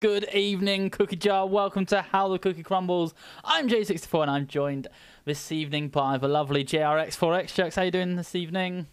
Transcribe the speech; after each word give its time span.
Good 0.00 0.28
evening, 0.32 0.90
Cookie 0.90 1.16
Jar. 1.16 1.46
Welcome 1.48 1.84
to 1.86 2.02
How 2.02 2.28
the 2.28 2.38
Cookie 2.38 2.62
Crumbles. 2.62 3.14
I'm 3.42 3.68
J64 3.68 4.22
and 4.22 4.30
I'm 4.30 4.46
joined 4.46 4.86
this 5.24 5.50
evening 5.50 5.88
by 5.88 6.18
the 6.18 6.28
lovely 6.28 6.64
JRX4X. 6.64 7.52
Jerks, 7.54 7.74
how 7.74 7.82
you 7.82 7.90
doing 7.90 8.14
this 8.14 8.36
evening? 8.36 8.86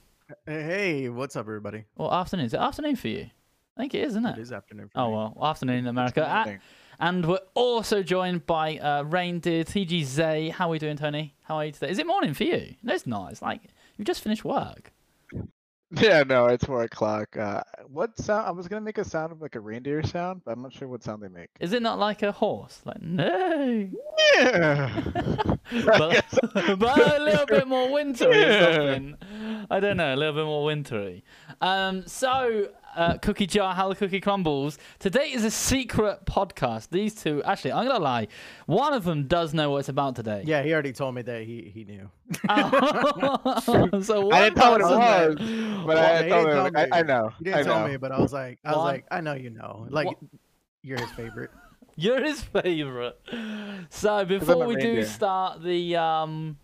Hey, 0.47 1.07
what's 1.09 1.35
up, 1.35 1.41
everybody? 1.45 1.83
Well, 1.95 2.11
afternoon? 2.11 2.47
Is 2.47 2.55
it 2.55 2.59
afternoon 2.59 2.95
for 2.95 3.09
you? 3.09 3.29
I 3.77 3.81
think 3.81 3.93
it 3.93 3.99
is, 3.99 4.13
isn't 4.13 4.25
it? 4.25 4.39
It 4.39 4.41
is 4.41 4.51
afternoon. 4.51 4.89
For 4.89 4.99
Oh, 4.99 5.07
me. 5.09 5.13
well, 5.15 5.37
afternoon 5.47 5.77
in 5.79 5.87
America. 5.87 6.25
Ah, 6.27 6.55
and 6.99 7.23
we're 7.27 7.37
also 7.53 8.01
joined 8.01 8.47
by 8.47 8.77
uh, 8.79 9.03
Reindeer, 9.03 9.63
TGZ. 9.63 10.53
How 10.53 10.67
are 10.67 10.71
we 10.71 10.79
doing, 10.79 10.97
Tony? 10.97 11.35
How 11.43 11.57
are 11.57 11.65
you 11.65 11.71
today? 11.71 11.91
Is 11.91 11.99
it 11.99 12.07
morning 12.07 12.33
for 12.33 12.45
you? 12.45 12.73
No, 12.81 12.95
it's 12.95 13.05
not. 13.05 13.31
It's 13.31 13.43
like 13.43 13.61
you've 13.95 14.07
just 14.07 14.21
finished 14.23 14.43
work. 14.43 14.91
Yeah, 15.97 16.23
no, 16.23 16.47
it's 16.47 16.65
four 16.65 16.83
o'clock. 16.83 17.37
Uh, 17.37 17.61
what 17.87 18.17
sound? 18.17 18.47
I 18.47 18.51
was 18.51 18.67
gonna 18.67 18.81
make 18.81 18.97
a 18.97 19.05
sound 19.05 19.31
of 19.31 19.41
like 19.41 19.55
a 19.55 19.59
reindeer 19.59 20.03
sound, 20.03 20.41
but 20.43 20.51
I'm 20.51 20.61
not 20.61 20.73
sure 20.73 20.87
what 20.87 21.03
sound 21.03 21.23
they 21.23 21.27
make. 21.27 21.49
Is 21.59 21.73
it 21.73 21.81
not 21.81 21.99
like 21.99 22.23
a 22.23 22.31
horse? 22.31 22.81
Like, 22.85 23.01
no. 23.01 23.89
Yeah. 24.35 25.01
but, 25.85 26.23
but 26.79 27.19
a 27.19 27.23
little 27.23 27.45
bit 27.45 27.67
more 27.67 27.91
wintry 27.91 28.27
or 28.43 28.61
something. 28.61 29.15
I 29.69 29.79
don't 29.79 29.97
know, 29.97 30.13
a 30.13 30.17
little 30.17 30.33
bit 30.35 30.45
more 30.45 30.65
wintry. 30.65 31.23
Um, 31.61 32.05
so, 32.07 32.69
uh, 32.95 33.17
Cookie 33.17 33.45
Jar, 33.47 33.73
How 33.75 33.89
the 33.89 33.95
Cookie 33.95 34.19
Crumbles. 34.21 34.77
Today 34.99 35.31
is 35.31 35.43
a 35.43 35.51
secret 35.51 36.25
podcast. 36.25 36.89
These 36.89 37.15
two, 37.15 37.43
actually, 37.43 37.73
I'm 37.73 37.85
going 37.85 37.97
to 37.97 38.03
lie. 38.03 38.27
One 38.65 38.93
of 38.93 39.03
them 39.03 39.27
does 39.27 39.53
know 39.53 39.71
what 39.71 39.79
it's 39.79 39.89
about 39.89 40.15
today. 40.15 40.43
Yeah, 40.45 40.63
he 40.63 40.73
already 40.73 40.93
told 40.93 41.15
me 41.15 41.21
that 41.23 41.43
he 41.43 41.71
he 41.73 41.83
knew. 41.83 42.09
Oh. 42.49 43.99
so 44.01 44.31
I 44.31 44.41
didn't 44.45 44.55
tell 44.57 44.71
what 44.71 44.81
it 44.81 44.83
was, 44.85 45.35
but 45.85 45.87
Well, 45.87 45.97
I 45.97 46.23
he 46.23 46.29
told 46.29 46.45
didn't 46.47 46.65
him. 46.67 46.73
tell 46.73 46.87
I. 46.93 46.99
I 46.99 47.03
know. 47.03 47.31
He 47.37 47.43
didn't 47.45 47.59
I 47.59 47.63
tell 47.63 47.79
know. 47.81 47.87
me, 47.87 47.97
but 47.97 48.11
I 48.11 48.19
was 48.19 48.33
like, 48.33 48.59
I 48.63 48.69
was 48.69 48.77
One- 48.77 48.85
like, 48.85 49.05
I 49.11 49.21
know 49.21 49.33
you 49.33 49.49
know. 49.49 49.87
Like, 49.89 50.07
What- 50.07 50.17
you're 50.81 50.99
his 50.99 51.11
favorite. 51.11 51.51
You're 51.97 52.21
his 52.21 52.41
favorite. 52.43 53.17
So 53.89 54.25
before 54.25 54.65
we 54.67 54.75
do 54.75 55.03
start 55.05 55.63
the 55.63 55.95
um, 55.95 56.57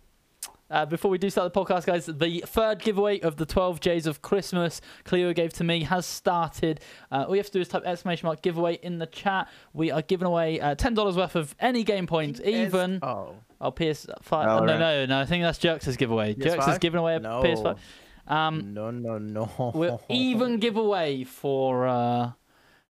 uh, 0.72 0.86
before 0.86 1.10
we 1.10 1.18
do 1.18 1.30
start 1.30 1.52
the 1.52 1.60
podcast, 1.60 1.84
guys, 1.86 2.06
the 2.06 2.42
third 2.46 2.80
giveaway 2.80 3.20
of 3.20 3.36
the 3.36 3.46
12 3.46 3.78
J's 3.80 4.06
of 4.06 4.22
Christmas 4.22 4.80
Cleo 5.04 5.32
gave 5.32 5.52
to 5.54 5.64
me 5.64 5.82
has 5.84 6.06
started. 6.06 6.80
Uh, 7.10 7.24
all 7.28 7.34
you 7.36 7.40
have 7.40 7.46
to 7.46 7.52
do 7.52 7.60
is 7.60 7.68
type 7.68 7.84
exclamation 7.84 8.26
mark 8.26 8.42
giveaway 8.42 8.74
in 8.82 8.98
the 8.98 9.06
chat. 9.06 9.48
We 9.72 9.90
are 9.90 10.02
giving 10.02 10.26
away 10.26 10.58
uh, 10.60 10.74
ten 10.74 10.94
dollars 10.94 11.16
worth 11.16 11.36
of 11.36 11.54
any 11.60 11.84
game 11.84 12.06
points, 12.06 12.40
even 12.44 12.98
Oh, 13.02 13.34
oh 13.60 13.70
PS5. 13.70 14.08
Oh, 14.30 14.64
no, 14.64 14.72
right. 14.72 14.78
no, 14.78 15.06
no. 15.06 15.20
I 15.20 15.26
think 15.26 15.44
that's 15.44 15.58
Jerks' 15.58 15.94
giveaway. 15.96 16.34
Jerks 16.34 16.66
is 16.66 16.78
giving 16.78 16.98
away 16.98 17.16
a 17.16 17.20
No. 17.20 17.42
PS5. 17.42 17.78
Um, 18.26 18.72
no, 18.72 18.90
no, 18.90 19.18
no. 19.18 19.72
We'll 19.74 20.00
even 20.08 20.58
give 20.58 20.76
away 20.76 21.24
for 21.24 21.86
uh, 21.86 22.30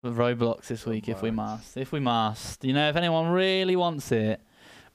Roblox 0.05 0.67
this 0.67 0.85
week 0.85 1.09
if 1.09 1.23
we 1.23 1.31
must. 1.31 1.77
If 1.77 1.93
we 1.93 2.01
must, 2.01 2.65
you 2.65 2.73
know, 2.73 2.89
if 2.89 2.97
anyone 2.97 3.29
really 3.31 3.77
wants 3.77 4.11
it, 4.13 4.41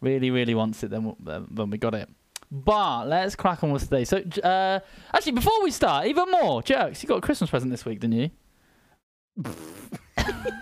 really, 0.02 0.30
really 0.31 0.53
wants 0.53 0.83
it, 0.83 0.89
then 0.92 1.05
we- 1.05 1.16
then 1.20 1.48
then 1.50 1.70
we 1.70 1.78
got 1.78 1.95
it. 1.95 2.09
But 2.50 3.08
let's 3.08 3.36
crack 3.36 3.64
on 3.64 3.72
with 3.72 3.84
today. 3.84 4.06
So, 4.06 4.17
uh, 4.44 4.80
actually, 5.14 5.34
before 5.34 5.62
we 5.64 5.72
start, 5.72 6.08
even 6.08 6.31
more, 6.31 6.64
jerks, 6.64 7.04
you 7.04 7.09
got 7.09 7.17
a 7.17 7.22
Christmas 7.22 7.50
present 7.50 7.72
this 7.72 7.84
week, 7.86 8.00
didn't 8.00 8.16
you? 8.17 8.31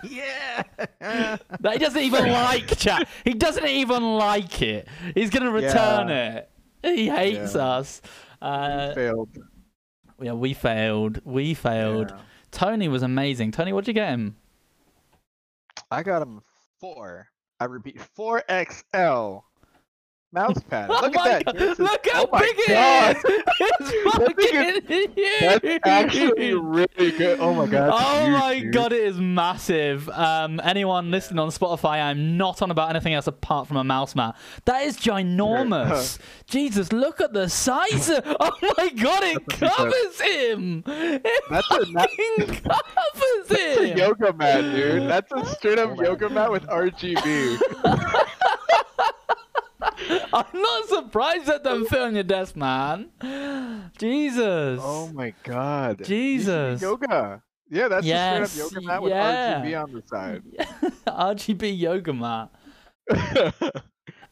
yeah. 0.04 0.64
That 1.00 1.72
he 1.72 1.78
doesn't 1.78 2.02
even 2.02 2.28
like, 2.32 2.76
chat. 2.76 3.08
He 3.24 3.34
doesn't 3.34 3.66
even 3.66 4.02
like 4.16 4.60
it. 4.62 4.88
He's 5.14 5.30
gonna 5.30 5.50
return 5.50 6.08
it. 6.10 6.50
He 6.82 7.08
hates 7.08 7.54
Yeah. 7.54 7.64
us. 7.66 8.02
Uh, 8.42 8.92
Failed. 8.94 9.30
yeah, 10.20 10.32
we 10.32 10.54
failed. 10.54 11.20
We 11.24 11.54
failed. 11.54 12.10
Yeah. 12.10 12.20
Tony 12.50 12.88
was 12.88 13.02
amazing. 13.02 13.52
Tony, 13.52 13.72
what'd 13.72 13.88
you 13.88 13.94
get 13.94 14.08
him? 14.10 14.36
I 15.90 16.02
got 16.02 16.22
him 16.22 16.42
four. 16.80 17.28
I 17.60 17.64
repeat, 17.64 18.00
four 18.00 18.42
XL 18.50 19.38
mouse 20.32 20.58
pad. 20.68 20.90
Oh 20.90 21.00
Look 21.02 21.14
my 21.14 21.30
at 21.30 21.44
that. 21.44 21.44
God, 21.46 21.58
Jesus. 21.58 21.78
Look 21.78 22.06
how 22.12 22.26
oh 22.30 22.38
big 22.38 22.54
it 22.58 22.68
God. 22.68 23.16
is! 23.16 23.22
It's 23.58 24.16
fucking 24.16 24.82
huge! 24.86 25.40
That's 25.40 25.78
actually 25.86 26.54
really 26.54 27.12
good. 27.12 27.40
Oh 27.40 27.54
my 27.54 27.66
god. 27.66 27.90
that's 27.92 28.04
Oh 28.04 28.24
huge, 28.24 28.32
my 28.32 28.58
dude. 28.60 28.72
god, 28.72 28.92
it 28.92 29.02
is 29.04 29.16
massive. 29.18 30.08
Um, 30.10 30.60
anyone 30.62 31.10
listening 31.10 31.38
on 31.38 31.48
Spotify, 31.48 32.02
I'm 32.02 32.36
not 32.36 32.60
on 32.62 32.70
about 32.70 32.90
anything 32.90 33.14
else 33.14 33.26
apart 33.26 33.66
from 33.68 33.76
a 33.78 33.84
mouse 33.84 34.14
mat. 34.14 34.36
That 34.66 34.82
is 34.82 34.96
ginormous. 34.98 36.18
Jesus, 36.46 36.92
look 36.92 37.20
at 37.20 37.32
the 37.32 37.48
size. 37.48 38.08
Of, 38.10 38.22
oh 38.40 38.50
my 38.76 38.88
god, 38.90 39.22
it 39.24 39.46
covers 39.48 40.20
him. 40.20 40.82
It 40.86 41.22
That's 41.50 41.70
a- 41.70 41.78
that- 41.92 42.10
fucking 42.10 42.62
covers 42.62 43.48
That's 43.48 43.78
a 43.78 43.86
him. 43.88 43.98
yoga 43.98 44.32
mat, 44.34 44.60
dude. 44.62 45.08
That's 45.08 45.32
a 45.32 45.44
straight 45.54 45.78
up 45.78 45.90
Oh 45.92 45.94
my 45.96 46.04
yoga 46.04 46.28
mat 46.28 46.50
with 46.52 46.66
RGB. 46.66 47.58
I'm 50.32 50.60
not 50.60 50.88
surprised 50.88 51.46
that 51.46 51.86
fit 51.88 52.00
on 52.00 52.14
your 52.14 52.24
desk, 52.24 52.56
man. 52.56 53.10
Jesus. 53.98 54.80
Oh 54.82 55.10
my 55.12 55.32
god. 55.42 56.00
You 56.00 56.04
should 56.04 56.06
do 56.06 56.14
Jesus. 56.14 56.82
Yoga. 56.82 57.42
Yeah, 57.68 57.88
that's 57.88 58.06
Yes, 58.06 58.52
straight 58.52 58.66
up 58.66 58.72
yoga 58.72 58.86
mat 58.86 59.02
with 59.02 59.10
yeah. 59.10 59.60
RGB 59.60 59.82
on 59.82 59.92
the 59.92 60.02
side. 60.06 60.42
RGB 61.06 61.78
yoga 61.78 62.12
mat. 62.12 62.50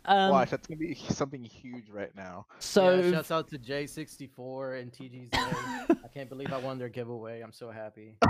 Um, 0.06 0.31
Watch, 0.32 0.50
that's 0.50 0.66
gonna 0.66 0.78
be 0.78 0.94
something 1.09 1.42
huge 1.42 1.88
right 1.91 2.15
now. 2.15 2.47
so 2.59 2.94
yeah, 2.97 3.10
shouts 3.12 3.31
out 3.31 3.48
to 3.48 3.59
J64 3.59 4.81
and 4.82 4.92
TGZ. 4.92 5.28
I 5.32 6.09
can't 6.12 6.28
believe 6.28 6.53
I 6.53 6.59
won 6.59 6.78
their 6.78 6.88
giveaway. 6.91 7.41
I'm 7.41 7.53
so 7.53 7.70
happy. 7.70 8.16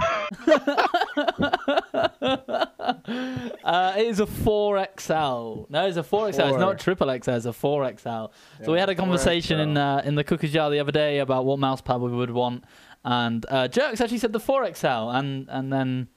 uh, 3.64 3.94
it 3.96 4.06
is 4.06 4.20
a 4.20 4.26
4XL. 4.26 5.70
No, 5.70 5.86
it's 5.86 5.96
a 5.96 6.02
4XL. 6.02 6.28
It's 6.28 6.58
not 6.58 6.78
triple 6.78 7.08
XL. 7.08 7.30
It's 7.30 7.46
a 7.46 7.50
4XL. 7.50 8.30
so 8.64 8.72
we 8.72 8.78
had 8.78 8.88
a 8.88 8.94
conversation 8.94 9.58
in 9.60 9.74
4XL. 9.74 9.98
uh, 9.98 10.02
in 10.08 10.14
the 10.14 10.24
cookie 10.24 10.48
jar 10.48 10.70
the 10.70 10.78
other 10.80 10.92
day 10.92 11.18
about 11.18 11.44
what 11.44 11.58
mouse 11.58 11.80
pad 11.80 12.00
we 12.00 12.10
would 12.10 12.30
want, 12.30 12.64
and 13.04 13.44
uh, 13.48 13.68
Jerks 13.68 14.00
actually 14.00 14.18
said 14.18 14.32
the 14.32 14.40
4XL, 14.40 15.14
and 15.14 15.48
and 15.48 15.72
then 15.72 16.08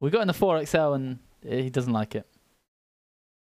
we 0.00 0.10
got 0.10 0.22
in 0.22 0.28
the 0.28 0.34
4XL, 0.34 0.94
and 0.94 1.18
he 1.42 1.70
doesn't 1.70 1.92
like 1.92 2.14
it. 2.14 2.26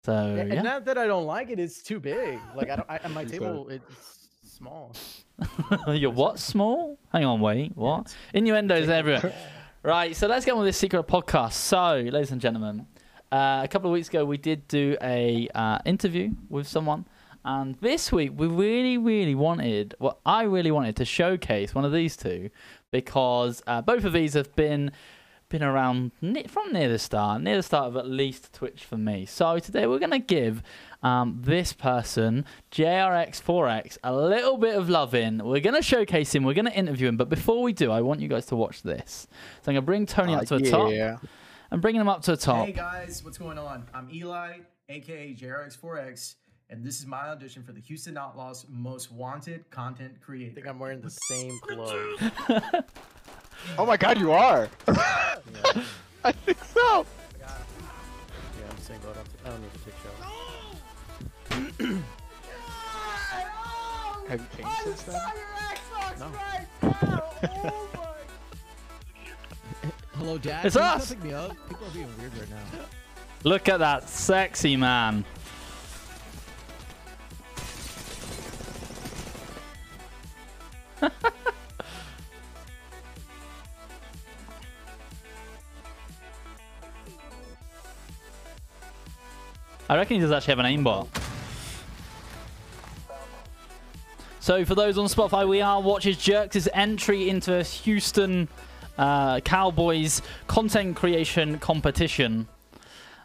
So 0.03 0.13
And 0.13 0.51
yeah, 0.51 0.61
not 0.61 0.85
that 0.85 0.97
I 0.97 1.05
don't 1.05 1.25
like 1.25 1.49
it, 1.49 1.59
it's 1.59 1.83
too 1.83 1.99
big. 1.99 2.39
Like 2.55 2.69
I 2.69 2.75
don't. 2.75 2.89
I, 2.89 3.07
my 3.09 3.23
table, 3.33 3.69
it's 3.69 4.29
small. 4.43 4.95
you're 5.87 6.09
what 6.11 6.39
small? 6.39 6.97
Hang 7.11 7.25
on, 7.25 7.39
wait, 7.39 7.75
what? 7.75 8.15
Innuendos 8.33 8.89
everywhere. 8.89 9.33
Right, 9.83 10.15
so 10.15 10.27
let's 10.27 10.45
get 10.45 10.51
on 10.51 10.59
with 10.59 10.67
this 10.67 10.77
secret 10.77 11.07
podcast. 11.07 11.53
So, 11.53 12.07
ladies 12.11 12.29
and 12.29 12.39
gentlemen, 12.39 12.85
uh, 13.31 13.61
a 13.63 13.67
couple 13.67 13.89
of 13.89 13.93
weeks 13.95 14.09
ago 14.09 14.23
we 14.23 14.37
did 14.37 14.67
do 14.67 14.95
a 15.01 15.47
uh, 15.55 15.79
interview 15.85 16.29
with 16.49 16.67
someone, 16.67 17.07
and 17.43 17.75
this 17.81 18.11
week 18.11 18.33
we 18.35 18.45
really, 18.45 18.99
really 18.99 19.33
wanted, 19.33 19.95
well, 19.97 20.19
I 20.23 20.43
really 20.43 20.69
wanted 20.69 20.97
to 20.97 21.05
showcase 21.05 21.73
one 21.73 21.83
of 21.83 21.91
these 21.91 22.15
two 22.15 22.51
because 22.91 23.63
uh, 23.65 23.81
both 23.81 24.03
of 24.03 24.13
these 24.13 24.35
have 24.35 24.55
been 24.55 24.91
been 25.51 25.61
around 25.63 26.11
ne- 26.21 26.47
from 26.47 26.71
near 26.73 26.87
the 26.89 26.97
start, 26.97 27.41
near 27.41 27.57
the 27.57 27.63
start 27.63 27.87
of 27.87 27.97
at 27.97 28.07
least 28.07 28.53
Twitch 28.53 28.83
for 28.85 28.97
me. 28.97 29.25
So 29.25 29.59
today 29.59 29.85
we're 29.85 29.99
gonna 29.99 30.17
give 30.19 30.63
um, 31.03 31.39
this 31.43 31.73
person, 31.73 32.45
JRX4X, 32.71 33.97
a 34.03 34.15
little 34.15 34.57
bit 34.57 34.75
of 34.75 34.89
love 34.89 35.13
in. 35.13 35.43
We're 35.45 35.59
gonna 35.59 35.81
showcase 35.81 36.33
him. 36.33 36.43
We're 36.43 36.53
gonna 36.53 36.71
interview 36.71 37.07
him. 37.07 37.17
But 37.17 37.29
before 37.29 37.61
we 37.61 37.73
do, 37.73 37.91
I 37.91 38.01
want 38.01 38.21
you 38.21 38.27
guys 38.27 38.45
to 38.47 38.55
watch 38.55 38.81
this. 38.81 39.27
So 39.61 39.71
I'm 39.71 39.75
gonna 39.75 39.81
bring 39.85 40.05
Tony 40.05 40.33
up 40.33 40.43
Uh, 40.43 40.45
to 40.45 40.57
the 40.59 40.71
top. 40.71 40.91
yeah. 40.91 41.17
I'm 41.71 41.81
bringing 41.81 42.01
him 42.01 42.09
up 42.09 42.21
to 42.23 42.31
the 42.31 42.37
top. 42.37 42.65
Hey 42.65 42.71
guys, 42.73 43.23
what's 43.23 43.37
going 43.37 43.57
on? 43.57 43.85
I'm 43.93 44.09
Eli, 44.11 44.59
aka 44.89 45.33
JRX4X, 45.35 46.35
and 46.69 46.83
this 46.85 46.99
is 46.99 47.05
my 47.05 47.27
audition 47.29 47.63
for 47.63 47.71
the 47.73 47.81
Houston 47.81 48.17
Outlaws 48.17 48.65
Most 48.69 49.11
Wanted 49.11 49.69
Content 49.69 50.21
Creator. 50.21 50.51
I 50.51 50.55
think 50.55 50.67
I'm 50.67 50.79
wearing 50.79 51.01
the 51.01 51.09
same 51.09 51.57
clothes. 51.67 52.19
Oh 53.77 53.85
my 53.85 53.97
god, 53.97 54.17
you 54.17 54.31
are. 54.31 54.69
Yeah, 54.87 54.95
I 56.23 56.31
think 56.31 56.57
so. 56.63 57.05
yeah 57.39 57.47
I'm 58.69 58.77
single. 58.77 59.09
I 59.11 59.13
don't, 59.13 59.27
I 59.45 59.49
don't 59.49 59.61
need 59.61 59.73
to 59.73 59.79
take 59.79 59.95
shows. 60.03 62.01
Have 64.29 64.39
you 64.39 64.47
changed 64.57 64.81
since 64.83 65.03
then? 65.03 65.21
No. 66.19 66.31
Oh 70.13 70.25
Hello, 70.25 70.37
Dad. 70.37 70.65
It's 70.67 70.75
Can 70.75 70.83
you 70.83 70.89
come 70.89 71.01
us. 71.01 71.09
Pick 71.09 71.23
me 71.23 71.33
up. 71.33 71.57
People 71.67 71.87
are 71.87 71.91
being 71.91 72.17
weird 72.19 72.37
right 72.37 72.49
now. 72.49 72.85
Look 73.43 73.69
at 73.69 73.79
that 73.79 74.07
sexy 74.07 74.77
man. 74.77 75.25
I 89.91 89.97
reckon 89.97 90.15
he 90.15 90.21
does 90.21 90.31
actually 90.31 90.55
have 90.55 90.59
an 90.59 90.65
aimbot. 90.67 91.09
So 94.39 94.63
for 94.63 94.73
those 94.73 94.97
on 94.97 95.07
Spotify, 95.07 95.45
we 95.45 95.59
are 95.59 95.81
watches 95.81 96.15
Jerks' 96.15 96.69
entry 96.73 97.29
into 97.29 97.59
a 97.59 97.63
Houston 97.63 98.47
uh, 98.97 99.41
Cowboys 99.41 100.21
content 100.47 100.95
creation 100.95 101.59
competition. 101.59 102.47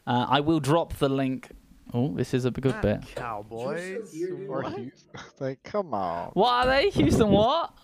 Uh, 0.09 0.27
I 0.29 0.41
will 0.41 0.59
drop 0.59 0.95
the 0.95 1.09
link. 1.09 1.51
Oh, 1.95 2.13
this 2.17 2.35
is 2.35 2.47
a 2.47 2.51
good 2.51 2.81
bit. 2.81 3.15
Cowboys. 3.15 4.13
Or 4.49 4.63
What? 4.63 4.77
Houston. 4.77 5.21
Like, 5.39 5.63
come 5.63 5.95
on. 5.95 6.31
What 6.33 6.51
are 6.51 6.67
they? 6.67 6.91
Houston 6.91 7.31
what? 7.31 7.75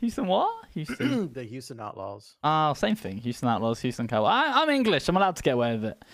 Houston 0.00 0.26
what? 0.26 0.66
Houston. 0.74 1.32
the 1.32 1.44
Houston 1.44 1.80
Outlaws. 1.80 2.36
Oh, 2.44 2.74
same 2.74 2.96
thing. 2.96 3.16
Houston 3.16 3.48
Outlaws, 3.48 3.80
Houston 3.80 4.08
Cowboys. 4.08 4.28
I, 4.30 4.60
I'm 4.60 4.68
English. 4.68 5.08
I'm 5.08 5.16
allowed 5.16 5.36
to 5.36 5.42
get 5.42 5.54
away 5.54 5.72
with 5.72 5.86
it. 5.86 6.04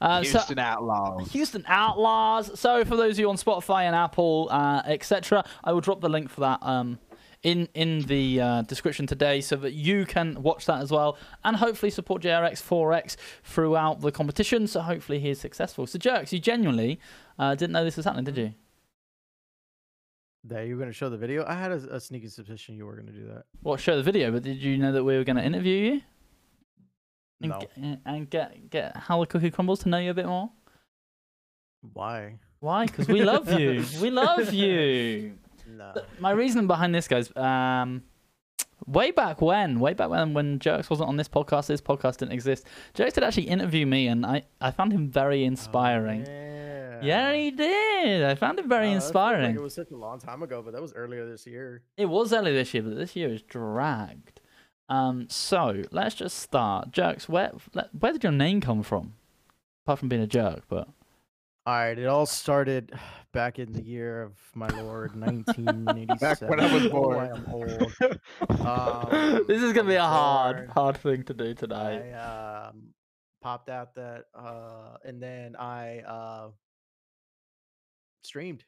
Uh, 0.00 0.22
so- 0.22 0.30
Houston 0.38 0.58
Outlaws. 0.58 1.32
Houston 1.32 1.64
Outlaws. 1.66 2.58
So 2.58 2.84
for 2.84 2.96
those 2.96 3.14
of 3.14 3.18
you 3.20 3.28
on 3.30 3.36
Spotify 3.36 3.82
and 3.82 3.94
Apple, 3.96 4.48
uh, 4.50 4.82
etc., 4.86 5.44
I 5.64 5.72
will 5.72 5.80
drop 5.80 6.00
the 6.00 6.08
link 6.08 6.30
for 6.30 6.40
that 6.42 6.58
um, 6.62 6.98
in 7.42 7.68
in 7.74 8.02
the 8.02 8.40
uh, 8.40 8.62
description 8.62 9.06
today, 9.06 9.40
so 9.40 9.56
that 9.56 9.72
you 9.72 10.06
can 10.06 10.42
watch 10.42 10.66
that 10.66 10.80
as 10.80 10.90
well, 10.90 11.16
and 11.44 11.56
hopefully 11.56 11.90
support 11.90 12.22
JRX 12.22 12.62
4X 12.62 13.16
throughout 13.44 14.00
the 14.00 14.10
competition. 14.12 14.66
So 14.66 14.80
hopefully 14.80 15.18
he 15.20 15.30
is 15.30 15.40
successful. 15.40 15.86
So 15.86 15.98
Jerks, 15.98 16.32
you 16.32 16.38
genuinely 16.38 17.00
uh, 17.38 17.54
didn't 17.54 17.72
know 17.72 17.84
this 17.84 17.96
was 17.96 18.04
happening, 18.04 18.24
did 18.24 18.36
you? 18.36 18.54
That 20.44 20.66
you 20.66 20.76
were 20.76 20.80
gonna 20.80 20.92
show 20.92 21.10
the 21.10 21.16
video? 21.18 21.44
I 21.46 21.54
had 21.54 21.72
a, 21.72 21.96
a 21.96 22.00
sneaky 22.00 22.28
suspicion 22.28 22.76
you 22.76 22.86
were 22.86 22.96
gonna 22.96 23.12
do 23.12 23.26
that. 23.26 23.44
Well, 23.62 23.76
show 23.76 23.96
the 23.96 24.02
video, 24.02 24.30
but 24.30 24.42
did 24.44 24.62
you 24.62 24.78
know 24.78 24.92
that 24.92 25.04
we 25.04 25.16
were 25.16 25.24
going 25.24 25.36
to 25.36 25.44
interview 25.44 25.92
you 25.94 26.00
and, 27.40 27.50
No. 27.50 27.58
get, 27.60 27.70
and 28.04 28.30
get 28.30 28.70
get 28.70 28.96
how 28.96 29.24
cookie 29.24 29.50
crumbles 29.50 29.80
to 29.80 29.88
know 29.88 29.98
you 29.98 30.10
a 30.10 30.14
bit 30.14 30.26
more? 30.26 30.50
Why? 31.92 32.38
Why? 32.60 32.86
Because 32.86 33.08
we 33.08 33.22
love 33.22 33.52
you. 33.58 33.84
We 34.00 34.10
love 34.10 34.52
you. 34.52 35.34
No. 35.68 35.94
My 36.18 36.30
reasoning 36.32 36.66
behind 36.66 36.94
this, 36.94 37.06
guys, 37.06 37.34
um, 37.36 38.02
way 38.86 39.10
back 39.12 39.40
when, 39.40 39.78
way 39.78 39.94
back 39.94 40.08
when, 40.08 40.34
when 40.34 40.58
Jerks 40.58 40.90
wasn't 40.90 41.08
on 41.08 41.16
this 41.16 41.28
podcast, 41.28 41.66
this 41.68 41.80
podcast 41.80 42.16
didn't 42.18 42.32
exist. 42.32 42.66
Jerks 42.94 43.12
did 43.14 43.22
actually 43.22 43.48
interview 43.48 43.86
me, 43.86 44.08
and 44.08 44.24
I, 44.26 44.42
I 44.60 44.70
found 44.72 44.92
him 44.92 45.08
very 45.10 45.44
inspiring. 45.44 46.24
Oh, 46.26 46.32
yeah. 46.32 47.00
yeah. 47.02 47.32
he 47.34 47.50
did. 47.52 48.24
I 48.24 48.34
found 48.34 48.58
him 48.58 48.68
very 48.68 48.88
Oh, 48.88 48.92
inspiring. 48.94 49.46
Like 49.52 49.56
it 49.56 49.62
was 49.62 49.74
such 49.74 49.90
a 49.92 49.96
long 49.96 50.18
time 50.18 50.42
ago, 50.42 50.62
but 50.62 50.72
that 50.72 50.82
was 50.82 50.92
earlier 50.94 51.28
this 51.30 51.46
year. 51.46 51.82
It 51.96 52.06
was 52.06 52.32
earlier 52.32 52.54
this 52.54 52.72
year, 52.74 52.82
but 52.82 52.96
this 52.96 53.14
year 53.14 53.28
is 53.32 53.42
dragged. 53.42 54.37
Um, 54.88 55.26
so 55.28 55.82
let's 55.90 56.14
just 56.14 56.38
start. 56.38 56.92
Jerks, 56.92 57.28
where 57.28 57.52
where 57.98 58.12
did 58.12 58.22
your 58.22 58.32
name 58.32 58.60
come 58.60 58.82
from? 58.82 59.14
Apart 59.84 59.98
from 60.00 60.08
being 60.08 60.22
a 60.22 60.26
jerk, 60.26 60.62
but 60.68 60.88
All 61.66 61.74
right, 61.74 61.98
it 61.98 62.06
all 62.06 62.24
started 62.26 62.92
back 63.32 63.58
in 63.58 63.72
the 63.74 63.82
year 63.82 64.22
of 64.22 64.32
my 64.54 64.68
lord, 64.68 65.14
1987. 65.20 66.18
Back 66.18 66.50
when 66.50 66.60
I 66.60 66.72
was 66.74 66.86
Oh, 66.86 66.90
born. 66.90 67.18
I 67.18 67.28
am 67.36 67.46
old. 67.52 68.60
Um, 68.60 69.44
this 69.46 69.62
is 69.62 69.72
gonna 69.74 69.88
be 69.88 69.94
a 69.96 70.02
hard, 70.02 70.70
hard 70.70 70.96
thing 70.98 71.22
to 71.24 71.34
do 71.34 71.52
tonight. 71.54 72.12
I 72.12 72.68
um, 72.68 72.94
popped 73.42 73.68
out 73.68 73.94
that, 73.96 74.24
uh, 74.34 74.96
and 75.04 75.22
then 75.22 75.54
I 75.56 75.98
uh, 76.00 76.48
streamed. 78.22 78.64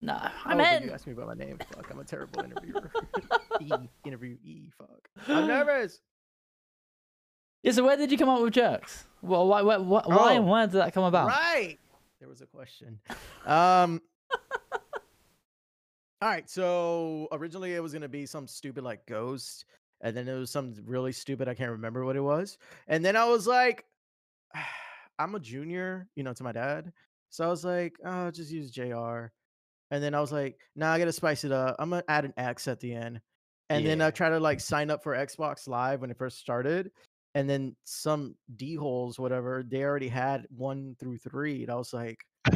No, 0.00 0.16
Oh, 0.22 0.30
I 0.44 0.54
but 0.54 0.84
You 0.84 0.92
asked 0.92 1.06
me 1.06 1.12
about 1.12 1.26
my 1.26 1.34
name. 1.34 1.58
Fuck, 1.74 1.90
I'm 1.90 1.98
a 1.98 2.04
terrible 2.04 2.42
interviewer. 2.42 2.90
e, 3.60 3.70
interviewee. 4.06 4.70
Fuck. 4.78 5.08
I'm 5.28 5.46
nervous. 5.48 6.00
Yeah, 7.62 7.72
so 7.72 7.84
where 7.84 7.96
did 7.96 8.12
you 8.12 8.18
come 8.18 8.28
up 8.28 8.40
with 8.40 8.54
jerks? 8.54 9.06
Well, 9.22 9.48
why, 9.48 9.62
why, 9.62 9.78
why, 9.78 10.02
why 10.06 10.32
and 10.34 10.44
Oh, 10.44 10.52
where 10.52 10.66
did 10.66 10.76
that 10.76 10.94
come 10.94 11.02
about? 11.04 11.26
Right. 11.26 11.78
There 12.20 12.28
was 12.28 12.40
a 12.40 12.46
question. 12.46 13.00
Um. 13.46 14.00
all 16.22 16.28
right. 16.28 16.48
So 16.48 17.28
originally 17.32 17.74
it 17.74 17.82
was 17.82 17.92
gonna 17.92 18.08
be 18.08 18.26
some 18.26 18.46
stupid 18.46 18.84
like 18.84 19.04
ghost, 19.06 19.64
and 20.00 20.16
then 20.16 20.28
it 20.28 20.34
was 20.34 20.50
some 20.50 20.74
really 20.86 21.12
stupid. 21.12 21.48
I 21.48 21.54
can't 21.54 21.70
remember 21.72 22.04
what 22.04 22.14
it 22.16 22.20
was. 22.20 22.58
And 22.86 23.04
then 23.04 23.16
I 23.16 23.24
was 23.24 23.46
like, 23.48 23.84
I'm 25.18 25.34
a 25.34 25.40
junior, 25.40 26.06
you 26.14 26.22
know, 26.22 26.32
to 26.32 26.44
my 26.44 26.52
dad. 26.52 26.92
So 27.30 27.44
I 27.44 27.48
was 27.48 27.64
like, 27.64 27.96
oh, 28.04 28.30
just 28.30 28.50
use 28.52 28.70
Jr. 28.70 29.26
And 29.90 30.02
then 30.02 30.14
I 30.14 30.20
was 30.20 30.32
like, 30.32 30.58
nah, 30.76 30.92
I 30.92 30.98
gotta 30.98 31.12
spice 31.12 31.44
it 31.44 31.52
up. 31.52 31.76
I'm 31.78 31.90
gonna 31.90 32.02
add 32.08 32.24
an 32.24 32.34
X 32.36 32.68
at 32.68 32.80
the 32.80 32.94
end. 32.94 33.20
And 33.70 33.86
then 33.86 34.00
I 34.00 34.10
try 34.10 34.30
to 34.30 34.40
like 34.40 34.60
sign 34.60 34.90
up 34.90 35.02
for 35.02 35.14
Xbox 35.14 35.68
Live 35.68 36.00
when 36.00 36.10
it 36.10 36.16
first 36.16 36.38
started. 36.38 36.90
And 37.34 37.48
then 37.48 37.76
some 37.84 38.34
D 38.56 38.74
holes, 38.74 39.18
whatever, 39.18 39.62
they 39.66 39.82
already 39.82 40.08
had 40.08 40.46
one 40.50 40.96
through 40.98 41.18
three. 41.18 41.62
And 41.62 41.70
I 41.70 41.74
was 41.74 41.92
like, 41.92 42.18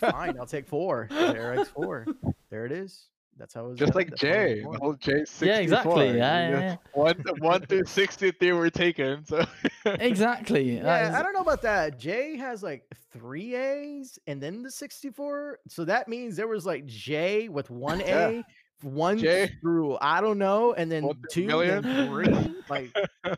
fine, 0.00 0.36
I'll 0.38 0.46
take 0.46 0.66
four. 0.66 1.08
JRX 1.10 1.68
four. 1.68 2.06
There 2.50 2.64
it 2.64 2.72
is. 2.72 3.08
That's 3.38 3.54
how 3.54 3.66
it 3.66 3.68
was. 3.70 3.78
Just 3.78 3.94
like 3.94 4.10
That's 4.10 4.22
how 4.22 4.28
Jay, 4.28 4.62
the 4.62 4.78
whole 4.80 4.94
J 4.94 5.12
sixty 5.18 5.46
Yeah, 5.46 5.58
exactly. 5.58 6.06
Yeah, 6.08 6.48
yeah, 6.50 6.60
yeah. 6.60 6.76
One, 6.92 7.16
one 7.38 7.62
through 7.66 7.84
sixty-three 7.84 8.52
were 8.52 8.68
taken. 8.70 9.24
So 9.24 9.44
Exactly. 9.86 10.76
Yeah, 10.78 11.08
is- 11.08 11.14
I 11.14 11.22
don't 11.22 11.32
know 11.32 11.40
about 11.40 11.62
that. 11.62 11.98
Jay 11.98 12.36
has 12.36 12.62
like 12.62 12.84
three 13.12 13.54
A's 13.54 14.18
and 14.26 14.42
then 14.42 14.62
the 14.62 14.70
64. 14.70 15.60
So 15.68 15.84
that 15.84 16.08
means 16.08 16.36
there 16.36 16.48
was 16.48 16.66
like 16.66 16.84
J 16.86 17.48
with 17.48 17.70
one 17.70 18.00
Yeah. 18.00 18.28
A, 18.28 18.44
one 18.82 19.18
J. 19.18 19.50
through 19.60 19.96
I 20.00 20.20
don't 20.20 20.38
know, 20.38 20.72
and 20.74 20.90
then 20.90 21.04
One 21.04 21.16
through 21.32 21.48
two, 21.48 21.80
then 21.80 22.08
three. 22.08 22.54
Like, 22.68 22.90
ah, 23.24 23.34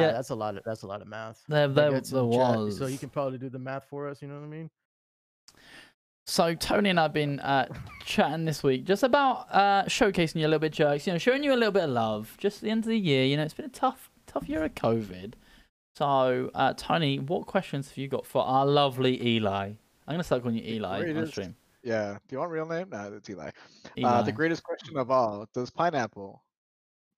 Yeah. 0.00 0.12
that's 0.12 0.30
a 0.30 0.34
lot 0.34 0.56
of 0.56 0.62
that's 0.64 0.82
a 0.82 0.86
lot 0.86 1.00
of 1.00 1.08
math. 1.08 1.42
There, 1.48 1.66
Like, 1.68 1.76
there, 1.76 1.90
that's 1.92 2.10
there 2.10 2.20
in 2.22 2.28
was. 2.28 2.76
So 2.76 2.86
you 2.86 2.98
can 2.98 3.08
probably 3.08 3.38
do 3.38 3.48
the 3.48 3.58
math 3.58 3.84
for 3.88 4.08
us. 4.08 4.20
You 4.20 4.28
know 4.28 4.34
what 4.34 4.44
I 4.44 4.48
mean? 4.48 4.70
So 6.28 6.54
Tony 6.54 6.90
and 6.90 6.98
I've 6.98 7.12
been 7.12 7.38
uh, 7.40 7.68
chatting 8.04 8.44
this 8.46 8.62
week 8.64 8.84
just 8.84 9.02
about 9.04 9.46
uh, 9.52 9.84
showcasing 9.84 10.36
you 10.36 10.46
a 10.46 10.48
little 10.48 10.58
bit, 10.58 10.72
jerks. 10.72 11.06
You 11.06 11.12
know, 11.12 11.18
showing 11.18 11.44
you 11.44 11.52
a 11.52 11.56
little 11.56 11.70
bit 11.72 11.84
of 11.84 11.90
love. 11.90 12.34
Just 12.38 12.60
the 12.62 12.70
end 12.70 12.84
of 12.84 12.88
the 12.88 12.98
year. 12.98 13.24
You 13.24 13.36
know, 13.36 13.44
it's 13.44 13.54
been 13.54 13.66
a 13.66 13.68
tough, 13.70 14.10
tough 14.26 14.48
year 14.48 14.64
of 14.64 14.74
COVID. 14.74 15.34
So, 15.94 16.50
uh, 16.54 16.74
Tony, 16.76 17.20
what 17.20 17.46
questions 17.46 17.88
have 17.88 17.96
you 17.96 18.08
got 18.08 18.26
for 18.26 18.42
our 18.44 18.66
lovely 18.66 19.24
Eli? 19.24 19.66
I'm 20.08 20.12
gonna 20.14 20.24
start 20.24 20.42
calling 20.42 20.56
you 20.58 20.64
Eli 20.74 21.08
on 21.08 21.14
the 21.14 21.26
stream. 21.26 21.56
yeah, 21.82 22.18
do 22.28 22.34
you 22.34 22.38
want 22.38 22.50
real 22.50 22.66
name? 22.66 22.88
No, 22.90 23.12
it's 23.14 23.30
Eli. 23.30 23.50
Eli. 23.96 24.08
Uh, 24.08 24.22
the 24.22 24.32
greatest 24.32 24.62
question 24.64 24.96
of 24.98 25.10
all: 25.10 25.48
Does 25.54 25.70
pineapple 25.70 26.42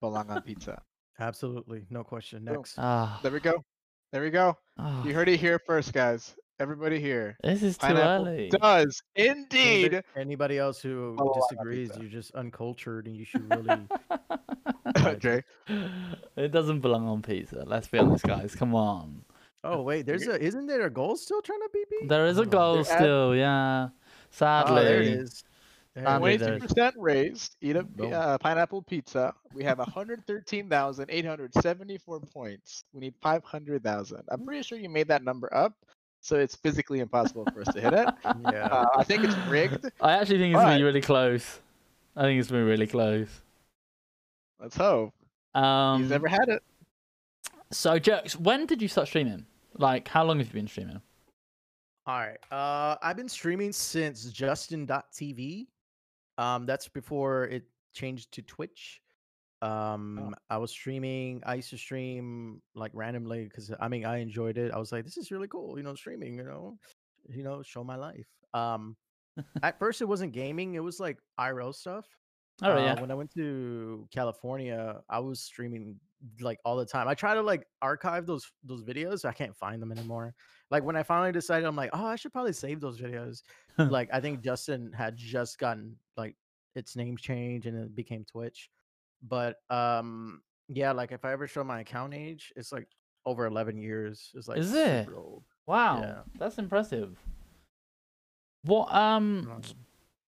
belong 0.00 0.30
on 0.30 0.42
pizza? 0.42 0.80
Absolutely, 1.18 1.86
no 1.90 2.04
question. 2.04 2.44
Boom. 2.44 2.56
Next, 2.56 2.74
Ah, 2.78 3.18
There 3.22 3.32
we 3.32 3.40
go. 3.40 3.64
There 4.12 4.22
we 4.22 4.30
go. 4.30 4.56
ah, 4.78 5.02
You 5.04 5.12
heard 5.14 5.28
it 5.28 5.38
here 5.40 5.58
first, 5.58 5.92
guys. 5.92 6.36
Everybody 6.60 6.98
here. 7.00 7.36
this 7.42 7.62
is 7.62 7.78
too 7.78 7.86
early. 7.94 8.48
does 8.50 9.00
indeed. 9.14 10.02
Anybody 10.16 10.58
else 10.58 10.80
who 10.80 11.14
Follow 11.16 11.30
on 11.30 11.40
disagrees, 11.40 11.92
you're 12.00 12.10
just 12.10 12.34
uncultured, 12.34 13.06
and 13.06 13.16
you 13.16 13.24
should 13.24 13.48
really. 13.54 13.86
Jay. 15.20 15.44
it 16.36 16.48
doesn't 16.50 16.80
belong 16.80 17.06
on 17.06 17.22
pizza. 17.22 17.62
Let's 17.64 17.86
be 17.86 17.98
honest, 17.98 18.24
guys. 18.24 18.56
Come 18.56 18.74
on. 18.74 19.22
Oh 19.62 19.82
wait, 19.82 20.04
there's 20.06 20.26
a 20.26 20.40
isn't 20.42 20.66
there 20.66 20.86
a 20.86 20.90
goal 20.90 21.16
still 21.16 21.40
trying 21.42 21.60
to 21.60 21.68
beat? 21.72 21.86
There 22.08 22.26
is 22.26 22.38
a 22.38 22.46
goal 22.46 22.82
They're 22.82 22.92
at- 22.92 22.98
still, 22.98 23.36
yeah. 23.36 23.90
Sadly. 24.30 24.80
Oh, 24.80 24.84
there 24.84 25.00
it 25.02 25.08
is. 25.08 25.44
There 25.94 26.04
it 26.04 26.06
Sadly, 26.06 26.34
is. 26.34 26.40
there- 26.40 26.48
Twenty-two 26.58 26.74
percent 26.74 26.94
raised. 26.98 27.56
Eat 27.60 27.76
a 27.76 27.86
uh, 28.10 28.38
pineapple 28.38 28.82
pizza. 28.82 29.32
We 29.54 29.62
have 29.64 29.78
113,874 29.78 32.20
points. 32.20 32.84
We 32.92 33.00
need 33.00 33.14
500,000. 33.20 34.22
I'm 34.28 34.44
pretty 34.44 34.62
sure 34.62 34.78
you 34.78 34.88
made 34.88 35.08
that 35.08 35.24
number 35.24 35.52
up, 35.54 35.74
so 36.20 36.36
it's 36.36 36.56
physically 36.56 37.00
impossible 37.00 37.46
for 37.52 37.60
us 37.60 37.72
to 37.74 37.80
hit 37.80 37.92
it. 37.92 38.08
Yeah. 38.52 38.66
Uh, 38.66 38.86
I 38.96 39.04
think 39.04 39.24
it's 39.24 39.36
rigged. 39.48 39.90
I 40.00 40.12
actually 40.12 40.38
think 40.38 40.54
it's 40.54 40.62
gonna 40.62 40.78
be 40.78 40.82
really 40.82 41.00
close. 41.00 41.60
I 42.16 42.22
think 42.22 42.40
it's 42.40 42.50
gonna 42.50 42.62
be 42.64 42.70
really 42.70 42.86
close. 42.86 43.28
Let's 44.60 44.76
hope. 44.76 45.14
Um, 45.54 46.02
He's 46.02 46.10
never 46.10 46.28
had 46.28 46.48
it. 46.48 46.62
So, 47.70 47.98
Jerks, 47.98 48.36
when 48.36 48.66
did 48.66 48.80
you 48.80 48.88
start 48.88 49.08
streaming? 49.08 49.46
Like, 49.76 50.08
how 50.08 50.24
long 50.24 50.38
have 50.38 50.46
you 50.48 50.52
been 50.52 50.66
streaming? 50.66 51.00
All 52.06 52.18
right. 52.18 52.38
Uh, 52.50 52.96
I've 53.02 53.16
been 53.16 53.28
streaming 53.28 53.72
since 53.72 54.24
Justin.tv. 54.30 55.66
Um, 56.38 56.64
that's 56.66 56.88
before 56.88 57.44
it 57.44 57.64
changed 57.92 58.32
to 58.32 58.42
Twitch. 58.42 59.02
Um, 59.60 60.34
I 60.50 60.56
was 60.58 60.70
streaming. 60.70 61.42
I 61.44 61.54
used 61.56 61.70
to 61.70 61.78
stream 61.78 62.62
like 62.74 62.92
randomly 62.94 63.44
because 63.44 63.72
I 63.80 63.88
mean 63.88 64.04
I 64.04 64.18
enjoyed 64.18 64.56
it. 64.58 64.72
I 64.72 64.78
was 64.78 64.92
like, 64.92 65.04
this 65.04 65.16
is 65.16 65.30
really 65.30 65.48
cool, 65.48 65.76
you 65.76 65.82
know, 65.82 65.94
streaming. 65.94 66.36
You 66.36 66.44
know, 66.44 66.78
you 67.28 67.42
know, 67.42 67.62
show 67.62 67.82
my 67.82 67.96
life. 67.96 68.26
Um, 68.54 68.96
at 69.62 69.78
first 69.78 70.00
it 70.00 70.06
wasn't 70.06 70.32
gaming. 70.32 70.74
It 70.74 70.82
was 70.82 71.00
like 71.00 71.18
IRL 71.38 71.74
stuff. 71.74 72.06
Oh, 72.62 72.72
Uh, 72.72 72.76
yeah. 72.78 73.00
When 73.00 73.10
I 73.10 73.14
went 73.14 73.32
to 73.34 74.06
California, 74.12 75.00
I 75.08 75.18
was 75.20 75.40
streaming 75.40 75.98
like 76.40 76.58
all 76.64 76.76
the 76.76 76.84
time. 76.86 77.06
I 77.06 77.14
try 77.14 77.34
to 77.34 77.42
like 77.42 77.66
archive 77.82 78.26
those 78.26 78.50
those 78.64 78.82
videos. 78.82 79.24
I 79.24 79.32
can't 79.32 79.54
find 79.56 79.80
them 79.82 79.92
anymore. 79.92 80.34
Like 80.70 80.82
when 80.82 80.96
I 80.96 81.02
finally 81.02 81.32
decided, 81.32 81.66
I'm 81.66 81.76
like, 81.76 81.90
oh, 81.92 82.04
I 82.06 82.16
should 82.16 82.32
probably 82.32 82.52
save 82.52 82.80
those 82.80 83.00
videos. 83.00 83.42
like 83.78 84.08
I 84.12 84.20
think 84.20 84.40
Justin 84.42 84.92
had 84.92 85.16
just 85.16 85.58
gotten 85.58 85.96
like 86.16 86.34
its 86.74 86.94
name 86.96 87.16
changed 87.16 87.66
and 87.66 87.76
it 87.76 87.94
became 87.94 88.24
Twitch. 88.24 88.70
But 89.22 89.56
um, 89.70 90.42
yeah, 90.68 90.92
like 90.92 91.12
if 91.12 91.24
I 91.24 91.32
ever 91.32 91.46
show 91.46 91.64
my 91.64 91.80
account 91.80 92.14
age, 92.14 92.52
it's 92.56 92.72
like 92.72 92.88
over 93.26 93.46
11 93.46 93.78
years. 93.78 94.30
It's 94.34 94.48
like 94.48 94.58
Is 94.58 94.72
it? 94.74 95.08
old. 95.14 95.44
Wow, 95.66 96.00
Yeah. 96.00 96.18
that's 96.38 96.58
impressive. 96.58 97.16
What 98.64 98.92
um, 98.94 99.60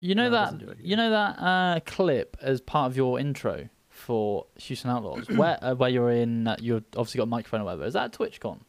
you 0.02 0.14
know 0.16 0.30
no, 0.30 0.32
that 0.32 0.80
you 0.80 0.96
know 0.96 1.10
that 1.10 1.40
uh 1.40 1.80
clip 1.86 2.38
as 2.42 2.60
part 2.62 2.92
of 2.92 2.98
your 2.98 3.20
intro 3.20 3.70
for 3.90 4.46
Houston 4.58 4.92
Outlaws, 4.92 5.28
where 5.36 5.58
uh, 5.64 5.76
where 5.76 5.90
you're 5.90 6.12
in, 6.12 6.48
uh, 6.48 6.56
you've 6.60 6.84
obviously 6.96 7.18
got 7.20 7.24
a 7.24 7.28
microphone 7.28 7.62
or 7.62 7.66
whatever. 7.66 7.86
Is 7.86 7.94
that 7.94 8.14
TwitchCon? 8.14 8.60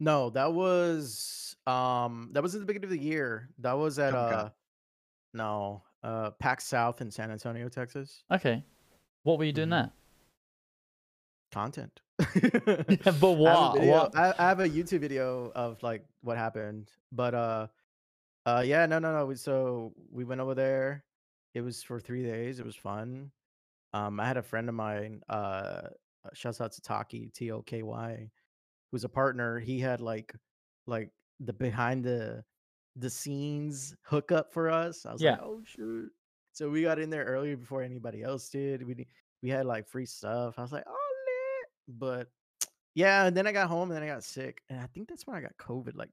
No, 0.00 0.30
that 0.30 0.52
was 0.52 1.56
um 1.66 2.30
that 2.32 2.42
was 2.42 2.54
at 2.54 2.60
the 2.60 2.66
beginning 2.66 2.84
of 2.84 2.90
the 2.90 2.98
year. 2.98 3.48
That 3.58 3.74
was 3.74 3.98
at 3.98 4.12
Comic-Con. 4.12 4.46
uh 4.46 4.50
no, 5.32 5.82
uh 6.04 6.30
PAX 6.32 6.64
South 6.64 7.00
in 7.00 7.10
San 7.10 7.30
Antonio, 7.32 7.68
Texas. 7.68 8.22
Okay. 8.30 8.62
What 9.24 9.38
were 9.38 9.44
you 9.44 9.52
doing 9.52 9.70
Mhm. 9.70 9.90
Content. 11.52 12.00
there? 12.18 12.84
but 12.86 13.06
I 13.06 13.10
have, 13.10 13.22
what? 13.22 13.74
video, 13.78 13.92
What? 13.92 14.16
I, 14.16 14.34
I 14.38 14.48
have 14.48 14.60
a 14.60 14.68
YouTube 14.68 15.00
video 15.00 15.50
of 15.54 15.82
like 15.82 16.04
what 16.22 16.36
happened. 16.36 16.90
But 17.12 17.34
uh 17.34 17.66
uh 18.46 18.62
yeah, 18.66 18.86
no 18.86 18.98
no 18.98 19.12
no. 19.16 19.26
we- 19.26 19.36
So 19.36 19.94
we 20.10 20.24
went 20.24 20.40
over 20.40 20.54
there. 20.54 21.04
It 21.54 21.60
was 21.60 21.82
for 21.82 22.00
three 22.00 22.24
days. 22.24 22.58
It 22.58 22.66
was 22.66 22.76
fun. 22.76 23.30
Um 23.92 24.18
I 24.20 24.26
had 24.26 24.36
a 24.36 24.42
friend 24.42 24.68
of 24.68 24.74
mine, 24.74 25.22
uh 25.28 25.32
uh, 26.24 26.30
shouts 26.32 26.60
out 26.60 26.72
to 26.72 26.80
Taki, 26.80 27.30
T 27.34 27.50
O 27.52 27.62
K 27.62 27.82
Y, 27.82 28.30
who's 28.90 29.04
a 29.04 29.08
partner. 29.08 29.58
He 29.60 29.78
had 29.78 30.00
like 30.00 30.34
like 30.86 31.10
the 31.40 31.52
behind 31.52 32.04
the 32.04 32.44
the 32.96 33.10
scenes 33.10 33.94
hookup 34.02 34.52
for 34.52 34.70
us. 34.70 35.06
I 35.06 35.12
was 35.12 35.22
like, 35.22 35.40
oh 35.42 35.62
shoot. 35.64 36.10
So 36.52 36.70
we 36.70 36.82
got 36.82 36.98
in 36.98 37.10
there 37.10 37.24
earlier 37.24 37.56
before 37.56 37.82
anybody 37.82 38.22
else 38.22 38.48
did. 38.48 38.86
We 38.86 39.06
we 39.42 39.48
had 39.48 39.66
like 39.66 39.88
free 39.88 40.06
stuff. 40.06 40.54
I 40.58 40.62
was 40.62 40.72
like, 40.72 40.84
oh 40.86 40.92
lit. 40.92 41.98
But 41.98 42.28
yeah, 42.94 43.26
and 43.26 43.36
then 43.36 43.46
I 43.46 43.52
got 43.52 43.68
home 43.68 43.90
and 43.90 43.96
then 43.96 44.08
I 44.08 44.12
got 44.12 44.22
sick. 44.24 44.62
And 44.70 44.80
I 44.80 44.86
think 44.86 45.08
that's 45.08 45.26
when 45.26 45.36
I 45.36 45.40
got 45.40 45.56
COVID, 45.58 45.96
like 45.96 46.10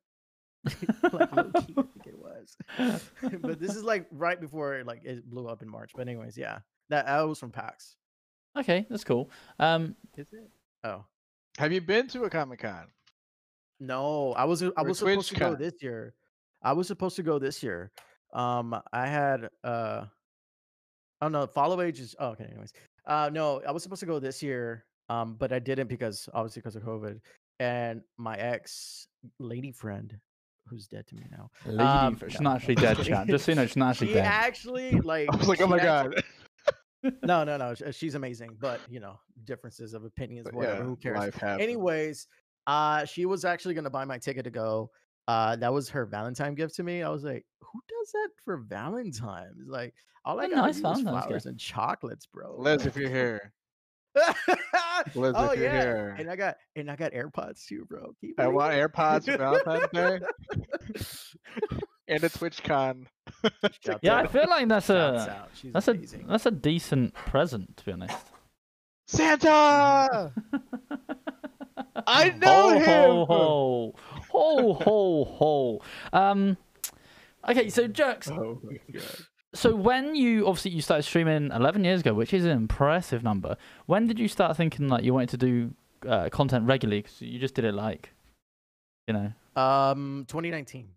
like 1.13 1.35
low 1.35 1.51
key, 1.61 1.75
I 1.77 1.81
think 1.81 2.07
it 2.07 2.17
was. 2.17 2.57
but 3.41 3.59
this 3.59 3.75
is 3.75 3.83
like 3.83 4.07
right 4.11 4.39
before 4.39 4.83
like 4.85 5.01
it 5.03 5.29
blew 5.29 5.47
up 5.47 5.61
in 5.61 5.69
March. 5.69 5.91
But 5.95 6.07
anyways, 6.07 6.37
yeah. 6.37 6.59
That 6.89 7.05
that 7.05 7.21
was 7.21 7.39
from 7.39 7.51
PAX. 7.51 7.95
okay, 8.59 8.85
that's 8.89 9.05
cool. 9.05 9.29
Um, 9.59 9.95
Is 10.17 10.27
it? 10.33 10.49
Oh. 10.83 11.05
Have 11.57 11.71
you 11.71 11.79
been 11.79 12.07
to 12.09 12.23
a 12.23 12.29
Comic 12.29 12.59
Con? 12.59 12.87
No, 13.79 14.33
I 14.33 14.43
was 14.43 14.61
I 14.61 14.67
Or 14.77 14.85
was 14.85 14.99
supposed 14.99 15.29
to 15.29 15.35
go 15.35 15.55
this 15.55 15.75
year. 15.81 16.13
I 16.63 16.73
was 16.73 16.87
supposed 16.87 17.15
to 17.17 17.23
go 17.23 17.39
this 17.39 17.61
year. 17.63 17.91
Um, 18.33 18.79
I 18.93 19.07
had 19.07 19.49
don't 19.63 21.31
know—follow 21.31 21.81
age 21.81 21.99
is 21.99 22.15
oh, 22.19 22.29
okay. 22.29 22.45
Anyways, 22.45 22.73
uh, 23.05 23.29
no, 23.31 23.61
I 23.67 23.71
was 23.71 23.83
supposed 23.83 23.99
to 24.01 24.05
go 24.05 24.19
this 24.19 24.41
year. 24.41 24.85
Um, 25.09 25.35
but 25.37 25.51
I 25.51 25.59
didn't 25.59 25.87
because 25.87 26.29
obviously 26.33 26.61
because 26.61 26.75
of 26.77 26.83
COVID. 26.83 27.19
And 27.59 28.01
my 28.17 28.37
ex 28.37 29.07
lady 29.39 29.71
friend, 29.71 30.17
who's 30.67 30.87
dead 30.87 31.05
to 31.07 31.15
me 31.15 31.23
now, 31.29 31.49
lady, 31.65 31.83
Um, 31.83 32.17
she's 32.27 32.39
no, 32.39 32.51
not 32.51 32.55
actually 32.57 32.77
I'm 32.77 32.83
dead, 32.95 33.05
chat. 33.05 33.27
Just 33.27 33.45
so 33.45 33.51
you 33.51 33.55
know, 33.57 33.65
she's 33.65 33.75
not 33.75 33.89
actually 33.89 34.07
she 34.07 34.13
dead. 34.13 34.25
actually 34.25 34.91
like. 35.01 35.29
I 35.31 35.35
was 35.35 35.47
like, 35.47 35.61
oh 35.61 35.67
my 35.67 35.77
actu- 35.77 36.15
god. 36.15 36.23
No, 37.23 37.43
no, 37.43 37.57
no. 37.57 37.73
She's 37.91 38.13
amazing, 38.13 38.57
but 38.59 38.79
you 38.87 38.99
know, 38.99 39.19
differences 39.45 39.95
of 39.95 40.03
opinions, 40.05 40.47
whatever. 40.51 40.77
yeah, 40.77 40.83
who 40.83 40.95
cares? 40.95 41.33
Anyways, 41.41 42.27
uh, 42.67 43.05
she 43.05 43.25
was 43.25 43.43
actually 43.43 43.73
gonna 43.73 43.89
buy 43.89 44.05
my 44.05 44.19
ticket 44.19 44.43
to 44.43 44.51
go. 44.51 44.91
Uh, 45.31 45.55
that 45.55 45.71
was 45.73 45.87
her 45.89 46.05
Valentine 46.05 46.55
gift 46.55 46.75
to 46.75 46.83
me. 46.83 47.03
I 47.03 47.09
was 47.09 47.23
like, 47.23 47.45
who 47.61 47.79
does 47.87 48.11
that 48.11 48.29
for 48.43 48.57
Valentine's? 48.57 49.67
Like, 49.67 49.93
all 50.25 50.39
I 50.41 50.45
A 50.45 50.49
got 50.49 50.55
nice 50.57 50.75
is 50.75 50.81
Valentine's 50.81 51.09
flowers 51.09 51.43
gift. 51.43 51.45
and 51.45 51.59
chocolates, 51.59 52.25
bro. 52.25 52.55
Liz, 52.57 52.85
if 52.85 52.97
you're 52.97 53.09
here, 53.09 53.53
Liz, 55.15 55.33
oh 55.37 55.51
if 55.51 55.57
you're 55.59 55.67
yeah, 55.67 55.81
here. 55.81 56.15
and 56.19 56.29
I 56.29 56.35
got 56.35 56.57
and 56.75 56.91
I 56.91 56.95
got 56.97 57.13
AirPods 57.13 57.65
too, 57.65 57.85
bro. 57.87 58.13
Can 58.19 58.29
you 58.29 58.35
I 58.37 58.47
want 58.49 58.73
it? 58.73 58.77
AirPods 58.77 59.25
for 59.25 59.37
Valentine's 59.37 59.87
Day 59.93 60.19
and 62.09 62.23
a 62.23 62.29
TwitchCon. 62.29 63.05
Shouts 63.81 63.99
Yeah, 64.03 64.17
I 64.17 64.27
feel 64.27 64.47
like 64.49 64.67
that's 64.67 64.89
a 64.89 65.29
out. 65.29 65.49
She's 65.53 65.71
that's 65.71 65.87
a 65.87 65.93
that's 66.27 66.45
a 66.45 66.51
decent 66.51 67.13
present, 67.13 67.77
to 67.77 67.85
be 67.85 67.93
honest. 67.93 68.17
Santa! 69.07 70.33
I 72.07 72.29
know 72.31 72.79
ho, 72.79 72.79
him. 72.79 73.11
ho 73.11 73.25
ho 73.25 73.95
ho 74.31 74.73
ho 74.73 75.25
ho. 75.25 75.81
Um, 76.13 76.57
okay, 77.47 77.69
so 77.69 77.87
Jerks. 77.87 78.29
Oh 78.29 78.59
my 78.63 78.77
god. 78.91 79.03
So 79.53 79.75
when 79.75 80.15
you 80.15 80.47
obviously 80.47 80.71
you 80.71 80.81
started 80.81 81.03
streaming 81.03 81.51
11 81.51 81.83
years 81.83 81.99
ago, 81.99 82.13
which 82.13 82.33
is 82.33 82.45
an 82.45 82.51
impressive 82.51 83.21
number. 83.21 83.57
When 83.85 84.07
did 84.07 84.17
you 84.17 84.29
start 84.29 84.55
thinking 84.55 84.87
like 84.87 85.03
you 85.03 85.13
wanted 85.13 85.29
to 85.29 85.37
do 85.37 85.73
uh, 86.07 86.29
content 86.29 86.67
regularly? 86.67 87.01
Because 87.01 87.21
you 87.21 87.37
just 87.37 87.53
did 87.53 87.65
it 87.65 87.73
like, 87.73 88.13
you 89.07 89.13
know. 89.13 89.33
Um, 89.61 90.25
2019, 90.29 90.87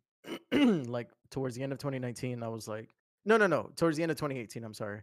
like 0.89 1.09
towards 1.31 1.57
the 1.57 1.65
end 1.65 1.73
of 1.73 1.79
2019, 1.79 2.45
I 2.45 2.49
was 2.49 2.69
like, 2.69 2.91
no, 3.25 3.37
no, 3.37 3.49
no, 3.49 3.71
towards 3.77 3.97
the 3.97 4.05
end 4.05 4.13
of 4.13 4.19
2018. 4.19 4.63
I'm 4.63 4.75
sorry. 4.75 5.03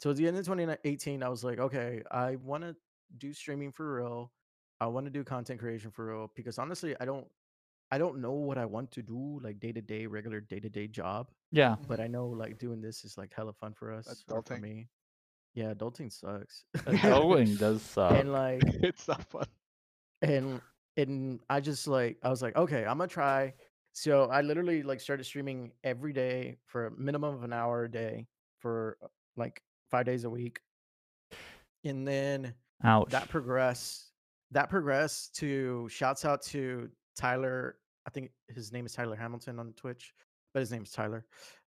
Towards 0.00 0.18
the 0.18 0.26
end 0.26 0.36
of 0.38 0.44
2018, 0.44 1.22
I 1.22 1.28
was 1.28 1.44
like, 1.44 1.60
okay, 1.60 2.02
I 2.10 2.36
want 2.36 2.64
to 2.64 2.74
do 3.18 3.32
streaming 3.32 3.70
for 3.70 3.96
real. 3.96 4.32
I 4.80 4.86
want 4.86 5.06
to 5.06 5.10
do 5.10 5.22
content 5.22 5.60
creation 5.60 5.90
for 5.90 6.06
real 6.06 6.30
because 6.34 6.58
honestly, 6.58 6.96
I 7.00 7.04
don't, 7.04 7.26
I 7.90 7.98
don't 7.98 8.20
know 8.20 8.32
what 8.32 8.56
I 8.58 8.66
want 8.66 8.92
to 8.92 9.02
do 9.02 9.40
like 9.42 9.58
day 9.60 9.72
to 9.72 9.80
day, 9.82 10.06
regular 10.06 10.40
day 10.40 10.60
to 10.60 10.68
day 10.68 10.86
job. 10.86 11.28
Yeah. 11.50 11.76
But 11.88 12.00
I 12.00 12.06
know 12.06 12.26
like 12.28 12.58
doing 12.58 12.80
this 12.80 13.04
is 13.04 13.18
like 13.18 13.32
hella 13.34 13.52
fun 13.52 13.72
for 13.74 13.92
us. 13.92 14.06
or 14.28 14.42
for 14.42 14.54
Adulting. 14.54 14.60
me. 14.60 14.88
Yeah, 15.54 15.74
adulting 15.74 16.12
sucks. 16.12 16.64
Adulting 16.76 17.58
does 17.58 17.82
suck. 17.82 18.12
and 18.12 18.32
like 18.32 18.62
it's 18.64 19.08
not 19.08 19.24
fun. 19.30 19.46
and 20.22 20.60
and 20.96 21.40
I 21.50 21.60
just 21.60 21.88
like 21.88 22.18
I 22.22 22.28
was 22.28 22.42
like, 22.42 22.56
okay, 22.56 22.84
I'm 22.84 22.98
gonna 22.98 23.08
try. 23.08 23.54
So 23.92 24.26
I 24.26 24.42
literally 24.42 24.84
like 24.84 25.00
started 25.00 25.24
streaming 25.24 25.72
every 25.82 26.12
day 26.12 26.58
for 26.66 26.86
a 26.86 26.90
minimum 26.92 27.34
of 27.34 27.42
an 27.42 27.52
hour 27.52 27.84
a 27.84 27.90
day 27.90 28.28
for 28.60 28.96
uh, 29.02 29.08
like 29.36 29.60
five 29.90 30.06
days 30.06 30.22
a 30.22 30.30
week, 30.30 30.60
and 31.84 32.06
then 32.06 32.54
Ouch. 32.84 33.10
that 33.10 33.28
progressed. 33.28 34.12
That 34.52 34.68
progressed 34.70 35.34
to 35.36 35.88
shouts 35.88 36.24
out 36.24 36.42
to 36.42 36.88
Tyler. 37.16 37.76
I 38.06 38.10
think 38.10 38.30
his 38.48 38.72
name 38.72 38.86
is 38.86 38.92
Tyler 38.92 39.16
Hamilton 39.16 39.58
on 39.58 39.72
Twitch, 39.74 40.12
but 40.54 40.60
his 40.60 40.70
name's 40.72 40.90
Tyler. 40.90 41.24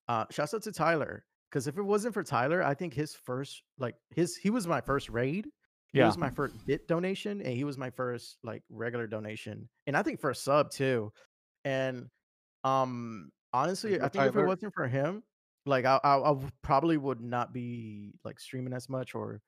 Uh, 0.09 0.25
shouts 0.31 0.55
out 0.55 0.63
to 0.63 0.73
Tyler 0.73 1.25
because 1.51 1.67
if 1.67 1.79
it 1.79 1.83
wasn't 1.83 2.15
for 2.15 2.23
Tyler, 2.23 2.63
I 2.63 2.75
think 2.75 2.95
his 2.95 3.15
first 3.15 3.63
like 3.79 3.95
his 4.15 4.37
he 4.37 4.51
was 4.51 4.67
my 4.67 4.81
first 4.81 5.09
raid. 5.09 5.47
He 5.93 5.99
Yeah. 5.99 6.07
was 6.07 6.17
my 6.17 6.31
first 6.31 6.55
bit 6.67 6.89
donation, 6.89 7.43
and 7.43 7.55
he 7.55 7.65
was 7.65 7.77
my 7.77 7.91
first 7.91 8.39
like 8.43 8.63
regular 8.71 9.07
donation, 9.07 9.69
and 9.87 9.97
I 9.97 10.03
think 10.03 10.21
for 10.21 10.31
a 10.31 10.35
sub 10.35 10.71
too. 10.71 11.13
And 11.65 12.09
um, 12.65 13.31
honestly, 13.53 14.01
I 14.01 14.09
think 14.09 14.25
if 14.25 14.37
it 14.37 14.47
wasn't 14.47 14.75
for 14.75 14.89
him, 14.89 15.23
like 15.67 15.85
I 15.85 16.01
I 16.03 16.35
probably 16.63 16.97
would 16.97 17.21
not 17.21 17.53
be 17.53 18.15
like 18.25 18.41
streaming 18.41 18.73
as 18.73 18.89
much 18.89 19.15
or 19.15 19.43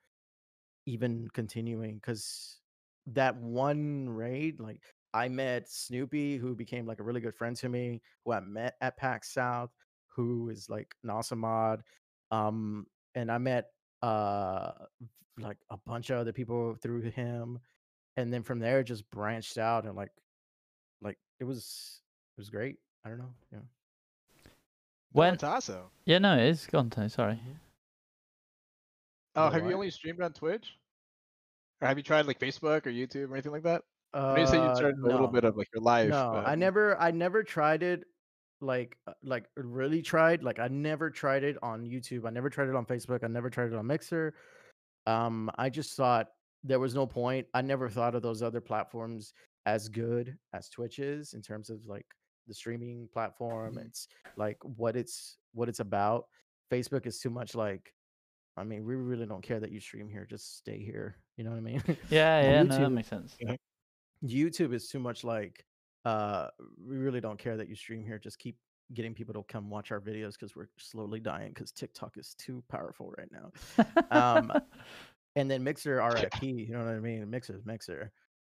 even 0.86 1.28
continuing 1.32 1.94
because 1.96 2.60
that 3.06 3.36
one 3.36 4.08
raid, 4.08 4.60
like 4.60 4.82
I 5.14 5.28
met 5.28 5.70
Snoopy, 5.70 6.36
who 6.36 6.56
became 6.56 6.86
like 6.86 6.98
a 6.98 7.04
really 7.04 7.20
good 7.20 7.36
friend 7.36 7.56
to 7.58 7.68
me, 7.68 8.02
who 8.24 8.32
I 8.32 8.40
met 8.40 8.74
at 8.80 8.96
PAX 8.96 9.32
South, 9.32 9.70
who 10.08 10.50
is 10.50 10.68
like 10.68 10.92
an 11.04 11.10
awesome 11.10 11.38
mod. 11.38 11.82
Um, 12.32 12.86
and 13.14 13.30
I 13.30 13.38
met 13.38 13.66
uh 14.02 14.72
like 15.38 15.56
a 15.70 15.76
bunch 15.86 16.10
of 16.10 16.18
other 16.18 16.32
people 16.32 16.74
through 16.82 17.02
him, 17.02 17.60
and 18.16 18.32
then 18.32 18.42
from 18.42 18.58
there 18.58 18.80
it 18.80 18.84
just 18.84 19.08
branched 19.10 19.56
out 19.56 19.84
and 19.84 19.94
like 19.94 20.10
like 21.00 21.18
it 21.38 21.44
was 21.44 22.00
it 22.36 22.40
was 22.40 22.50
great. 22.50 22.76
I 23.04 23.08
don't 23.08 23.18
know. 23.18 23.34
Yeah. 23.52 23.58
When 25.12 25.36
Tasso. 25.36 25.90
yeah, 26.06 26.18
no, 26.18 26.36
it 26.36 26.48
is 26.48 26.66
gone. 26.66 26.90
Tony, 26.90 27.08
Sorry. 27.08 27.38
Oh, 29.36 29.44
Wait, 29.44 29.52
have 29.54 29.66
you 29.66 29.74
only 29.74 29.90
streamed 29.90 30.20
on 30.20 30.32
Twitch? 30.32 30.76
Or 31.80 31.86
have 31.86 31.96
you 31.96 32.02
tried 32.02 32.26
like 32.26 32.40
Facebook 32.40 32.86
or 32.86 32.90
YouTube 32.90 33.30
or 33.30 33.34
anything 33.34 33.52
like 33.52 33.62
that? 33.62 33.82
I 34.14 34.18
Uh, 34.18 34.36
you 34.36 34.46
said 34.46 34.62
you 34.68 34.74
started 34.76 34.98
a 35.00 35.06
little 35.06 35.28
bit 35.28 35.44
of 35.44 35.56
like 35.56 35.68
your 35.74 35.82
life. 35.82 36.10
No, 36.10 36.30
but 36.34 36.46
I 36.46 36.54
never 36.54 36.96
I 37.00 37.10
never 37.10 37.42
tried 37.42 37.82
it 37.82 38.04
like 38.60 38.96
uh, 39.06 39.12
like 39.22 39.46
really 39.56 40.02
tried. 40.02 40.42
Like 40.42 40.58
I 40.58 40.68
never 40.68 41.10
tried 41.10 41.42
it 41.44 41.56
on 41.62 41.84
YouTube. 41.84 42.26
I 42.26 42.30
never 42.30 42.48
tried 42.48 42.68
it 42.68 42.76
on 42.76 42.86
Facebook. 42.86 43.24
I 43.24 43.26
never 43.28 43.50
tried 43.50 43.72
it 43.72 43.74
on 43.74 43.86
Mixer. 43.86 44.34
Um 45.06 45.50
I 45.58 45.68
just 45.68 45.96
thought 45.96 46.28
there 46.62 46.80
was 46.80 46.94
no 46.94 47.06
point. 47.06 47.46
I 47.52 47.60
never 47.60 47.88
thought 47.90 48.14
of 48.14 48.22
those 48.22 48.42
other 48.42 48.60
platforms 48.60 49.34
as 49.66 49.88
good 49.88 50.36
as 50.52 50.68
Twitch 50.68 50.98
is 50.98 51.34
in 51.34 51.42
terms 51.42 51.68
of 51.68 51.84
like 51.86 52.06
the 52.46 52.54
streaming 52.54 53.08
platform. 53.12 53.74
Mhm. 53.76 53.86
It's 53.86 54.08
like 54.36 54.58
what 54.62 54.96
it's 54.96 55.38
what 55.52 55.68
it's 55.68 55.80
about. 55.80 56.26
Facebook 56.70 57.06
is 57.06 57.18
too 57.18 57.30
much 57.30 57.54
like 57.54 57.92
I 58.56 58.62
mean, 58.62 58.84
we 58.84 58.94
really 58.94 59.26
don't 59.26 59.42
care 59.42 59.58
that 59.58 59.72
you 59.72 59.80
stream 59.80 60.08
here. 60.08 60.24
Just 60.24 60.56
stay 60.58 60.78
here. 60.78 61.16
You 61.36 61.42
know 61.42 61.50
what 61.50 61.56
I 61.56 61.60
mean? 61.60 61.82
Yeah, 62.08 62.40
yeah, 62.40 62.62
no, 62.62 62.78
that 62.78 62.90
makes 62.90 63.08
sense. 63.08 63.36
YouTube 64.24 64.72
is 64.72 64.88
too 64.88 64.98
much 64.98 65.24
like 65.24 65.64
uh 66.04 66.48
we 66.86 66.96
really 66.96 67.20
don't 67.20 67.38
care 67.38 67.56
that 67.56 67.68
you 67.68 67.74
stream 67.74 68.04
here. 68.04 68.18
Just 68.18 68.38
keep 68.38 68.56
getting 68.92 69.14
people 69.14 69.32
to 69.34 69.42
come 69.48 69.70
watch 69.70 69.90
our 69.92 70.00
videos 70.00 70.32
because 70.32 70.54
we're 70.54 70.68
slowly 70.78 71.20
dying 71.20 71.48
because 71.48 71.72
TikTok 71.72 72.16
is 72.18 72.34
too 72.38 72.62
powerful 72.70 73.12
right 73.16 73.28
now. 73.30 73.86
Um 74.10 74.52
and 75.36 75.50
then 75.50 75.64
Mixer 75.64 75.96
RIP, 75.96 76.42
you 76.42 76.68
know 76.68 76.84
what 76.84 76.94
I 76.94 77.00
mean? 77.00 77.28
Mixer's 77.30 77.64
Mixer. 77.64 78.12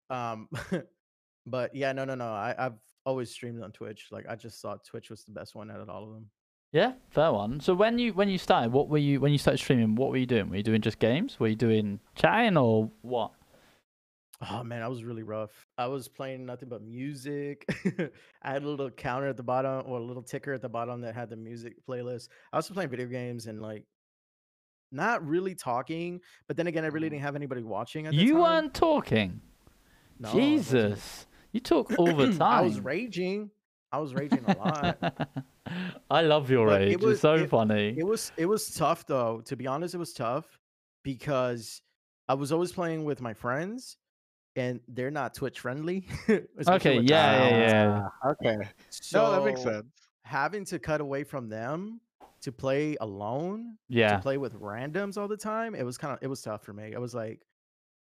Um 0.08 0.48
but 1.46 1.74
yeah, 1.74 1.92
no, 1.92 2.04
no, 2.04 2.14
no. 2.14 2.28
I, 2.32 2.54
I've 2.58 2.78
always 3.04 3.30
streamed 3.30 3.62
on 3.62 3.72
Twitch. 3.72 4.08
Like 4.10 4.26
I 4.28 4.36
just 4.36 4.60
thought 4.60 4.84
Twitch 4.84 5.10
was 5.10 5.24
the 5.24 5.32
best 5.32 5.54
one 5.54 5.70
out 5.70 5.80
of 5.80 5.88
all 5.88 6.04
of 6.04 6.10
them. 6.14 6.30
yeah, 6.72 6.92
fair 7.10 7.32
one. 7.32 7.60
So 7.60 7.74
when 7.74 7.98
you 7.98 8.12
when 8.12 8.28
you 8.28 8.38
started, 8.38 8.72
what 8.72 8.88
were 8.88 8.98
you 8.98 9.20
when 9.20 9.32
you 9.32 9.38
started 9.38 9.58
streaming? 9.58 9.94
What 9.96 10.10
were 10.10 10.16
you 10.18 10.26
doing? 10.26 10.48
Were 10.50 10.56
you 10.56 10.62
doing 10.62 10.80
just 10.82 10.98
games? 10.98 11.40
Were 11.40 11.48
you 11.48 11.56
doing 11.56 12.00
chatting 12.14 12.56
or 12.56 12.90
what? 13.02 13.32
Oh 14.50 14.62
man, 14.64 14.82
I 14.82 14.88
was 14.88 15.04
really 15.04 15.22
rough. 15.22 15.66
I 15.76 15.86
was 15.86 16.08
playing 16.08 16.46
nothing 16.46 16.68
but 16.68 16.82
music. 16.82 17.66
I 18.42 18.52
had 18.52 18.62
a 18.62 18.68
little 18.68 18.90
counter 18.90 19.28
at 19.28 19.36
the 19.36 19.42
bottom 19.42 19.82
or 19.86 19.98
a 19.98 20.02
little 20.02 20.22
ticker 20.22 20.54
at 20.54 20.62
the 20.62 20.68
bottom 20.68 21.02
that 21.02 21.14
had 21.14 21.28
the 21.28 21.36
music 21.36 21.74
playlist. 21.86 22.28
I 22.52 22.56
was 22.56 22.68
playing 22.68 22.88
video 22.88 23.06
games 23.06 23.46
and 23.46 23.60
like 23.60 23.84
not 24.92 25.26
really 25.26 25.54
talking, 25.54 26.20
but 26.48 26.56
then 26.56 26.66
again, 26.66 26.84
I 26.84 26.88
really 26.88 27.06
mm-hmm. 27.06 27.16
didn't 27.16 27.24
have 27.24 27.36
anybody 27.36 27.62
watching 27.62 28.06
at 28.06 28.14
You 28.14 28.32
time. 28.32 28.40
weren't 28.40 28.74
talking. 28.74 29.40
No, 30.18 30.32
Jesus. 30.32 31.26
You 31.52 31.60
talk 31.60 31.92
all 31.98 32.14
the 32.14 32.28
time. 32.28 32.42
I 32.42 32.60
was 32.62 32.80
raging. 32.80 33.50
I 33.92 33.98
was 33.98 34.14
raging 34.14 34.44
a 34.46 34.56
lot. 34.56 35.34
I 36.10 36.22
love 36.22 36.50
your 36.50 36.66
But 36.66 36.82
it 36.82 36.84
rage. 36.84 36.94
It's 36.94 37.04
was- 37.04 37.20
so 37.20 37.34
it- 37.34 37.50
funny. 37.50 37.94
It 37.96 38.06
was 38.06 38.32
it 38.36 38.46
was 38.46 38.72
tough 38.74 39.06
though. 39.06 39.42
To 39.46 39.56
be 39.56 39.66
honest, 39.66 39.94
it 39.94 39.98
was 39.98 40.12
tough 40.12 40.58
because 41.02 41.82
I 42.28 42.34
was 42.34 42.52
always 42.52 42.72
playing 42.72 43.04
with 43.04 43.20
my 43.20 43.34
friends, 43.34 43.96
and 44.56 44.80
they're 44.88 45.10
not 45.10 45.34
Twitch 45.34 45.60
friendly. 45.60 46.06
Okay, 46.68 46.98
with 46.98 47.08
yeah, 47.08 47.48
yeah, 47.48 47.58
yeah. 47.58 48.08
Ah, 48.24 48.30
Okay. 48.30 48.56
So 48.90 49.22
no, 49.22 49.32
that 49.32 49.44
makes 49.44 49.62
sense. 49.62 49.86
Having 50.24 50.64
to 50.66 50.78
cut 50.78 51.00
away 51.00 51.24
from 51.24 51.48
them 51.48 52.00
to 52.42 52.52
play 52.52 52.96
alone, 53.00 53.76
yeah. 53.88 54.16
to 54.16 54.22
play 54.22 54.38
with 54.38 54.54
randoms 54.60 55.16
all 55.18 55.28
the 55.28 55.36
time, 55.36 55.74
it 55.74 55.82
was 55.84 55.98
kind 55.98 56.12
of 56.14 56.18
it 56.22 56.26
was 56.26 56.42
tough 56.42 56.62
for 56.64 56.72
me. 56.72 56.92
It 56.92 57.00
was 57.00 57.14
like 57.14 57.40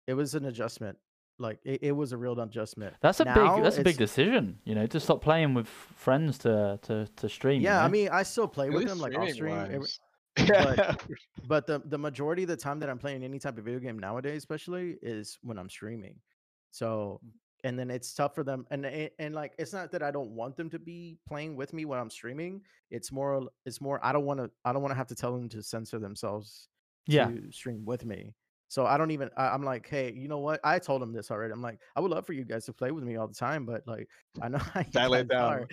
it 0.08 0.14
was 0.14 0.36
an 0.36 0.46
adjustment. 0.46 0.98
Like 1.40 1.60
it, 1.64 1.80
it 1.82 1.92
was 1.92 2.12
a 2.14 2.18
real 2.18 2.40
adjustment. 2.40 2.94
That's 3.02 3.20
a 3.20 3.26
Now 3.26 3.56
big 3.56 3.64
that's 3.64 3.78
a 3.80 3.84
big 3.84 3.98
decision, 3.98 4.60
you 4.66 4.76
know, 4.76 4.86
to 4.86 5.00
stop 5.00 5.22
playing 5.22 5.54
with 5.56 5.68
friends 5.68 6.38
to 6.40 6.80
to 6.84 7.08
to 7.16 7.30
stream. 7.30 7.62
you 7.62 7.68
Yeah, 7.68 7.84
I 7.84 7.88
mean, 7.88 8.10
I 8.12 8.24
still 8.24 8.48
play 8.48 8.68
At 8.68 8.74
with 8.74 8.88
them 8.88 9.00
like 9.00 9.18
off 9.18 9.30
stream. 9.30 9.34
streaming 9.34 9.66
every- 9.66 9.80
wise. 9.80 10.00
but- 10.48 11.02
but 11.48 11.68
the 11.68 11.82
the 11.86 11.98
majority 11.98 12.44
of 12.44 12.50
the 12.50 12.58
time 12.58 12.80
that 12.80 12.90
I'm 12.90 12.98
playing 13.00 13.24
any 13.24 13.40
type 13.40 13.58
of 13.58 13.66
video 13.66 13.80
game 13.80 13.98
nowadays, 14.00 14.38
especially, 14.38 14.98
is 15.02 15.38
when 15.42 15.58
I'm 15.58 15.70
streaming. 15.70 16.16
So, 16.74 17.22
mm. 17.24 17.30
and 17.64 17.78
then 17.78 17.92
it's 17.92 18.14
tough 18.14 18.34
for 18.34 18.44
them, 18.44 18.66
and 18.72 18.84
and, 18.86 19.10
and 19.20 19.36
like 19.36 19.54
it's 19.60 19.74
not 19.74 19.92
that 19.92 20.02
I 20.02 20.10
don't 20.10 20.32
want 20.32 20.58
them 20.58 20.72
to 20.72 20.80
be 20.80 21.20
playing 21.28 21.56
with 21.56 21.72
me 21.72 21.86
when 21.86 22.00
I'm 22.00 22.10
streaming. 22.10 22.62
It's 22.90 23.12
more 23.12 23.48
it's 23.66 23.80
more 23.80 24.04
I 24.04 24.12
don't 24.12 24.26
want 24.26 24.40
to 24.40 24.50
I 24.66 24.74
don't 24.74 24.82
want 24.82 24.92
to 24.92 24.98
have 24.98 25.08
to 25.08 25.16
tell 25.16 25.32
them 25.32 25.48
to 25.50 25.62
censor 25.62 26.00
themselves 26.00 26.68
yeah. 27.06 27.28
to 27.28 27.52
stream 27.52 27.86
with 27.86 28.06
me. 28.06 28.34
So 28.70 28.88
I 28.88 28.98
don't 28.98 29.12
even 29.12 29.30
I, 29.38 29.50
I'm 29.50 29.64
like, 29.64 29.88
hey, 29.88 30.12
you 30.16 30.28
know 30.28 30.40
what? 30.40 30.60
I 30.64 30.80
told 30.80 31.04
them 31.04 31.14
this 31.14 31.30
already. 31.30 31.54
I'm 31.54 31.62
like, 31.62 31.78
I 31.96 32.00
would 32.00 32.10
love 32.10 32.26
for 32.26 32.34
you 32.34 32.44
guys 32.44 32.66
to 32.66 32.74
play 32.74 32.90
with 32.90 33.04
me 33.04 33.18
all 33.18 33.28
the 33.28 33.36
time, 33.36 33.68
but 33.68 33.84
like 33.86 34.10
I 34.42 34.48
know 34.48 34.60
Dial 34.90 35.14
it 35.14 35.28
down. 35.28 35.68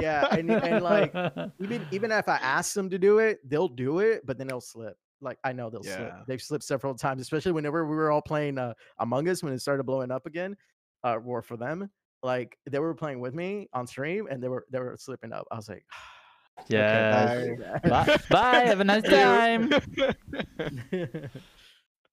Yeah, 0.00 0.26
and 0.32 0.50
and 0.50 0.82
like 0.82 1.14
even 1.60 1.86
even 1.92 2.10
if 2.10 2.28
I 2.28 2.38
ask 2.38 2.74
them 2.74 2.90
to 2.90 2.98
do 2.98 3.20
it, 3.20 3.38
they'll 3.48 3.68
do 3.68 4.00
it, 4.00 4.26
but 4.26 4.36
then 4.36 4.48
they'll 4.48 4.60
slip. 4.60 4.96
Like 5.20 5.38
I 5.44 5.52
know 5.52 5.70
they'll 5.70 5.82
slip. 5.82 5.98
Yeah. 5.98 6.22
They've 6.26 6.40
slipped 6.40 6.64
several 6.64 6.94
times, 6.94 7.20
especially 7.20 7.52
whenever 7.52 7.86
we 7.86 7.96
were 7.96 8.10
all 8.10 8.22
playing 8.22 8.58
uh, 8.58 8.74
Among 8.98 9.28
Us 9.28 9.42
when 9.42 9.52
it 9.52 9.60
started 9.60 9.84
blowing 9.84 10.10
up 10.10 10.26
again. 10.26 10.56
Uh, 11.02 11.16
or 11.24 11.40
for 11.40 11.56
them, 11.56 11.90
like 12.22 12.58
they 12.70 12.78
were 12.78 12.94
playing 12.94 13.20
with 13.20 13.34
me 13.34 13.68
on 13.72 13.86
stream 13.86 14.26
and 14.30 14.42
they 14.42 14.48
were 14.48 14.66
they 14.70 14.78
were 14.78 14.96
slipping 14.98 15.32
up. 15.32 15.46
I 15.50 15.56
was 15.56 15.68
like, 15.68 15.84
yeah. 16.68 17.56
bye. 17.82 17.88
Bye. 17.88 18.16
Bye. 18.30 18.66
Have 18.66 18.80
a 18.80 18.84
nice 18.84 19.02
time. 19.08 19.70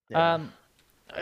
yeah. 0.08 0.34
Um, 0.34 0.52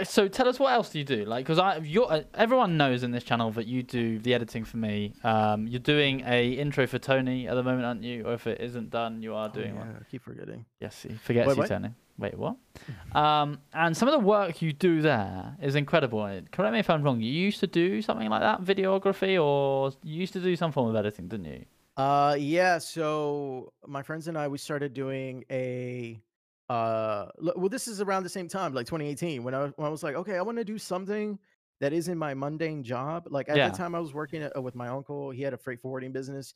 so 0.04 0.28
tell 0.28 0.48
us 0.48 0.58
what 0.58 0.72
else 0.72 0.90
do 0.90 0.98
you 0.98 1.04
do? 1.04 1.24
Like, 1.24 1.44
because 1.44 1.58
I, 1.58 1.78
you're, 1.78 2.10
uh, 2.10 2.22
everyone 2.34 2.76
knows 2.76 3.02
in 3.02 3.10
this 3.10 3.24
channel 3.24 3.50
that 3.52 3.66
you 3.66 3.82
do 3.82 4.18
the 4.18 4.34
editing 4.34 4.64
for 4.64 4.76
me. 4.76 5.12
Um, 5.24 5.66
you're 5.66 5.80
doing 5.80 6.22
a 6.26 6.50
intro 6.52 6.86
for 6.86 6.98
Tony 6.98 7.48
at 7.48 7.54
the 7.54 7.62
moment, 7.62 7.84
aren't 7.84 8.02
you? 8.02 8.24
Or 8.26 8.34
if 8.34 8.46
it 8.46 8.60
isn't 8.60 8.90
done, 8.90 9.22
you 9.22 9.34
are 9.34 9.48
Oh, 9.48 9.52
doing 9.54 9.74
yeah, 9.74 9.80
one. 9.80 9.96
I 10.00 10.10
keep 10.10 10.22
forgetting. 10.22 10.64
Yes, 10.80 11.02
he 11.02 11.14
forgets 11.14 11.48
Wait, 11.48 11.56
you? 11.58 11.66
Tony. 11.66 11.90
Wait, 12.18 12.36
what? 12.38 12.56
um, 13.14 13.58
and 13.74 13.96
some 13.96 14.08
of 14.08 14.12
the 14.12 14.26
work 14.26 14.62
you 14.62 14.72
do 14.72 15.02
there 15.02 15.56
is 15.62 15.74
incredible. 15.74 16.20
Uh, 16.20 16.40
Correct 16.50 16.72
me 16.72 16.78
if 16.80 16.88
I'm 16.90 17.02
wrong. 17.02 17.20
You 17.20 17.30
used 17.30 17.60
to 17.60 17.66
do 17.66 18.00
something 18.02 18.28
like 18.28 18.40
that, 18.40 18.62
videography, 18.64 19.42
or 19.42 19.92
you 20.02 20.20
used 20.20 20.32
to 20.32 20.40
do 20.40 20.56
some 20.56 20.72
form 20.72 20.88
of 20.88 20.96
editing, 20.96 21.28
didn't 21.28 21.46
you? 21.46 21.64
Uh 21.98 22.36
yeah, 22.38 22.76
so 22.76 23.72
my 23.86 24.02
friends 24.02 24.28
and 24.28 24.36
I 24.36 24.48
we 24.48 24.58
started 24.58 24.92
doing 24.92 25.44
a 25.50 26.20
uh 26.68 27.26
well 27.56 27.68
this 27.68 27.86
is 27.86 28.00
around 28.00 28.24
the 28.24 28.28
same 28.28 28.48
time 28.48 28.74
like 28.74 28.86
2018 28.86 29.44
when 29.44 29.54
I 29.54 29.64
was, 29.64 29.72
when 29.76 29.86
I 29.86 29.90
was 29.90 30.02
like 30.02 30.16
okay, 30.16 30.36
I 30.36 30.42
want 30.42 30.58
to 30.58 30.64
do 30.64 30.78
something 30.78 31.38
that 31.80 31.92
isn't 31.92 32.16
my 32.18 32.32
mundane 32.34 32.82
job. 32.82 33.28
Like 33.30 33.48
at 33.48 33.56
Yeah. 33.56 33.68
the 33.68 33.76
time 33.76 33.94
I 33.94 34.00
was 34.00 34.14
working 34.14 34.42
at, 34.42 34.56
uh, 34.56 34.62
with 34.62 34.74
my 34.74 34.88
uncle, 34.88 35.30
he 35.30 35.42
had 35.42 35.52
a 35.52 35.58
freight 35.58 35.80
forwarding 35.80 36.10
business 36.12 36.54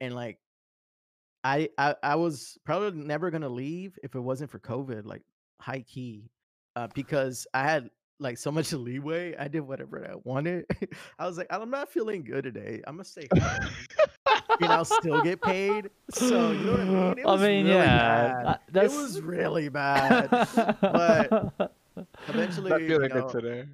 and 0.00 0.14
like 0.14 0.38
I 1.44 1.68
I 1.78 1.94
I 2.02 2.14
was 2.16 2.58
probably 2.64 3.02
never 3.02 3.30
going 3.30 3.42
to 3.42 3.48
leave 3.48 3.98
if 4.02 4.14
it 4.14 4.20
wasn't 4.20 4.50
for 4.50 4.58
COVID, 4.60 5.04
like 5.06 5.22
high 5.60 5.82
key. 5.82 6.30
Uh 6.76 6.86
because 6.94 7.46
I 7.54 7.62
had 7.64 7.90
like 8.18 8.38
so 8.38 8.50
much 8.52 8.72
leeway. 8.74 9.34
I 9.36 9.48
did 9.48 9.60
whatever 9.60 10.06
I 10.10 10.16
wanted. 10.24 10.66
I 11.18 11.26
was 11.26 11.36
like, 11.38 11.48
I'm 11.50 11.70
not 11.70 11.90
feeling 11.90 12.22
good 12.24 12.44
today. 12.44 12.82
I'm 12.86 12.94
gonna 12.96 13.04
stay 13.04 13.26
home 13.34 13.70
and 14.60 14.72
I'll 14.72 14.84
still 14.84 15.22
get 15.22 15.40
paid. 15.42 15.90
So 16.10 16.50
you 16.52 16.58
know 16.64 16.70
what 16.72 16.80
I 16.80 16.84
mean? 16.84 17.18
It 17.18 17.26
I 17.26 17.32
was 17.32 17.40
mean, 17.40 17.66
really 17.66 17.76
yeah, 17.76 18.42
bad. 18.42 18.58
that's- 18.70 18.94
It 18.94 18.96
was 18.96 19.20
really 19.20 19.68
bad. 19.68 20.28
but 20.80 21.72
Eventually, 22.28 22.70
Not 22.70 22.82
you 22.82 22.98
know, 22.98 23.08
good 23.08 23.28
today. 23.30 23.64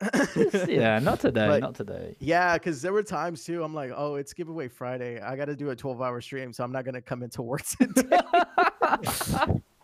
yeah, 0.72 0.98
not 0.98 1.20
today, 1.20 1.46
But- 1.46 1.60
not 1.60 1.74
today. 1.74 2.16
Yeah, 2.18 2.54
because 2.54 2.82
there 2.82 2.92
were 2.92 3.02
times 3.02 3.44
too. 3.44 3.62
I'm 3.62 3.74
like, 3.74 3.92
oh, 3.94 4.16
it's 4.16 4.32
giveaway 4.32 4.68
Friday. 4.68 5.20
I 5.20 5.36
got 5.36 5.46
to 5.46 5.56
do 5.56 5.70
a 5.70 5.76
12 5.76 6.00
hour 6.02 6.20
stream, 6.20 6.52
so 6.52 6.64
I'm 6.64 6.72
not 6.72 6.84
gonna 6.84 7.00
come 7.02 7.22
into 7.22 7.42
work 7.42 7.62
today. 7.80 8.18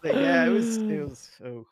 But 0.03 0.15
yeah, 0.15 0.47
it 0.47 0.51
was 0.51 0.77
it 0.79 1.01
was 1.09 1.31
oh, 1.45 1.67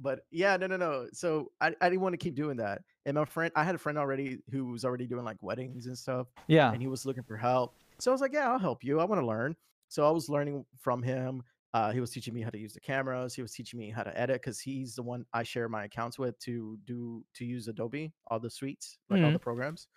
but 0.00 0.20
yeah, 0.30 0.56
no, 0.56 0.66
no, 0.66 0.76
no. 0.76 1.06
So 1.12 1.50
I, 1.60 1.74
I 1.80 1.88
didn't 1.88 2.00
want 2.02 2.12
to 2.12 2.16
keep 2.18 2.34
doing 2.34 2.56
that. 2.58 2.82
And 3.06 3.14
my 3.16 3.24
friend, 3.24 3.50
I 3.56 3.64
had 3.64 3.74
a 3.74 3.78
friend 3.78 3.96
already 3.98 4.38
who 4.50 4.66
was 4.66 4.84
already 4.84 5.06
doing 5.06 5.24
like 5.24 5.36
weddings 5.42 5.86
and 5.86 5.96
stuff, 5.96 6.26
yeah, 6.46 6.72
and 6.72 6.80
he 6.80 6.88
was 6.88 7.06
looking 7.06 7.22
for 7.22 7.36
help. 7.36 7.74
So 8.00 8.10
I 8.10 8.14
was 8.14 8.20
like, 8.20 8.32
yeah, 8.32 8.50
I'll 8.50 8.58
help 8.58 8.84
you. 8.84 9.00
I 9.00 9.04
want 9.04 9.20
to 9.20 9.26
learn. 9.26 9.56
So 9.88 10.06
I 10.06 10.10
was 10.10 10.28
learning 10.28 10.64
from 10.78 11.02
him. 11.02 11.42
Uh, 11.74 11.92
he 11.92 12.00
was 12.00 12.10
teaching 12.10 12.32
me 12.32 12.40
how 12.42 12.50
to 12.50 12.58
use 12.58 12.72
the 12.72 12.80
cameras. 12.80 13.34
He 13.34 13.42
was 13.42 13.52
teaching 13.52 13.78
me 13.78 13.90
how 13.90 14.02
to 14.02 14.18
edit 14.18 14.40
because 14.40 14.60
he's 14.60 14.94
the 14.94 15.02
one 15.02 15.26
I 15.32 15.42
share 15.42 15.68
my 15.68 15.84
accounts 15.84 16.18
with 16.18 16.38
to 16.40 16.78
do 16.84 17.24
to 17.34 17.44
use 17.44 17.68
Adobe, 17.68 18.12
all 18.28 18.40
the 18.40 18.50
suites, 18.50 18.98
like 19.10 19.22
all 19.22 19.30
Mhm. 19.30 19.32
the 19.34 19.38
programs. 19.38 19.88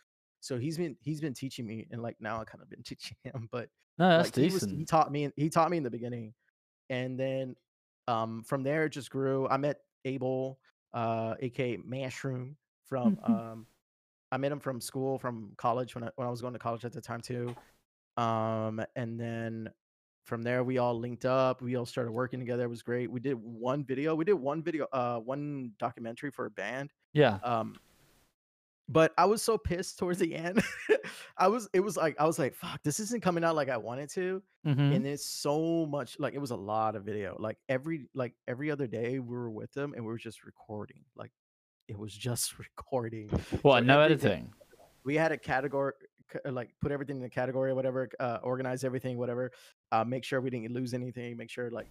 So 0.41 0.57
he's 0.57 0.77
been 0.77 0.97
he's 0.99 1.21
been 1.21 1.33
teaching 1.33 1.65
me, 1.65 1.87
and 1.91 2.01
like 2.01 2.17
now 2.19 2.41
I 2.41 2.45
kind 2.45 2.61
of 2.61 2.69
been 2.69 2.83
teaching 2.83 3.17
him. 3.23 3.47
But 3.51 3.69
no, 3.97 4.09
that's 4.09 4.29
like, 4.29 4.35
he, 4.35 4.51
was, 4.51 4.63
decent. 4.63 4.79
he 4.79 4.85
taught 4.85 5.11
me 5.11 5.31
he 5.35 5.49
taught 5.49 5.69
me 5.71 5.77
in 5.77 5.83
the 5.83 5.89
beginning 5.91 6.33
and 6.89 7.19
then 7.19 7.55
um 8.07 8.43
from 8.43 8.63
there 8.63 8.85
it 8.85 8.89
just 8.89 9.09
grew 9.11 9.47
i 9.49 9.57
met 9.57 9.77
abel 10.05 10.59
uh 10.93 11.35
aka 11.39 11.77
mushroom 11.77 12.57
from 12.85 13.19
um 13.23 13.67
i 14.31 14.37
met 14.37 14.51
him 14.51 14.59
from 14.59 14.81
school 14.81 15.19
from 15.19 15.53
college 15.57 15.95
when 15.95 16.03
I, 16.05 16.11
when 16.15 16.27
I 16.27 16.31
was 16.31 16.41
going 16.41 16.53
to 16.53 16.59
college 16.59 16.85
at 16.85 16.93
the 16.93 17.01
time 17.01 17.21
too 17.21 17.57
um 18.21 18.81
and 18.95 19.19
then 19.19 19.69
from 20.23 20.41
there 20.43 20.63
we 20.63 20.77
all 20.77 20.97
linked 20.97 21.25
up 21.25 21.61
we 21.61 21.75
all 21.75 21.85
started 21.85 22.11
working 22.11 22.39
together 22.39 22.63
it 22.63 22.69
was 22.69 22.83
great 22.83 23.09
we 23.11 23.19
did 23.19 23.33
one 23.33 23.83
video 23.83 24.13
we 24.15 24.23
did 24.25 24.33
one 24.33 24.61
video 24.61 24.85
uh 24.93 25.17
one 25.17 25.71
documentary 25.79 26.31
for 26.31 26.45
a 26.45 26.49
band 26.51 26.91
yeah, 27.13 27.39
um 27.43 27.75
but 28.87 29.11
i 29.17 29.25
was 29.25 29.41
so 29.41 29.57
pissed 29.57 29.97
towards 29.99 30.19
the 30.19 30.33
end 30.35 30.61
i 31.37 31.47
was 31.47 31.67
it 31.73 31.79
was 31.79 31.97
like 31.97 32.15
i 32.19 32.25
was 32.25 32.37
like 32.39 32.53
fuck 32.55 32.79
this 32.83 32.99
isn't 32.99 33.21
coming 33.21 33.43
out 33.43 33.55
like 33.55 33.69
i 33.69 33.77
wanted 33.77 34.09
to 34.09 34.41
hmm 34.63 34.91
and 34.93 35.05
it's 35.07 35.25
so 35.25 35.85
much 35.87 36.17
like 36.19 36.33
it 36.33 36.39
was 36.39 36.51
a 36.51 36.55
lot 36.55 36.95
of 36.95 37.03
video 37.03 37.35
like 37.39 37.57
every 37.69 38.07
like 38.13 38.33
every 38.47 38.69
other 38.71 38.87
day 38.87 39.19
we 39.19 39.35
were 39.35 39.49
with 39.49 39.71
them 39.73 39.93
and 39.95 40.03
we 40.05 40.11
were 40.11 40.17
just 40.17 40.43
recording 40.45 41.03
like 41.15 41.31
it 41.87 41.97
was 41.97 42.13
just 42.13 42.57
recording 42.77 43.29
what? 43.63 43.79
so 43.81 43.85
No 43.85 43.99
every 44.01 44.15
day- 44.15 44.27
editing. 44.29 44.53
we 45.03 45.15
had 45.15 45.31
a 45.31 45.37
category 45.37 45.93
like 46.45 46.69
put 46.81 46.91
everything 46.91 47.17
in 47.17 47.21
the 47.21 47.29
category 47.29 47.71
or 47.71 47.75
whatever 47.75 48.09
uh, 48.19 48.39
organize 48.43 48.83
everything 48.83 49.17
whatever 49.17 49.51
uh, 49.91 50.03
make 50.03 50.23
sure 50.23 50.41
we 50.41 50.49
didn't 50.49 50.71
lose 50.71 50.93
anything 50.93 51.35
make 51.37 51.49
sure 51.49 51.69
like 51.69 51.87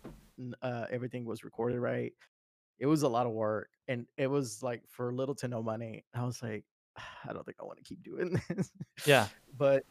uh, 0.63 0.87
everything 0.91 1.25
was 1.25 1.45
recorded 1.45 1.79
right 1.79 2.13
it 2.79 2.87
was 2.87 3.03
a 3.03 3.09
lot 3.09 3.27
of 3.27 3.33
work 3.33 3.69
and 3.89 4.07
it 4.17 4.27
was 4.27 4.63
like 4.63 4.83
for 4.89 5.13
little 5.13 5.35
to 5.35 5.49
no 5.49 5.63
money 5.63 6.05
i 6.15 6.25
was 6.25 6.43
like 6.43 6.65
i 7.29 7.33
don't 7.33 7.45
think 7.45 7.57
i 7.61 7.65
want 7.65 7.79
to 7.79 7.85
keep 7.85 8.03
doing 8.03 8.41
this 8.49 8.71
Yeah, 9.07 9.29
but 9.57 9.85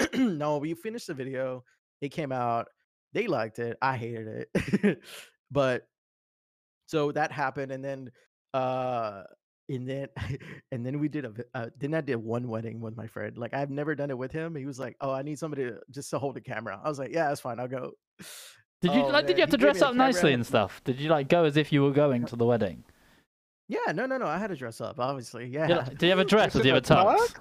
no, 0.14 0.58
we 0.58 0.74
finished 0.74 1.06
the 1.06 1.14
video. 1.14 1.64
It 2.00 2.10
came 2.10 2.32
out. 2.32 2.68
They 3.12 3.26
liked 3.26 3.58
it. 3.58 3.78
I 3.80 3.96
hated 3.96 4.46
it. 4.54 5.02
but 5.50 5.86
so 6.86 7.12
that 7.12 7.32
happened, 7.32 7.72
and 7.72 7.84
then 7.84 8.10
uh 8.54 9.24
and 9.68 9.88
then 9.88 10.08
and 10.72 10.84
then 10.84 10.98
we 10.98 11.08
did 11.08 11.24
a 11.24 11.32
uh, 11.54 11.66
then 11.78 11.94
I 11.94 12.00
did 12.00 12.16
one 12.16 12.48
wedding 12.48 12.80
with 12.80 12.96
my 12.96 13.06
friend. 13.06 13.36
Like 13.36 13.54
I've 13.54 13.70
never 13.70 13.94
done 13.94 14.10
it 14.10 14.18
with 14.18 14.32
him. 14.32 14.54
He 14.54 14.64
was 14.66 14.78
like, 14.78 14.96
"Oh, 15.00 15.10
I 15.12 15.22
need 15.22 15.38
somebody 15.38 15.64
to, 15.64 15.78
just 15.90 16.10
to 16.10 16.18
hold 16.18 16.36
the 16.36 16.40
camera." 16.40 16.80
I 16.82 16.88
was 16.88 16.98
like, 16.98 17.12
"Yeah, 17.12 17.28
that's 17.28 17.40
fine. 17.40 17.58
I'll 17.60 17.68
go." 17.68 17.92
Did 18.82 18.92
you 18.94 19.02
Oh, 19.02 19.06
like? 19.08 19.26
Did 19.26 19.36
you 19.38 19.42
have 19.42 19.50
to 19.50 19.56
he 19.56 19.60
dress 19.62 19.82
up 19.82 19.94
nicely 19.94 20.32
and 20.32 20.46
stuff? 20.46 20.80
Did 20.84 21.00
you 21.00 21.08
like 21.08 21.28
go 21.28 21.44
as 21.44 21.56
if 21.56 21.72
you 21.72 21.82
were 21.82 21.92
going 21.92 22.24
to 22.26 22.36
the 22.36 22.44
wedding? 22.44 22.84
Yeah, 23.68 23.90
no, 23.92 24.06
no, 24.06 24.16
no. 24.18 24.26
I 24.26 24.38
had 24.38 24.48
to 24.48 24.56
dress 24.56 24.80
up, 24.80 25.00
obviously. 25.00 25.46
Yeah. 25.46 25.66
Yeah. 25.68 25.82
Did 25.90 26.02
you 26.02 26.10
have 26.10 26.18
a 26.20 26.24
dress 26.24 26.54
or 26.54 26.58
Is 26.58 26.62
do 26.62 26.68
you 26.68 26.74
have 26.74 26.88
a 26.88 26.94
a 26.94 26.96
tux? 26.96 27.16
tux? 27.16 27.34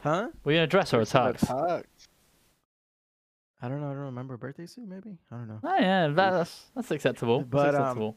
Huh? 0.00 0.28
Were 0.44 0.52
you 0.52 0.58
in 0.58 0.64
a 0.64 0.66
dress 0.66 0.94
or 0.94 0.98
a 0.98 1.02
It's 1.02 1.12
in 1.14 1.20
a 1.20 1.24
tux? 1.34 1.44
tux. 1.44 1.84
I 3.60 3.68
don't 3.68 3.80
know. 3.80 3.88
I 3.88 3.90
don't 3.90 3.98
remember 4.06 4.36
birthday 4.36 4.66
suit. 4.66 4.88
Maybe 4.88 5.18
I 5.30 5.36
don't 5.36 5.48
know. 5.48 5.60
Oh 5.62 5.76
yeah, 5.78 6.08
that's 6.08 6.70
that's 6.74 6.90
acceptable. 6.90 7.40
That's 7.40 7.50
But, 7.50 7.74
um, 7.74 7.80
acceptable. 7.82 8.16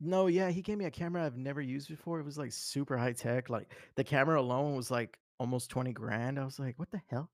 No, 0.00 0.26
yeah, 0.28 0.50
he 0.50 0.62
gave 0.62 0.78
me 0.78 0.84
a 0.84 0.90
camera 0.90 1.24
I've 1.24 1.36
never 1.36 1.60
used 1.60 1.88
before. 1.88 2.20
It 2.20 2.24
was 2.24 2.38
like 2.38 2.52
super 2.52 2.96
high 2.96 3.12
tech. 3.12 3.50
Like 3.50 3.68
the 3.96 4.04
camera 4.04 4.40
alone 4.40 4.76
was 4.76 4.90
like 4.90 5.18
almost 5.38 5.70
twenty 5.70 5.92
grand. 5.92 6.38
I 6.38 6.44
was 6.44 6.58
like, 6.58 6.78
what 6.78 6.90
the 6.90 7.00
hell? 7.08 7.28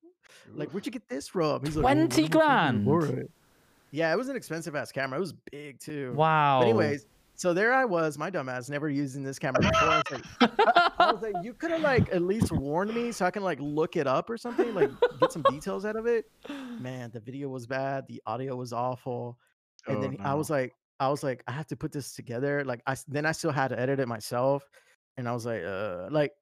Like, 0.55 0.71
where'd 0.71 0.87
you 0.87 0.93
get 0.93 1.09
this 1.09 1.29
from? 1.29 1.63
He's 1.65 1.77
like, 1.77 1.85
"Oh, 1.85 1.95
20 1.95 2.01
I'm 2.01 2.09
gonna 2.09 2.15
send 2.15 2.25
you 2.25 2.31
grand? 2.31 3.19
it." 3.19 3.31
Yeah, 3.91 4.13
it 4.13 4.17
was 4.17 4.29
an 4.29 4.37
expensive 4.37 4.75
ass 4.75 4.91
camera. 4.91 5.19
It 5.19 5.21
was 5.21 5.35
big 5.53 5.79
too. 5.79 6.13
Wow. 6.17 6.61
But 6.61 6.69
anyways, 6.69 7.07
so 7.37 7.53
there 7.53 7.73
I 7.73 7.85
was, 7.85 8.17
my 8.19 8.31
dumbass, 8.31 8.71
never 8.71 8.89
using 8.89 9.23
this 9.23 9.39
camera 9.39 9.61
before. 9.61 9.89
I 9.89 9.97
was 9.99 10.11
like, 10.11 10.25
I 10.99 11.13
was 11.13 11.23
like, 11.23 11.35
you 11.45 11.53
could 11.53 11.71
have 11.71 11.83
like 11.83 12.13
at 12.13 12.23
least 12.23 12.51
warned 12.51 12.95
me 12.95 13.13
so 13.13 13.27
I 13.27 13.31
can 13.31 13.45
like 13.45 13.59
look 13.61 13.97
it 13.97 14.07
up 14.07 14.31
or 14.31 14.37
something, 14.37 14.75
like 14.75 14.91
get 15.21 15.31
some 15.33 15.43
details 15.43 15.85
out 15.85 15.97
of 15.97 16.07
it. 16.07 16.29
Man, 16.81 17.11
the 17.13 17.21
video 17.21 17.49
was 17.49 17.67
bad, 17.67 18.07
the 18.09 18.23
audio 18.27 18.57
was 18.57 18.73
awful, 18.73 19.39
and 19.87 19.99
Oh, 19.99 20.01
then 20.01 20.17
I 20.21 20.35
was 20.35 20.49
like, 20.51 20.75
I 21.01 21.09
was 21.09 21.23
like, 21.23 21.43
I 21.47 21.53
have 21.53 21.67
to 21.69 21.77
put 21.77 21.93
this 21.93 22.15
together. 22.15 22.65
Like 22.65 22.81
I 22.87 22.97
then 23.09 23.27
I 23.27 23.33
still 23.33 23.51
had 23.53 23.69
to 23.69 23.79
edit 23.81 24.01
it 24.01 24.09
myself, 24.09 24.63
and 25.17 25.29
I 25.29 25.33
was 25.33 25.45
like, 25.47 25.63
uh, 25.65 26.09
like 26.11 26.33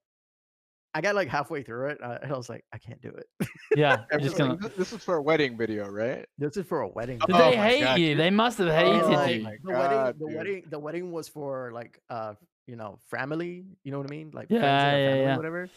I 0.94 1.00
got 1.00 1.14
like 1.14 1.28
halfway 1.28 1.62
through 1.62 1.88
it, 1.90 2.02
uh, 2.02 2.18
and 2.22 2.32
I 2.32 2.36
was 2.36 2.48
like, 2.50 2.64
I 2.72 2.78
can't 2.78 3.00
do 3.00 3.08
it. 3.08 3.48
yeah. 3.76 4.04
You're 4.12 4.20
just 4.20 4.36
gonna. 4.36 4.58
like, 4.60 4.76
This 4.76 4.92
is 4.92 5.02
for 5.02 5.16
a 5.16 5.22
wedding 5.22 5.56
video, 5.56 5.88
right? 5.88 6.26
this 6.38 6.56
is 6.56 6.66
for 6.66 6.82
a 6.82 6.88
wedding. 6.88 7.18
Did 7.26 7.34
Oh 7.34 7.38
they 7.50 7.56
hate 7.56 7.80
God, 7.80 7.98
you? 7.98 8.08
dude. 8.10 8.18
They 8.18 8.30
must 8.30 8.58
have 8.58 8.68
Oh 8.68 8.72
hated 8.72 9.02
And, 9.02 9.12
like, 9.12 9.34
you. 9.36 9.42
my 9.42 9.56
the 9.64 9.72
wedding, 9.78 10.18
the 10.18 10.36
wedding, 10.36 10.62
the 10.70 10.78
wedding 10.78 11.12
was 11.12 11.28
for 11.28 11.72
like, 11.72 11.98
uh, 12.10 12.34
you 12.66 12.76
know, 12.76 12.98
family. 13.10 13.64
You 13.84 13.92
know 13.92 13.98
what 13.98 14.06
I 14.10 14.14
mean? 14.14 14.30
Like, 14.34 14.48
Yeah, 14.50 14.60
yeah, 14.60 14.90
family, 14.90 15.20
yeah. 15.22 15.36
whatever. 15.36 15.68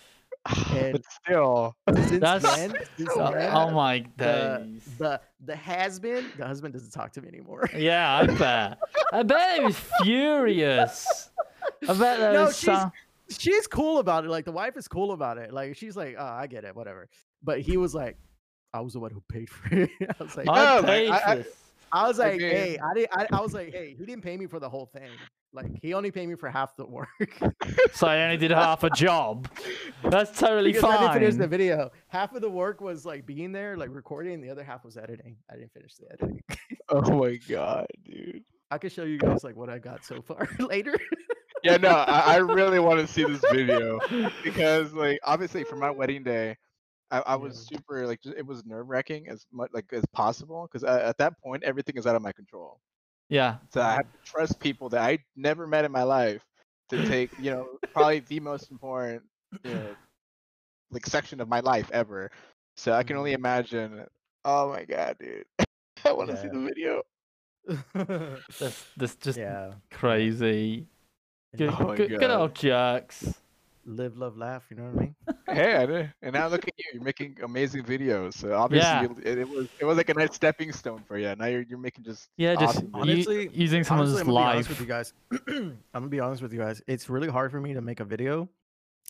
but 0.91 1.01
still, 1.23 1.75
That's- 1.88 2.43
then, 2.55 2.73
Oh, 3.15 3.31
then, 3.31 3.51
oh 3.55 3.71
my 3.71 4.05
the, 4.17 4.62
days. 4.63 4.84
the 4.99 5.21
the 5.43 5.55
has 5.55 5.99
been 5.99 6.25
the 6.38 6.45
husband 6.45 6.73
doesn't 6.73 6.91
talk 6.91 7.12
to 7.13 7.21
me 7.21 7.27
anymore. 7.29 7.69
Yeah, 7.75 8.17
I 8.17 8.25
bet. 8.27 8.77
I 9.12 9.23
bet 9.23 9.60
he 9.60 9.65
was 9.65 9.79
furious. 10.03 11.29
I 11.88 11.93
bet 11.93 12.19
there 12.19 12.34
No, 12.34 12.43
was 12.45 12.58
she's- 12.60 12.77
some. 12.79 12.91
She's 13.27 13.65
cool 13.65 13.97
about 13.97 14.23
it. 14.23 14.29
Like 14.29 14.45
the 14.45 14.51
wife 14.51 14.77
is 14.77 14.88
cool 14.88 15.12
about 15.12 15.39
it. 15.39 15.51
Like 15.51 15.75
she's 15.75 15.97
like, 15.97 16.15
oh, 16.17 16.23
I 16.23 16.45
get 16.45 16.63
it, 16.63 16.75
whatever. 16.75 17.10
But 17.43 17.60
he 17.62 17.75
was 17.75 17.95
like, 17.95 18.17
I 18.71 18.81
was 18.81 18.93
the 18.93 18.99
one 18.99 19.10
who 19.10 19.23
paid 19.27 19.49
for 19.49 19.67
it. 19.75 19.89
I 20.19 20.23
was 20.23 20.38
like, 20.38 20.47
I 20.47 20.75
like, 20.75 20.86
paid 20.86 21.10
I- 21.10 21.19
for 21.19 21.27
I-. 21.41 21.45
I 21.91 22.08
was 22.08 22.17
like, 22.17 22.39
hey, 22.39 22.78
I 22.78 22.93
didn't. 22.93 23.10
I, 23.13 23.28
I 23.32 23.41
was 23.41 23.54
like, 23.54 23.74
hey, 23.74 23.95
he 23.98 24.06
didn't 24.06 24.24
pay 24.24 24.38
me 24.38 24.48
for 24.48 24.60
the 24.60 24.69
whole 24.69 24.88
thing. 24.88 25.10
Like 25.54 25.67
he 25.82 25.93
only 25.93 26.12
paid 26.12 26.28
me 26.28 26.36
for 26.36 26.50
half 26.50 26.76
the 26.76 26.86
work. 26.86 27.08
So 27.93 28.08
I 28.08 28.24
only 28.24 28.36
did 28.36 28.52
half 28.52 28.84
a 28.84 28.89
job. 28.89 29.50
That's 30.04 30.38
totally 30.38 30.74
because 30.74 30.84
I 30.84 31.00
didn't 31.00 31.13
finish 31.13 31.36
the 31.36 31.48
video. 31.48 31.91
Half 32.10 32.36
of 32.36 32.41
the 32.41 32.50
work 32.50 32.82
was 32.82 33.06
like 33.06 33.26
being 33.26 33.54
there, 33.54 33.78
like 33.78 33.89
recording, 33.89 34.41
the 34.41 34.50
other 34.50 34.65
half 34.65 34.84
was 34.84 34.98
editing. 34.98 35.38
I 35.50 35.56
didn't 35.56 35.71
finish 35.71 35.95
the 35.95 36.12
editing. 36.12 36.41
oh 36.89 37.17
my 37.17 37.39
god, 37.48 37.88
dude. 38.04 38.43
I 38.71 38.78
can 38.78 38.89
show 38.89 39.04
you 39.04 39.17
guys 39.17 39.45
like 39.45 39.56
what 39.56 39.69
I 39.69 39.80
got 39.80 40.04
so 40.04 40.21
far 40.21 40.50
later. 40.60 40.98
Yeah, 41.63 41.78
no, 41.78 41.89
I, 41.89 42.36
I 42.36 42.38
really 42.38 42.80
want 42.80 43.00
to 43.00 43.08
see 43.08 43.24
this 43.24 43.43
video 43.52 44.00
because, 44.43 44.93
like, 44.93 45.19
obviously 45.24 45.63
for 45.63 45.78
my 45.78 45.89
wedding 45.89 46.24
day, 46.24 46.58
I, 47.15 47.34
I 47.34 47.36
was 47.36 47.67
super 47.67 48.06
like 48.06 48.19
it 48.25 48.45
was 48.45 48.65
nerve 48.65 48.89
wracking 48.89 49.28
as 49.30 49.45
much 49.51 49.69
like 49.73 49.86
as 49.93 50.04
possible 50.13 50.67
because 50.69 50.84
at 50.84 51.17
that 51.17 51.39
point 51.41 51.63
everything 51.63 51.95
is 51.97 52.06
out 52.06 52.15
of 52.15 52.21
my 52.21 52.32
control. 52.32 52.80
Yeah. 53.30 53.58
So 53.73 53.82
I 53.82 53.93
have 53.93 54.12
to 54.12 54.17
trust 54.32 54.60
people 54.60 54.89
that 54.89 55.01
I 55.01 55.19
never 55.36 55.65
met 55.65 55.86
in 55.86 55.91
my 55.91 56.04
life 56.04 56.43
to 56.89 57.08
take, 57.08 57.32
you 57.39 57.51
know, 57.51 57.67
probably 57.93 58.19
the 58.19 58.39
most 58.39 58.69
important, 58.69 59.23
you 59.63 59.73
know, 59.73 59.95
like 60.91 61.06
section 61.06 61.39
of 61.39 61.47
my 61.47 61.62
life 61.62 61.89
ever. 61.93 62.30
So 62.75 62.93
I 62.93 63.04
can 63.04 63.17
only 63.17 63.32
mm-hmm. 63.32 63.45
imagine. 63.45 64.06
Oh 64.43 64.69
my 64.69 64.84
god, 64.84 65.15
dude! 65.19 65.45
I 66.06 66.12
want 66.12 66.30
to 66.30 66.41
see 66.41 66.49
the 66.49 66.60
video. 66.60 67.01
That's, 68.60 68.86
that's 68.95 69.15
just 69.15 69.39
yeah. 69.39 69.71
crazy. 69.91 70.86
Good, 71.58 71.73
Oh 71.80 71.95
good, 71.95 72.10
good 72.10 72.30
old 72.30 72.54
jerks. 72.54 73.34
Live, 73.88 74.17
love, 74.17 74.36
laugh. 74.36 74.65
You 74.71 74.78
know 74.78 74.84
what 74.86 74.95
I 74.95 75.00
mean? 75.00 75.15
hey, 75.48 75.76
I 75.76 75.86
did. 75.86 76.13
and 76.24 76.34
now 76.34 76.48
look 76.48 76.67
at 76.67 76.74
you. 76.78 76.86
You're 76.95 77.04
making 77.04 77.38
amazing 77.43 77.84
videos. 77.84 78.34
So 78.34 78.54
obviously, 78.54 78.89
Yeah. 78.89 79.32
it, 79.32 79.38
it 79.39 79.50
was 79.50 79.67
it 79.80 79.86
was 79.86 79.95
like 79.98 80.10
a 80.10 80.13
nice 80.15 80.34
stepping 80.34 80.71
stone 80.71 81.04
for 81.08 81.17
you. 81.19 81.36
Now 81.36 81.45
you're 81.45 81.62
you're 81.62 81.78
making 81.78 82.04
just 82.04 82.30
Yeah, 82.38 82.56
just 82.56 82.78
awesome. 82.78 82.89
Honestly- 82.93 83.43
u- 83.43 83.50
using 83.54 83.84
someone's 83.84 84.12
Honestly, 84.13 84.21
I'm 84.21 84.34
gonna 84.34 84.50
be 84.50 84.54
honest 84.56 84.69
with 84.69 84.80
you 84.82 84.86
guys. 84.88 85.13
I'm 85.48 85.78
gonna 85.93 86.08
be 86.08 86.19
honest 86.19 86.41
with 86.41 86.52
you 86.54 86.60
guys. 86.60 86.82
It's 86.88 87.10
really 87.10 87.30
hard 87.30 87.52
for 87.52 87.62
me 87.62 87.74
to 87.74 87.82
make 87.82 88.00
a 88.00 88.06
video, 88.06 88.50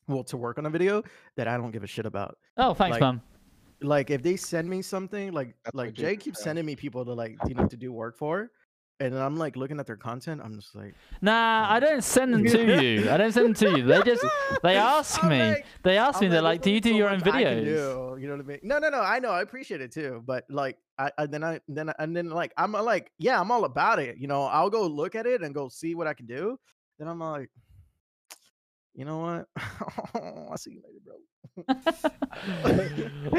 well, 0.07 0.23
to 0.25 0.35
work 0.37 0.57
on 0.57 0.65
a 0.65 0.69
video 0.69 1.03
that 1.37 1.47
I 1.47 1.55
don't 1.57 1.71
give 1.71 1.83
a 1.83 1.87
shit 1.87 2.05
about. 2.05 2.37
Oh, 2.57 2.73
thanks, 2.73 2.95
like, 2.95 3.01
man. 3.01 3.21
Like 3.81 4.09
if 4.09 4.21
they 4.23 4.35
send 4.35 4.69
me 4.69 4.81
something, 4.81 5.31
like 5.31 5.55
That's 5.63 5.75
like 5.75 5.93
Jay 5.93 6.15
keeps 6.17 6.41
sending 6.43 6.65
me 6.65 6.75
people 6.75 7.05
to 7.05 7.13
like 7.13 7.37
you 7.47 7.55
know 7.55 7.67
to 7.67 7.77
do 7.77 7.93
work 7.93 8.17
for, 8.17 8.51
and 8.99 9.13
then 9.13 9.21
I'm 9.21 9.35
like 9.37 9.55
looking 9.57 9.79
at 9.79 9.85
their 9.87 9.97
content. 9.97 10.41
I'm 10.43 10.55
just 10.55 10.73
like, 10.75 10.95
Nah, 11.21 11.65
I 11.69 11.79
don't 11.79 12.03
send 12.03 12.33
them 12.33 12.45
to 12.45 12.81
you. 12.83 13.09
I 13.09 13.17
don't 13.17 13.31
send 13.33 13.45
them 13.47 13.53
to 13.55 13.77
you. 13.77 13.83
They 13.85 14.01
just 14.03 14.23
they 14.63 14.75
ask 14.95 15.23
I'm 15.23 15.29
me. 15.29 15.39
like- 15.39 15.65
They 15.83 15.97
ask 15.97 16.21
me. 16.21 16.27
I'm 16.27 16.31
They're 16.33 16.41
like, 16.41 16.55
like, 16.59 16.61
"Do 16.63 16.71
you 16.71 16.79
do 16.81 16.89
only 16.89 16.99
your 16.99 17.09
so 17.09 17.13
own 17.15 17.19
much 17.19 17.29
I 17.33 17.43
videos?" 17.43 17.63
do," 17.65 18.17
You 18.21 18.27
know 18.27 18.35
what 18.37 18.45
I 18.45 18.47
mean? 18.47 18.59
No, 18.63 18.79
no, 18.79 18.89
no. 18.89 19.01
I 19.01 19.19
know. 19.19 19.31
I 19.31 19.41
appreciate 19.41 19.81
it 19.81 19.91
too. 19.91 20.23
But 20.25 20.45
like, 20.49 20.77
I, 20.97 21.11
I 21.17 21.25
then 21.25 21.43
I 21.43 21.59
then 21.67 21.89
I- 21.89 21.95
and 21.99 22.15
then 22.15 22.29
like 22.29 22.53
I'm 22.57 22.73
uh, 22.75 22.81
like, 22.83 23.11
yeah, 23.17 23.39
I'm 23.41 23.51
all 23.51 23.65
about 23.65 23.99
it. 23.99 24.17
You 24.17 24.27
know, 24.27 24.43
I'll 24.43 24.69
go 24.69 24.87
look 24.87 25.15
at 25.15 25.25
it 25.25 25.41
and 25.43 25.53
go 25.53 25.67
see 25.67 25.93
what 25.95 26.07
I 26.07 26.13
can 26.13 26.25
do. 26.25 26.57
Then 26.97 27.07
I'm 27.09 27.19
like, 27.19 27.49
you 28.93 29.03
know 29.03 29.17
what? 29.19 29.47
I'll 30.49 30.57
see 30.57 30.71
you 30.71 30.81
later, 30.85 31.01
bro. 31.03 31.15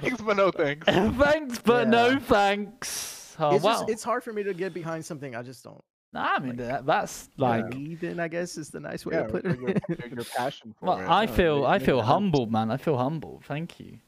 thanks, 0.01 0.21
but 0.21 0.37
no 0.37 0.51
thanks. 0.51 0.87
thanks, 0.87 1.59
but 1.61 1.89
no 1.89 2.19
thanks. 2.19 3.16
Oh 3.39 3.55
it's 3.55 3.65
well. 3.65 3.81
just 3.81 3.91
it's 3.91 4.03
hard 4.05 4.23
for 4.25 4.33
me 4.33 4.43
to 4.43 4.55
get 4.55 4.73
behind 4.75 5.05
something. 5.05 5.35
I 5.35 5.43
just 5.43 5.63
don't. 5.65 5.83
Nah, 6.13 6.35
I 6.37 6.39
mean, 6.39 6.51
like- 6.57 6.59
that, 6.59 6.87
that's 6.87 7.29
like. 7.37 7.75
even 7.75 8.21
I 8.21 8.29
guess 8.29 8.57
is 8.57 8.71
the 8.71 8.81
nice 8.81 9.05
way 9.05 9.17
Yeah, 9.17 9.25
to 9.25 9.29
put 9.29 9.45
it. 9.45 9.59
your, 9.59 9.69
your, 9.71 10.09
your 10.15 10.25
passion 10.37 10.75
for 10.81 10.87
Well, 10.87 11.01
it. 11.01 11.09
I 11.09 11.27
feel 11.27 11.61
make- 11.63 11.69
I 11.69 11.79
feel 11.81 12.01
humbled, 12.03 12.51
man. 12.53 12.71
I 12.71 12.77
feel 12.77 12.97
humbled. 12.97 13.45
Thank 13.45 13.79
you, 13.81 13.99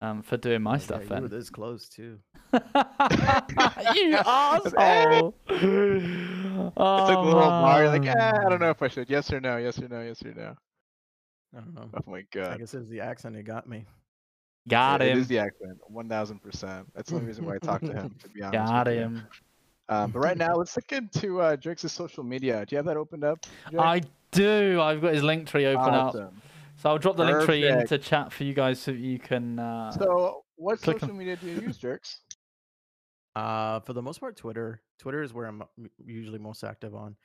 um, 0.00 0.22
for 0.22 0.36
doing 0.36 0.62
my 0.62 0.74
Yeah, 0.74 0.78
stuff. 0.78 1.02
you 1.02 1.08
were 1.10 1.20
Then 1.28 1.28
this 1.38 1.50
close 1.50 1.88
too. 1.88 2.18
you 2.52 2.58
asshole. 4.16 5.34
oh, 5.48 5.56
It's 5.56 6.76
like 6.76 6.76
oh, 6.76 7.06
the 7.06 7.20
little 7.22 7.40
bar. 7.42 7.86
Like, 7.88 8.02
man. 8.02 8.16
ah, 8.18 8.46
I 8.46 8.48
don't 8.48 8.60
know 8.60 8.70
if 8.70 8.82
I 8.82 8.88
should. 8.88 9.10
Yes 9.10 9.32
or 9.32 9.40
no. 9.40 9.56
Yes 9.58 9.78
or 9.78 9.88
no. 9.88 10.00
Yes 10.02 10.22
or 10.24 10.32
no. 10.34 10.54
I 11.54 11.60
don't 11.60 11.74
know. 11.74 11.90
Oh 11.94 12.10
my 12.10 12.24
god. 12.32 12.48
I 12.54 12.58
guess 12.58 12.72
it 12.74 12.78
was 12.78 12.88
the 12.88 13.00
accent 13.00 13.34
that 13.36 13.42
got 13.44 13.68
me. 13.68 13.84
Got 14.68 15.00
Yeah, 15.00 15.06
It 15.08 15.12
him. 15.12 15.18
is 15.18 15.28
the 15.28 15.38
accent. 15.38 15.78
One 15.88 16.08
thousand 16.08 16.40
percent. 16.40 16.86
That's 16.94 17.10
the 17.10 17.16
only 17.16 17.26
reason 17.28 17.44
why 17.44 17.56
I 17.56 17.58
talked 17.58 17.84
to 17.86 17.92
him. 17.92 18.14
To 18.20 18.28
be 18.28 18.42
honest. 18.42 18.52
Got 18.70 18.86
with 18.86 18.94
you. 18.96 19.00
him. 19.02 19.26
Um, 19.88 20.10
but 20.12 20.20
right 20.20 20.38
now, 20.38 20.54
let's 20.54 20.76
look 20.76 20.90
into 20.92 21.40
uh, 21.40 21.56
Jerks' 21.56 21.90
social 21.92 22.22
media. 22.24 22.64
Do 22.64 22.74
you 22.74 22.78
have 22.78 22.86
that 22.86 22.96
opened 22.96 23.24
up? 23.24 23.44
Jake? 23.70 23.80
I 23.80 24.00
do. 24.30 24.80
I've 24.80 25.02
got 25.02 25.14
his 25.14 25.22
Linktree 25.22 25.66
open 25.74 25.92
up. 25.94 26.08
Awesome. 26.14 26.40
So 26.76 26.90
I'll 26.90 26.98
drop 26.98 27.16
the 27.16 27.24
Linktree 27.24 27.70
into 27.80 27.98
chat 27.98 28.32
for 28.32 28.44
you 28.44 28.54
guys 28.54 28.78
so 28.80 28.92
you 28.92 29.18
can. 29.18 29.58
Uh, 29.58 29.90
So, 29.92 30.44
what 30.56 30.78
social 30.80 31.10
on- 31.10 31.18
media 31.18 31.36
do 31.36 31.46
you 31.48 31.60
use, 31.60 31.76
Jerks? 31.78 32.20
Uh, 33.34 33.80
for 33.80 33.94
the 33.94 34.02
most 34.02 34.20
part, 34.20 34.36
Twitter. 34.36 34.82
Twitter 34.98 35.22
is 35.22 35.32
where 35.32 35.46
I'm 35.46 35.62
usually 36.04 36.38
most 36.38 36.62
active 36.64 36.94
on. 36.94 37.16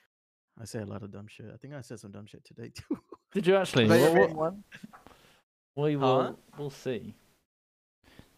I 0.57 0.63
say 0.63 0.79
a 0.79 0.85
lot 0.85 1.03
of 1.03 1.11
dumb 1.11 1.27
shit. 1.27 1.47
I 1.53 1.57
think 1.57 1.73
I 1.73 1.81
said 1.81 1.99
some 1.99 2.11
dumb 2.11 2.25
shit 2.25 2.45
today 2.45 2.69
too. 2.73 2.97
did 3.33 3.45
you 3.45 3.57
actually? 3.57 3.83
Is 3.83 3.89
that 3.89 4.13
your 4.13 4.27
one? 4.29 4.63
We 5.75 5.97
will. 5.97 6.21
Huh? 6.23 6.33
We'll 6.57 6.69
see. 6.69 7.13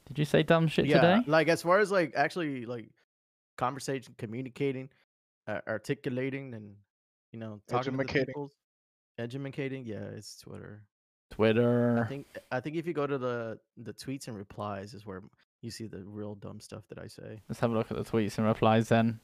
Did 0.10 0.20
you 0.20 0.26
say 0.26 0.44
dumb 0.44 0.68
shit 0.68 0.86
yeah, 0.88 1.02
today? 1.02 1.24
like 1.28 1.48
as 1.48 1.62
far 1.62 1.80
as 1.80 1.92
like 1.92 2.14
actually 2.16 2.66
like 2.66 2.90
conversation, 3.58 4.16
communicating, 4.18 4.90
uh, 5.48 5.60
articulating, 5.68 6.54
and 6.54 6.76
you 7.32 7.40
know 7.40 7.62
talking 7.70 7.98
to 7.98 8.04
the 8.04 8.06
people. 8.06 8.52
Edumacating, 9.18 9.86
yeah, 9.86 10.04
it's 10.16 10.38
Twitter. 10.40 10.82
Twitter. 11.32 12.02
I 12.04 12.08
think 12.08 12.28
I 12.52 12.60
think 12.60 12.76
if 12.76 12.88
you 12.88 12.94
go 12.94 13.06
to 13.06 13.18
the 13.18 13.60
the 13.78 13.94
tweets 13.94 14.28
and 14.28 14.38
replies 14.38 14.94
is 14.94 15.06
where 15.06 15.22
you 15.62 15.70
see 15.70 15.88
the 15.88 16.04
real 16.06 16.36
dumb 16.36 16.60
stuff 16.60 16.84
that 16.90 16.98
I 16.98 17.08
say. 17.08 17.42
Let's 17.48 17.60
have 17.60 17.72
a 17.72 17.74
look 17.76 17.92
at 17.92 17.98
the 17.98 18.04
tweets 18.04 18.38
and 18.38 18.48
replies 18.48 18.90
then. 18.90 19.20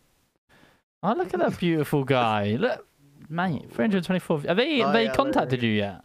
Oh, 1.02 1.14
look 1.14 1.34
at 1.34 1.40
that 1.40 1.58
beautiful 1.60 2.04
guy. 2.04 2.58
Look, 2.60 2.86
mate, 3.30 3.62
Oh, 3.66 3.74
324. 3.76 4.42
Have 4.42 4.58
they 4.58 4.82
Oh, 4.82 4.86
have 4.86 4.94
they 4.94 5.06
yeah, 5.06 5.14
contacted 5.14 5.64
you 5.64 5.72
yet? 5.72 6.02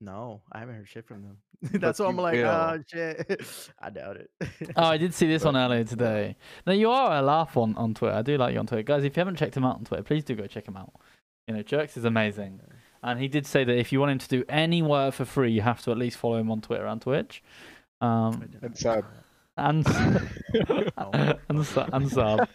No, 0.00 0.42
I 0.52 0.58
haven't 0.58 0.74
heard 0.74 0.88
shit 0.88 1.06
from 1.06 1.22
them. 1.22 1.38
That's 1.80 1.98
why 1.98 2.06
I'm 2.06 2.16
like, 2.16 2.34
will. 2.34 2.46
oh 2.46 2.78
shit. 2.86 3.70
I 3.80 3.90
doubt 3.90 4.16
it. 4.18 4.30
Oh, 4.76 4.84
I 4.84 4.96
did 4.98 5.14
see 5.14 5.26
this 5.26 5.44
one 5.44 5.56
earlier 5.56 5.84
today. 5.84 6.36
Now 6.66 6.72
you 6.74 6.90
are 6.90 7.16
a 7.18 7.22
laugh 7.22 7.56
on 7.56 7.74
on 7.76 7.94
Twitter. 7.94 8.14
I 8.16 8.22
do 8.22 8.36
like 8.36 8.52
you 8.52 8.58
on 8.60 8.66
Twitter, 8.66 8.82
guys. 8.82 9.04
If 9.04 9.16
you 9.16 9.20
haven't 9.20 9.36
checked 9.36 9.56
him 9.56 9.64
out 9.64 9.76
on 9.76 9.84
Twitter, 9.84 10.02
please 10.02 10.24
do 10.24 10.34
go 10.34 10.46
check 10.46 10.66
him 10.68 10.76
out. 10.76 10.92
You 11.48 11.54
know, 11.54 11.62
Jerks 11.62 11.96
is 11.96 12.04
amazing, 12.04 12.60
and 13.02 13.18
he 13.20 13.28
did 13.28 13.46
say 13.46 13.64
that 13.64 13.78
if 13.78 13.92
you 13.92 14.00
want 14.00 14.12
him 14.12 14.18
to 14.18 14.28
do 14.28 14.44
any 14.48 14.82
work 14.82 15.14
for 15.14 15.24
free, 15.24 15.52
you 15.52 15.60
have 15.62 15.82
to 15.84 15.90
at 15.90 15.96
least 15.98 16.16
follow 16.18 16.36
him 16.38 16.50
on 16.50 16.60
Twitter 16.60 16.86
and 16.86 17.00
Twitch. 17.00 17.42
Um, 18.00 18.42
And 18.42 18.58
not 18.62 18.76
sub. 18.78 19.04
and 19.56 19.86
Oh. 20.98 21.10
and, 21.48 21.64
su- 21.66 21.84
and 21.92 22.10
sub. 22.10 22.48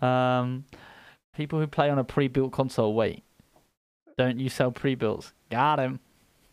um, 0.00 0.64
people 1.34 1.58
who 1.60 1.66
play 1.66 1.88
on 1.90 1.98
a 1.98 2.04
pre-built 2.04 2.52
console. 2.52 2.94
Wait, 2.94 3.22
don't 4.18 4.38
you 4.38 4.50
sell 4.50 4.70
pre-builts? 4.72 5.32
Got 5.50 5.78
him. 5.78 6.00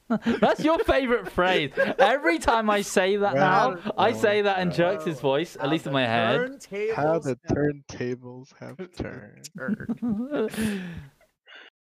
That's 0.40 0.64
your 0.64 0.78
favorite 0.80 1.32
phrase. 1.32 1.72
Every 1.98 2.38
time 2.38 2.70
I 2.70 2.82
say 2.82 3.16
that 3.18 3.34
now, 3.34 3.72
Well, 3.72 3.94
I 3.98 4.14
say 4.14 4.44
that 4.44 4.60
in 4.60 4.68
well, 4.70 4.78
Jerks' 4.78 5.20
voice, 5.20 5.58
at 5.60 5.68
least 5.68 5.88
in 5.88 5.94
my 5.94 6.06
head. 6.06 6.64
How 6.96 7.18
the 7.18 7.38
turntables 7.50 8.54
have 8.60 8.78
turned. 8.98 9.50
turned. 9.58 10.82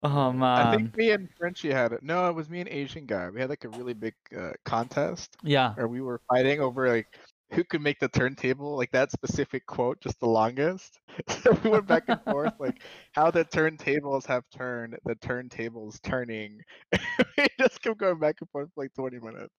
Oh 0.03 0.33
man. 0.33 0.67
I 0.67 0.75
think 0.75 0.97
me 0.97 1.11
and 1.11 1.29
Frenchie 1.37 1.71
had 1.71 1.93
it. 1.93 2.01
No, 2.01 2.27
it 2.27 2.33
was 2.33 2.49
me 2.49 2.59
and 2.59 2.67
Asian 2.69 3.05
guy. 3.05 3.29
We 3.29 3.39
had 3.39 3.51
like 3.51 3.65
a 3.65 3.69
really 3.69 3.93
big 3.93 4.15
uh, 4.35 4.53
contest 4.65 5.37
yeah. 5.43 5.75
where 5.75 5.87
we 5.87 6.01
were 6.01 6.19
fighting 6.27 6.59
over 6.59 6.89
like 6.89 7.05
who 7.53 7.63
could 7.63 7.81
make 7.81 7.99
the 7.99 8.07
turntable 8.07 8.77
like 8.77 8.91
that 8.91 9.11
specific 9.11 9.65
quote 9.65 9.99
just 10.01 10.19
the 10.19 10.27
longest. 10.27 10.99
So 11.43 11.57
we 11.63 11.69
went 11.69 11.87
back 11.87 12.03
and 12.07 12.21
forth 12.23 12.53
like 12.59 12.81
how 13.11 13.31
the 13.31 13.43
turntables 13.43 14.25
have 14.27 14.43
turned, 14.55 14.97
the 15.05 15.15
turntables 15.15 16.01
turning. 16.01 16.61
we 17.37 17.47
just 17.59 17.81
kept 17.81 17.97
going 17.97 18.19
back 18.19 18.37
and 18.39 18.49
forth 18.49 18.69
for 18.73 18.83
like 18.83 18.93
20 18.93 19.19
minutes. 19.19 19.53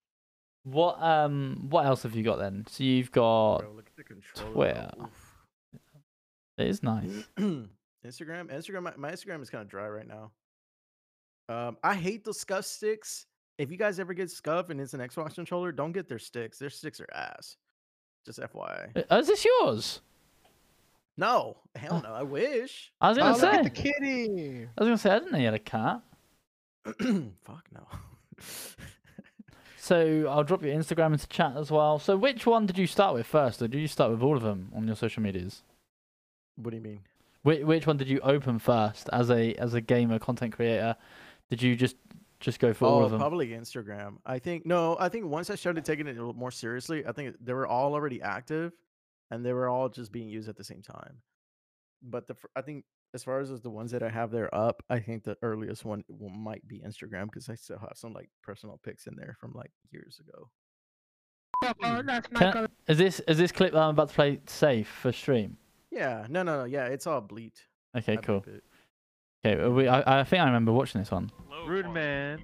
What 0.65 1.03
um 1.03 1.67
what 1.71 1.87
else 1.87 2.05
have 2.05 2.15
you 2.15 2.23
got 2.23 2.39
then? 2.39 2.65
So 2.69 2.85
you've 2.85 3.11
got 3.11 3.59
Bro, 3.59 3.73
look 3.73 3.87
at 3.87 3.97
the 3.97 4.05
controller. 4.05 4.53
Twitter. 4.53 4.91
it 6.59 6.67
is 6.69 6.83
nice. 6.83 7.29
Instagram, 7.39 8.51
Instagram, 8.51 8.83
my, 8.83 8.93
my 8.97 9.13
Instagram 9.13 9.43
is 9.43 9.51
kind 9.51 9.63
of 9.63 9.69
dry 9.69 9.89
right 9.89 10.07
now. 10.07 10.31
Um, 11.49 11.77
I 11.83 11.95
hate 11.95 12.25
the 12.25 12.33
SCUF 12.33 12.65
sticks. 12.65 13.27
If 13.59 13.71
you 13.71 13.77
guys 13.77 13.99
ever 13.99 14.15
get 14.15 14.31
SCUF 14.31 14.71
and 14.71 14.81
it's 14.81 14.95
an 14.95 15.01
Xbox 15.01 15.35
controller, 15.35 15.73
don't 15.73 15.93
get 15.93 16.09
their 16.09 16.19
sticks. 16.19 16.59
Their 16.59 16.71
sticks 16.71 17.01
are 17.01 17.09
ass. 17.15 17.57
Just 18.25 18.39
FYI. 18.41 19.05
Uh, 19.11 19.17
Is 19.17 19.27
this 19.27 19.45
yours? 19.45 20.01
No, 21.17 21.57
hell 21.75 22.01
no. 22.03 22.13
I 22.13 22.23
wish. 22.23 22.93
I 23.01 23.09
was 23.11 23.19
Oh, 23.19 23.21
gonna 23.21 23.33
look 23.33 23.41
say. 23.41 23.59
at 23.59 23.65
the 23.65 23.71
kitty. 23.71 24.63
I 24.79 24.81
was 24.81 24.87
gonna 24.89 24.99
say 24.99 25.11
I 25.11 25.19
didn't 25.19 25.33
know 25.33 25.39
you 25.39 25.45
had 25.47 25.55
a 25.55 25.59
cat. 25.59 26.01
Fuck 27.45 27.67
no. 27.75 27.87
So 29.77 30.27
I'll 30.31 30.45
drop 30.45 30.63
your 30.63 30.75
Instagram 30.75 31.13
into 31.13 31.27
chat 31.27 31.57
as 31.57 31.71
well. 31.71 31.99
So 31.99 32.17
which 32.17 32.47
one 32.47 32.67
did 32.67 32.79
you 32.79 32.87
start 32.87 33.15
with 33.15 33.27
first, 33.27 33.61
or 33.61 33.69
did 33.69 33.81
you 33.81 33.89
start 33.89 34.11
with 34.13 34.23
all 34.23 34.37
of 34.37 34.43
them 34.43 34.71
on 34.75 34.87
your 34.87 34.97
social 34.97 35.23
medias? 35.23 35.63
what 36.57 36.71
do 36.71 36.77
you 36.77 36.83
mean? 36.83 37.01
Which, 37.43 37.63
which 37.65 37.87
one 37.87 37.97
did 37.97 38.09
you 38.09 38.21
open 38.21 38.59
first 38.61 39.09
as 39.13 39.31
a 39.31 39.55
as 39.55 39.75
a 39.75 39.81
gamer 39.81 40.19
content 40.21 40.53
creator? 40.55 40.97
Did 41.51 41.61
you 41.63 41.75
just 41.75 41.97
just 42.43 42.59
go 42.61 42.75
for 42.75 42.85
all 42.87 43.01
Oh, 43.01 43.05
of 43.05 43.11
them? 43.11 43.21
probably 43.21 43.49
Instagram. 43.49 44.17
I 44.27 44.39
think 44.39 44.67
no. 44.67 44.97
I 45.01 45.09
think 45.09 45.27
once 45.27 45.49
I 45.49 45.55
started 45.55 45.85
taking 45.85 46.07
it 46.07 46.11
a 46.17 46.21
little 46.21 46.35
more 46.35 46.51
seriously, 46.51 47.07
I 47.07 47.13
think 47.13 47.37
they 47.41 47.55
were 47.55 47.67
all 47.67 47.95
already 47.95 48.21
active, 48.21 48.73
and 49.31 49.45
they 49.45 49.53
were 49.55 49.69
all 49.69 49.89
just 49.89 50.13
being 50.13 50.29
used 50.29 50.49
at 50.49 50.57
the 50.57 50.65
same 50.65 50.83
time. 50.83 51.23
But 52.03 52.27
the 52.27 52.37
I 52.57 52.63
think 52.63 52.85
as 53.15 53.23
far 53.25 53.41
as 53.41 53.49
the 53.61 53.71
ones 53.71 53.91
that 53.93 54.03
I 54.03 54.09
have 54.09 54.31
there 54.31 54.53
up, 54.55 54.83
I 54.91 54.99
think 54.99 55.23
the 55.25 55.37
earliest 55.43 55.85
one 55.85 56.03
will, 56.09 56.31
might 56.31 56.67
be 56.67 56.81
Instagram 56.81 57.27
because 57.27 57.49
I 57.49 57.55
still 57.55 57.79
have 57.79 57.93
some 57.95 58.13
like 58.13 58.31
personal 58.43 58.81
pics 58.85 59.07
in 59.07 59.15
there 59.17 59.37
from 59.41 59.53
like 59.55 59.71
years 59.91 60.21
ago. 60.21 60.49
Can- 62.35 62.69
is 62.89 62.99
this 62.99 63.21
is 63.21 63.39
this 63.39 63.53
clip 63.53 63.73
that 63.73 63.81
I'm 63.83 63.91
about 63.91 64.09
to 64.09 64.15
play 64.15 64.41
safe 64.47 64.89
for 64.89 65.13
stream? 65.13 65.57
Yeah, 65.91 66.27
no, 66.29 66.43
no, 66.43 66.61
no. 66.61 66.65
Yeah, 66.65 66.87
it's 66.87 67.07
all 67.07 67.21
bleat. 67.21 67.67
Okay, 67.97 68.15
I 68.15 68.17
cool. 68.17 68.45
Bleep 69.45 69.53
it. 69.53 69.61
Okay, 69.61 69.65
uh, 69.65 69.71
we, 69.71 69.89
I, 69.89 70.21
I 70.21 70.25
think 70.25 70.43
I 70.43 70.47
remember 70.47 70.73
watching 70.73 71.01
this 71.01 71.11
one. 71.11 71.31
Rude 71.67 71.91
man. 71.91 72.43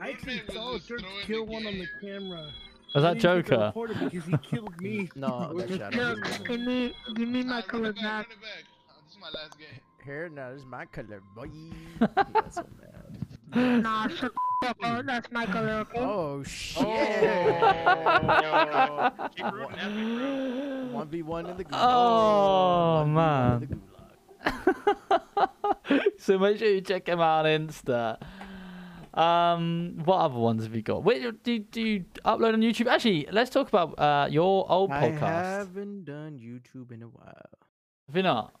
I 0.00 0.10
actually 0.10 0.42
saw 0.52 0.78
Dirk 0.86 1.02
kill 1.22 1.46
one 1.46 1.66
on 1.66 1.78
the 1.78 1.86
camera. 2.00 2.52
Was 2.94 3.02
that 3.02 3.18
didn't 3.18 3.46
get 3.46 3.46
to 3.46 3.72
Joker? 3.72 4.08
because 4.10 4.24
he 4.24 4.36
killed 4.38 4.80
me. 4.80 5.08
No, 5.16 5.52
that's 5.56 5.76
Shadow. 5.76 6.16
Give 6.46 6.60
me, 6.60 6.94
give 7.14 7.28
me 7.28 7.42
my 7.42 7.62
color 7.62 7.92
back. 7.92 8.28
This 8.28 9.12
is 9.12 9.18
my 9.20 9.28
last 9.30 9.58
game. 9.58 9.68
Here, 10.04 10.28
now 10.28 10.50
this 10.52 10.60
is 10.60 10.66
my 10.66 10.84
color, 10.86 11.22
boy. 11.34 11.48
He 11.52 11.72
so 12.50 12.64
mad. 12.80 13.82
Nah, 13.82 14.08
shut 14.08 14.32
the 14.32 14.66
fuck 14.66 14.76
up. 14.82 15.06
That's 15.06 15.30
my 15.32 15.46
color, 15.46 15.86
okay? 15.90 15.98
Oh 16.00 16.42
shit! 16.44 16.84
Keep 19.36 19.52
rooting 19.52 19.78
at 19.78 19.92
me, 19.92 20.16
bro. 20.16 20.88
One 20.92 21.08
v 21.08 21.22
one 21.22 21.46
in 21.46 21.56
the 21.56 21.64
gulag. 21.64 21.72
Oh, 21.72 23.04
1v1 23.06 23.62
in 23.62 23.68
man. 23.70 23.82
so 26.18 26.38
make 26.38 26.58
sure 26.58 26.68
you 26.68 26.80
check 26.80 27.08
him 27.08 27.20
out 27.20 27.46
on 27.46 27.68
Insta. 27.68 28.18
Um, 29.14 29.98
what 30.04 30.18
other 30.18 30.38
ones 30.38 30.64
have 30.64 30.74
you 30.74 30.82
got? 30.82 31.02
Wait, 31.02 31.42
do, 31.42 31.58
do 31.58 31.80
you 31.80 32.04
upload 32.24 32.52
on 32.52 32.60
YouTube? 32.60 32.86
Actually, 32.86 33.26
let's 33.32 33.50
talk 33.50 33.68
about 33.68 33.98
uh 33.98 34.28
your 34.30 34.70
old 34.70 34.92
I 34.92 35.08
podcast. 35.08 35.22
I 35.22 35.42
haven't 35.58 36.04
done 36.04 36.38
YouTube 36.38 36.92
in 36.92 37.02
a 37.02 37.08
while. 37.08 37.50
Have 38.08 38.16
you 38.16 38.22
not? 38.22 38.54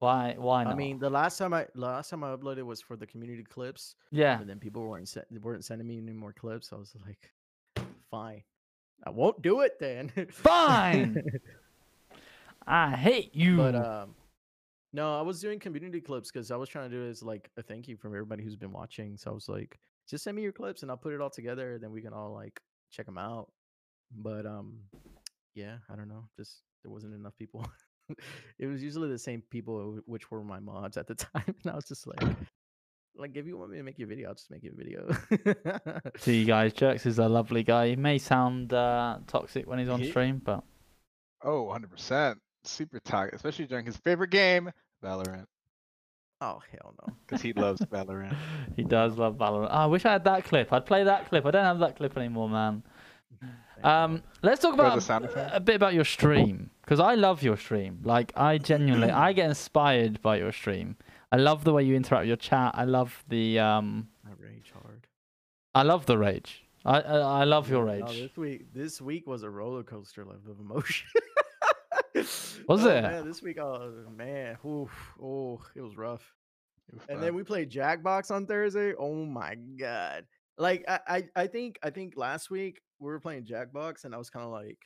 Why? 0.00 0.34
Why 0.36 0.64
not? 0.64 0.72
I 0.72 0.76
mean, 0.76 0.98
the 0.98 1.08
last 1.08 1.38
time 1.38 1.54
I 1.54 1.66
last 1.74 2.10
time 2.10 2.24
I 2.24 2.34
uploaded 2.34 2.64
was 2.64 2.80
for 2.80 2.96
the 2.96 3.06
community 3.06 3.44
clips, 3.44 3.94
yeah. 4.10 4.40
and 4.40 4.48
then 4.48 4.58
people 4.58 4.82
weren't 4.82 5.08
se- 5.08 5.24
weren't 5.40 5.64
sending 5.64 5.86
me 5.86 5.98
any 5.98 6.12
more 6.12 6.32
clips. 6.32 6.72
I 6.72 6.76
was 6.76 6.92
like, 7.06 7.32
fine, 8.10 8.42
I 9.04 9.10
won't 9.10 9.40
do 9.42 9.60
it 9.60 9.78
then. 9.78 10.10
Fine. 10.30 11.24
I 12.66 12.96
hate 12.96 13.34
you. 13.34 13.58
but 13.58 13.74
um, 13.74 14.14
no, 14.94 15.18
I 15.18 15.22
was 15.22 15.40
doing 15.40 15.58
community 15.58 16.00
clips 16.00 16.30
because 16.30 16.50
I 16.50 16.56
was 16.56 16.68
trying 16.68 16.88
to 16.88 16.96
do 16.96 17.02
it 17.04 17.10
as 17.10 17.22
like 17.22 17.50
a 17.58 17.62
thank 17.62 17.88
you 17.88 17.96
from 17.96 18.12
everybody 18.12 18.42
who's 18.44 18.56
been 18.56 18.72
watching. 18.72 19.16
So 19.16 19.30
I 19.30 19.34
was 19.34 19.48
like, 19.48 19.76
just 20.08 20.22
send 20.24 20.36
me 20.36 20.42
your 20.42 20.52
clips 20.52 20.82
and 20.82 20.90
I'll 20.90 20.96
put 20.96 21.12
it 21.12 21.20
all 21.20 21.30
together, 21.30 21.74
and 21.74 21.82
then 21.82 21.90
we 21.90 22.00
can 22.00 22.12
all 22.12 22.32
like 22.32 22.58
check 22.92 23.04
them 23.06 23.18
out. 23.18 23.50
But 24.16 24.46
um, 24.46 24.78
yeah, 25.54 25.76
I 25.90 25.96
don't 25.96 26.08
know, 26.08 26.28
just 26.38 26.62
there 26.82 26.92
wasn't 26.92 27.14
enough 27.14 27.36
people. 27.38 27.66
it 28.58 28.66
was 28.66 28.82
usually 28.82 29.08
the 29.08 29.18
same 29.18 29.42
people 29.50 29.98
which 30.06 30.30
were 30.30 30.44
my 30.44 30.60
mods 30.60 30.96
at 30.96 31.06
the 31.08 31.14
time, 31.34 31.54
and 31.64 31.72
I 31.72 31.74
was 31.74 31.86
just 31.86 32.06
like, 32.06 32.36
like 33.16 33.36
if 33.36 33.46
you 33.46 33.56
want 33.58 33.72
me 33.72 33.78
to 33.78 33.82
make 33.82 33.98
your 33.98 34.08
video, 34.08 34.28
I'll 34.28 34.34
just 34.34 34.50
make 34.50 34.62
your 34.62 34.74
video. 34.76 35.08
to 36.20 36.32
you 36.32 36.44
guys, 36.44 36.72
Jerks 36.72 37.04
is 37.06 37.18
a 37.18 37.28
lovely 37.28 37.64
guy. 37.64 37.88
He 37.88 37.96
may 37.96 38.18
sound 38.18 38.72
uh, 38.72 39.18
toxic 39.26 39.66
when 39.66 39.80
he's 39.80 39.88
on 39.88 40.00
He- 40.00 40.10
stream, 40.10 40.40
but 40.44 40.62
Oh, 41.42 41.66
100%. 41.66 42.36
Super 42.66 42.98
toxic, 43.00 43.34
especially 43.34 43.66
during 43.66 43.84
his 43.84 43.96
favorite 43.98 44.30
game, 44.30 44.70
Valorant, 45.04 45.46
oh 46.40 46.60
hell 46.72 46.94
no. 47.06 47.14
because 47.26 47.42
he 47.42 47.52
loves 47.52 47.80
Valorant. 47.92 48.34
he 48.76 48.82
does 48.82 49.16
love 49.18 49.36
Valorant. 49.36 49.68
Oh, 49.70 49.84
I 49.84 49.86
wish 49.86 50.04
I 50.04 50.12
had 50.12 50.24
that 50.24 50.44
clip. 50.44 50.72
I'd 50.72 50.86
play 50.86 51.04
that 51.04 51.28
clip. 51.28 51.44
I 51.46 51.50
don't 51.50 51.64
have 51.64 51.78
that 51.80 51.96
clip 51.96 52.16
anymore, 52.16 52.48
man. 52.48 52.82
Um, 53.82 54.22
let's 54.42 54.62
talk 54.62 54.72
about 54.72 54.96
a 55.52 55.60
bit 55.60 55.74
about 55.76 55.92
your 55.92 56.06
stream 56.06 56.70
because 56.80 57.00
I 57.00 57.16
love 57.16 57.42
your 57.42 57.58
stream. 57.58 58.00
Like 58.02 58.32
I 58.34 58.56
genuinely, 58.56 59.10
I 59.10 59.34
get 59.34 59.46
inspired 59.46 60.22
by 60.22 60.38
your 60.38 60.52
stream. 60.52 60.96
I 61.30 61.36
love 61.36 61.64
the 61.64 61.72
way 61.74 61.82
you 61.82 61.94
interact 61.94 62.22
with 62.22 62.28
your 62.28 62.38
chat. 62.38 62.72
I 62.74 62.84
love 62.84 63.22
the 63.28 63.58
um, 63.58 64.08
I 64.24 64.30
rage 64.42 64.72
hard. 64.72 65.06
I 65.74 65.82
love 65.82 66.06
the 66.06 66.16
rage. 66.16 66.64
I 66.86 67.00
I, 67.00 67.18
I 67.40 67.44
love 67.44 67.68
your 67.68 67.84
rage. 67.84 68.06
this 68.18 68.36
week, 68.38 68.72
this 68.72 69.02
week 69.02 69.26
was 69.26 69.42
a 69.42 69.50
roller 69.50 69.82
coaster 69.82 70.22
of 70.22 70.58
emotion. 70.58 71.06
Was 72.68 72.84
Oh, 72.84 72.88
it? 72.88 73.02
Man, 73.02 73.26
this 73.26 73.42
week, 73.42 73.58
oh 73.58 74.04
man, 74.14 74.56
oof, 74.64 74.90
oh, 75.22 75.60
it 75.74 75.80
was 75.80 75.96
rough. 75.96 76.24
It 76.88 76.94
was 76.94 77.02
And 77.08 77.16
fun. 77.18 77.20
then 77.24 77.34
we 77.34 77.42
played 77.42 77.70
Jackbox 77.70 78.30
on 78.30 78.46
Thursday. 78.46 78.94
Oh 78.98 79.24
my 79.24 79.54
god! 79.56 80.26
Like 80.56 80.84
I, 80.88 81.00
I, 81.08 81.22
I 81.34 81.46
think, 81.48 81.78
I 81.82 81.90
think 81.90 82.14
last 82.16 82.50
week 82.50 82.80
we 83.00 83.10
were 83.10 83.20
playing 83.20 83.44
Jackbox, 83.44 84.04
and 84.04 84.14
I 84.14 84.18
was 84.18 84.30
kind 84.30 84.44
of 84.44 84.52
like, 84.52 84.78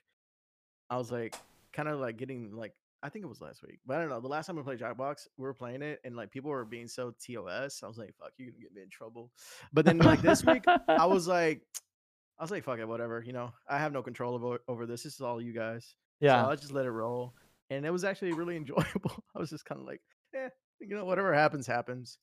I 0.90 0.96
was 0.96 1.12
like, 1.12 1.36
kind 1.72 1.88
of 1.88 2.00
like 2.00 2.16
getting 2.16 2.50
like, 2.56 2.72
I 3.02 3.10
think 3.10 3.24
it 3.24 3.28
was 3.28 3.40
last 3.40 3.62
week, 3.62 3.78
but 3.86 3.98
I 3.98 4.00
don't 4.00 4.08
know. 4.08 4.20
The 4.20 4.28
last 4.28 4.46
time 4.46 4.56
we 4.56 4.62
played 4.62 4.80
Jackbox, 4.80 5.26
we 5.36 5.42
were 5.42 5.54
playing 5.54 5.82
it, 5.82 6.00
and 6.04 6.16
like 6.16 6.30
people 6.30 6.50
were 6.50 6.64
being 6.64 6.88
so 6.88 7.12
TOS. 7.24 7.82
I 7.82 7.86
was 7.88 7.98
like, 7.98 8.14
fuck, 8.18 8.32
you're 8.38 8.50
gonna 8.50 8.62
get 8.62 8.74
me 8.74 8.82
in 8.82 8.88
trouble. 8.90 9.30
But 9.72 9.84
then 9.84 9.98
like 9.98 10.22
this 10.22 10.44
week, 10.44 10.64
I 10.88 11.04
was 11.06 11.28
like, 11.28 11.60
I 12.38 12.42
was 12.44 12.50
like, 12.50 12.64
fuck 12.64 12.78
it, 12.78 12.88
whatever. 12.88 13.22
You 13.24 13.34
know, 13.34 13.52
I 13.68 13.78
have 13.78 13.92
no 13.92 14.02
control 14.02 14.34
over 14.34 14.60
over 14.66 14.86
this. 14.86 15.02
This 15.02 15.14
is 15.14 15.20
all 15.20 15.42
you 15.42 15.52
guys. 15.52 15.94
Yeah. 16.20 16.42
So 16.42 16.50
I 16.50 16.56
just 16.56 16.72
let 16.72 16.86
it 16.86 16.90
roll. 16.90 17.34
And 17.70 17.84
it 17.84 17.90
was 17.90 18.04
actually 18.04 18.32
really 18.32 18.56
enjoyable. 18.62 19.24
I 19.34 19.38
was 19.38 19.50
just 19.50 19.64
kind 19.64 19.80
of 19.80 19.86
like, 19.86 20.00
eh, 20.34 20.48
you 20.80 20.94
know, 20.96 21.04
whatever 21.04 21.34
happens, 21.34 21.66
happens. 21.66 22.18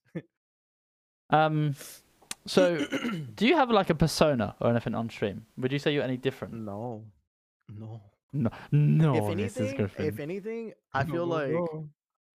Um, 1.29 1.75
so 2.45 2.77
do 3.35 3.47
you 3.47 3.55
have 3.55 3.69
like 3.69 3.89
a 3.89 3.95
persona 3.95 4.55
or 4.61 4.69
anything 4.69 4.95
on 4.95 5.09
stream? 5.09 5.45
Would 5.57 5.71
you 5.71 5.79
say 5.79 5.93
you're 5.93 6.03
any 6.03 6.17
different? 6.17 6.53
no, 6.53 7.03
no. 7.69 8.01
No, 8.33 8.49
no. 8.71 9.15
if 9.15 9.31
anything, 9.31 9.89
if 9.97 10.19
anything, 10.19 10.73
I 10.93 11.05
feel 11.05 11.25
like 11.25 11.55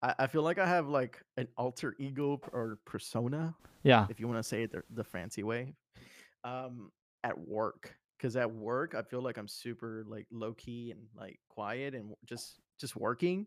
I, 0.03 0.15
I 0.21 0.27
feel 0.29 0.43
like 0.43 0.59
I 0.59 0.67
have 0.67 0.89
like 0.89 1.23
an 1.37 1.47
alter 1.59 1.95
ego 1.99 2.41
or 2.53 2.79
persona, 2.87 3.55
yeah. 3.83 4.07
if 4.09 4.19
you 4.19 4.27
want 4.27 4.39
to 4.39 4.43
say 4.43 4.63
it 4.63 4.73
the, 4.73 4.83
the 4.95 5.05
fancy 5.05 5.43
way. 5.43 5.75
Um, 6.43 6.91
at 7.23 7.39
work, 7.39 7.95
because 8.21 8.37
at 8.37 8.53
work 8.53 8.95
I 8.95 9.01
feel 9.03 9.23
like 9.23 9.39
I'm 9.39 9.49
super 9.49 10.05
like 10.07 10.27
low 10.31 10.53
key 10.53 10.91
and 10.91 11.01
like 11.17 11.41
quiet 11.49 11.95
and 11.95 12.13
just 12.27 12.61
just 12.79 12.95
working. 12.97 13.47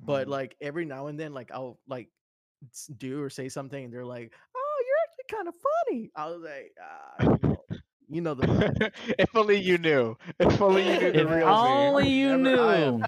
but 0.00 0.26
Mhm. 0.26 0.30
like 0.30 0.56
every 0.60 0.84
now 0.84 1.06
and 1.06 1.18
then 1.18 1.32
like 1.32 1.50
i'll 1.52 1.78
like 1.86 2.08
do 2.98 3.22
or 3.22 3.30
say 3.30 3.48
something 3.48 3.84
and 3.84 3.92
they're 3.94 4.04
like 4.04 4.32
oh 4.56 4.78
you're 4.86 5.02
actually 5.06 5.36
kind 5.36 5.48
of 5.48 5.54
funny 5.68 6.10
i 6.16 6.26
was 6.26 6.42
like 6.42 6.72
ah, 6.82 7.14
you, 7.22 7.48
know, 7.48 7.64
you 8.08 8.20
know 8.20 8.34
the 8.34 8.92
if 9.18 9.30
only 9.36 9.60
you 9.60 9.78
knew. 9.78 10.16
If 10.40 10.60
only 10.60 10.82
you 10.82 10.98
knew 11.00 11.12
the 11.12 11.20
If 11.20 11.30
real 11.30 11.46
only 11.48 12.04
me. 12.04 12.20
you 12.20 12.36
Never- 12.38 12.62
I 12.62 12.90
knew. 12.90 13.02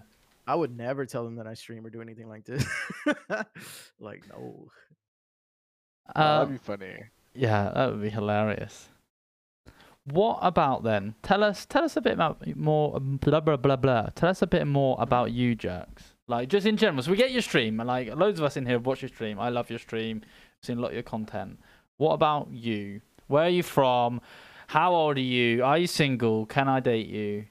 i 0.47 0.55
would 0.55 0.77
never 0.77 1.07
tell 1.07 1.25
them 1.25 1.37
that 1.37 1.47
i 1.49 1.55
stream 1.55 1.85
or 1.85 1.91
do 1.91 2.01
anything 2.01 2.29
like 2.29 2.45
this 2.45 2.65
like 3.99 4.23
no 4.29 4.69
Oh, 6.15 6.23
that'd 6.23 6.47
Um, 6.49 6.53
be 6.53 6.59
funny. 6.59 7.03
yeah, 7.35 7.73
that 7.75 7.91
would 7.91 8.01
be 8.01 8.11
hilarious. 8.11 8.89
What 10.07 10.39
about 10.41 10.85
then? 10.85 11.15
Tell 11.23 11.43
us, 11.43 11.67
tell 11.67 11.83
us 11.85 11.97
a 11.97 12.01
bit 12.01 12.13
about 12.15 12.45
more. 12.57 12.97
um, 12.97 13.17
Blah 13.17 13.41
blah 13.41 13.57
blah 13.57 13.77
blah. 13.77 14.07
Tell 14.15 14.29
us 14.29 14.41
a 14.43 14.47
bit 14.47 14.67
more 14.67 14.97
about 15.01 15.33
you, 15.33 15.55
jerks. 15.57 16.15
Like 16.29 16.49
just 16.49 16.67
in 16.67 16.77
general. 16.77 17.03
So 17.03 17.11
we 17.11 17.17
get 17.17 17.33
your 17.33 17.43
stream, 17.43 17.81
and 17.81 17.87
like 17.89 18.15
loads 18.15 18.39
of 18.39 18.45
us 18.45 18.57
in 18.57 18.67
here 18.67 18.79
watch 18.79 19.03
your 19.03 19.09
stream. 19.09 19.39
I 19.41 19.49
love 19.49 19.69
your 19.69 19.79
stream. 19.81 20.23
seen 20.63 20.79
a 20.79 20.81
lot 20.81 20.89
of 20.89 20.95
your 20.95 21.03
content. 21.03 21.59
What 21.97 22.13
about 22.13 22.49
you? 22.53 23.01
Where 23.27 23.45
are 23.45 23.49
you 23.49 23.63
from? 23.65 24.21
How 24.69 24.95
old 24.95 25.17
are 25.17 25.21
you? 25.21 25.65
Are 25.65 25.79
you 25.79 25.87
single? 25.87 26.47
Can 26.47 26.69
I 26.69 26.81
date 26.81 27.09
you? 27.09 27.47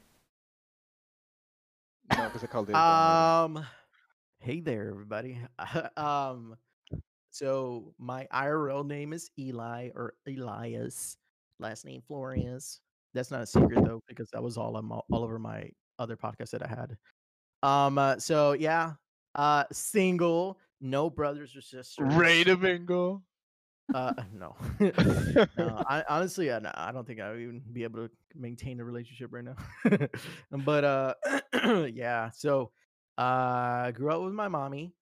No, 2.15 2.25
because 2.25 2.43
I 2.43 2.47
called 2.47 2.69
it. 2.69 2.75
Um, 2.75 3.65
hey 4.39 4.59
there, 4.61 4.89
everybody. 4.89 5.39
um, 5.97 6.55
so 7.31 7.93
my 7.97 8.27
IRL 8.33 8.85
name 8.85 9.11
is 9.11 9.29
Eli 9.37 9.89
or 9.95 10.13
Elias. 10.27 11.17
Last 11.59 11.85
name 11.85 12.01
Flores. 12.07 12.81
That's 13.13 13.31
not 13.31 13.41
a 13.41 13.45
secret 13.45 13.83
though, 13.85 14.01
because 14.07 14.29
that 14.31 14.43
was 14.43 14.57
all 14.57 14.75
on 14.75 14.85
my, 14.85 14.99
all 15.11 15.23
over 15.23 15.39
my 15.39 15.69
other 15.99 16.17
podcast 16.17 16.51
that 16.51 16.63
I 16.63 16.67
had. 16.67 16.97
Um, 17.63 17.97
uh, 17.97 18.17
so 18.17 18.53
yeah, 18.53 18.93
uh, 19.35 19.63
single, 19.71 20.59
no 20.81 21.09
brothers 21.09 21.55
or 21.55 21.61
sisters. 21.61 22.13
Ray 22.15 22.43
Domingo. 22.43 23.23
Uh, 23.93 24.13
no. 24.33 24.55
no 24.79 25.83
I, 25.87 26.03
honestly, 26.09 26.51
I, 26.51 26.59
I 26.73 26.91
don't 26.91 27.05
think 27.05 27.19
I 27.19 27.31
would 27.31 27.39
even 27.39 27.61
be 27.71 27.83
able 27.83 28.07
to 28.07 28.11
maintain 28.33 28.79
a 28.79 28.85
relationship 28.85 29.31
right 29.31 29.43
now. 29.43 29.55
but 30.51 30.83
uh, 30.83 31.13
yeah. 31.93 32.29
So, 32.31 32.71
uh, 33.17 33.91
grew 33.91 34.11
up 34.11 34.21
with 34.21 34.33
my 34.33 34.47
mommy. 34.47 34.93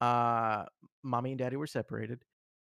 Uh, 0.00 0.64
mommy 1.02 1.30
and 1.30 1.38
daddy 1.38 1.56
were 1.56 1.66
separated. 1.66 2.22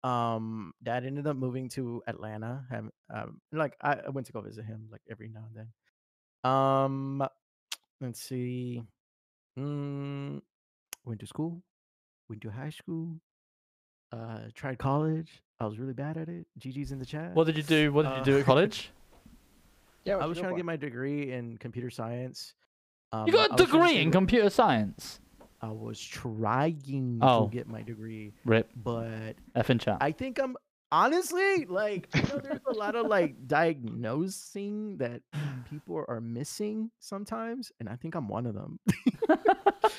Um, 0.08 0.72
dad 0.82 1.04
ended 1.04 1.26
up 1.26 1.36
moving 1.36 1.68
to 1.70 2.02
Atlanta. 2.06 2.64
Have, 2.70 2.88
um, 3.12 3.40
like 3.52 3.76
I, 3.82 3.94
I 4.06 4.10
went 4.10 4.26
to 4.28 4.32
go 4.32 4.40
visit 4.40 4.64
him 4.64 4.88
like 4.90 5.02
every 5.10 5.28
now 5.28 5.44
and 5.48 5.68
then. 6.44 6.50
Um, 6.50 7.28
let's 8.00 8.20
see. 8.20 8.82
Mm, 9.58 10.40
went 11.04 11.20
to 11.20 11.26
school. 11.26 11.62
Went 12.28 12.42
to 12.42 12.50
high 12.50 12.70
school. 12.70 13.20
Uh, 14.12 14.40
tried 14.54 14.78
college. 14.78 15.42
I 15.60 15.66
was 15.66 15.78
really 15.78 15.92
bad 15.92 16.16
at 16.16 16.28
it. 16.28 16.46
GG's 16.58 16.92
in 16.92 16.98
the 16.98 17.06
chat. 17.06 17.34
What 17.34 17.46
did 17.46 17.56
you 17.56 17.62
do? 17.62 17.92
What 17.92 18.04
did 18.04 18.14
you 18.14 18.20
Uh, 18.20 18.24
do 18.24 18.38
at 18.38 18.44
college? 18.52 18.90
Yeah, 20.04 20.16
I 20.16 20.26
was 20.26 20.38
trying 20.38 20.52
to 20.52 20.56
get 20.56 20.64
my 20.64 20.76
degree 20.76 21.32
in 21.32 21.58
computer 21.58 21.90
science. 21.90 22.54
Um, 23.12 23.26
you 23.26 23.32
got 23.32 23.50
I 23.50 23.54
a 23.54 23.58
was 23.58 23.68
trying 23.68 23.82
to 23.82 23.88
degree 23.88 24.02
in 24.02 24.10
computer 24.10 24.48
science. 24.48 25.20
I 25.60 25.70
was 25.72 26.00
trying 26.00 27.18
Oh. 27.22 27.46
to 27.48 27.50
get 27.54 27.66
my 27.68 27.82
degree, 27.82 28.32
Rip. 28.44 28.70
but 28.76 29.34
F 29.54 29.70
in 29.70 29.78
chat. 29.78 29.98
I 30.00 30.12
think 30.12 30.38
I'm 30.38 30.56
honestly 30.90 31.66
like 31.66 32.08
you 32.14 32.22
know 32.22 32.38
there's 32.38 32.60
a 32.66 32.72
lot 32.72 32.94
of 32.96 33.06
like 33.06 33.34
diagnosing 33.46 34.96
that 34.98 35.20
people 35.68 36.04
are 36.08 36.20
missing 36.20 36.90
sometimes, 37.00 37.72
and 37.80 37.88
I 37.88 37.96
think 37.96 38.14
I'm 38.14 38.28
one 38.28 38.46
of 38.46 38.54
them. 38.54 38.78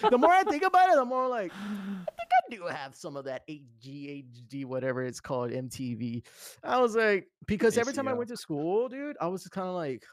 the 0.10 0.18
more 0.18 0.32
I 0.32 0.44
think 0.44 0.64
about 0.64 0.90
it, 0.90 0.96
the 0.96 1.06
more 1.06 1.28
like 1.28 1.52
I 1.54 2.12
think 2.12 2.30
I 2.32 2.56
do 2.56 2.64
have 2.66 2.96
some 2.96 3.18
of 3.18 3.26
that 3.26 3.48
ADHD, 3.48 4.66
whatever 4.66 5.04
it's 5.04 5.20
called, 5.20 5.52
MTV. 5.52 6.24
I 6.64 6.80
was 6.80 6.96
like, 6.96 7.28
because 7.46 7.78
every 7.78 7.94
time 7.94 8.08
I 8.08 8.14
went 8.14 8.30
to 8.30 8.38
school, 8.38 8.88
dude, 8.90 9.18
I 9.22 9.28
was 9.28 9.42
just 9.44 9.52
kind 9.52 9.68
of 9.68 9.76
like, 9.76 10.04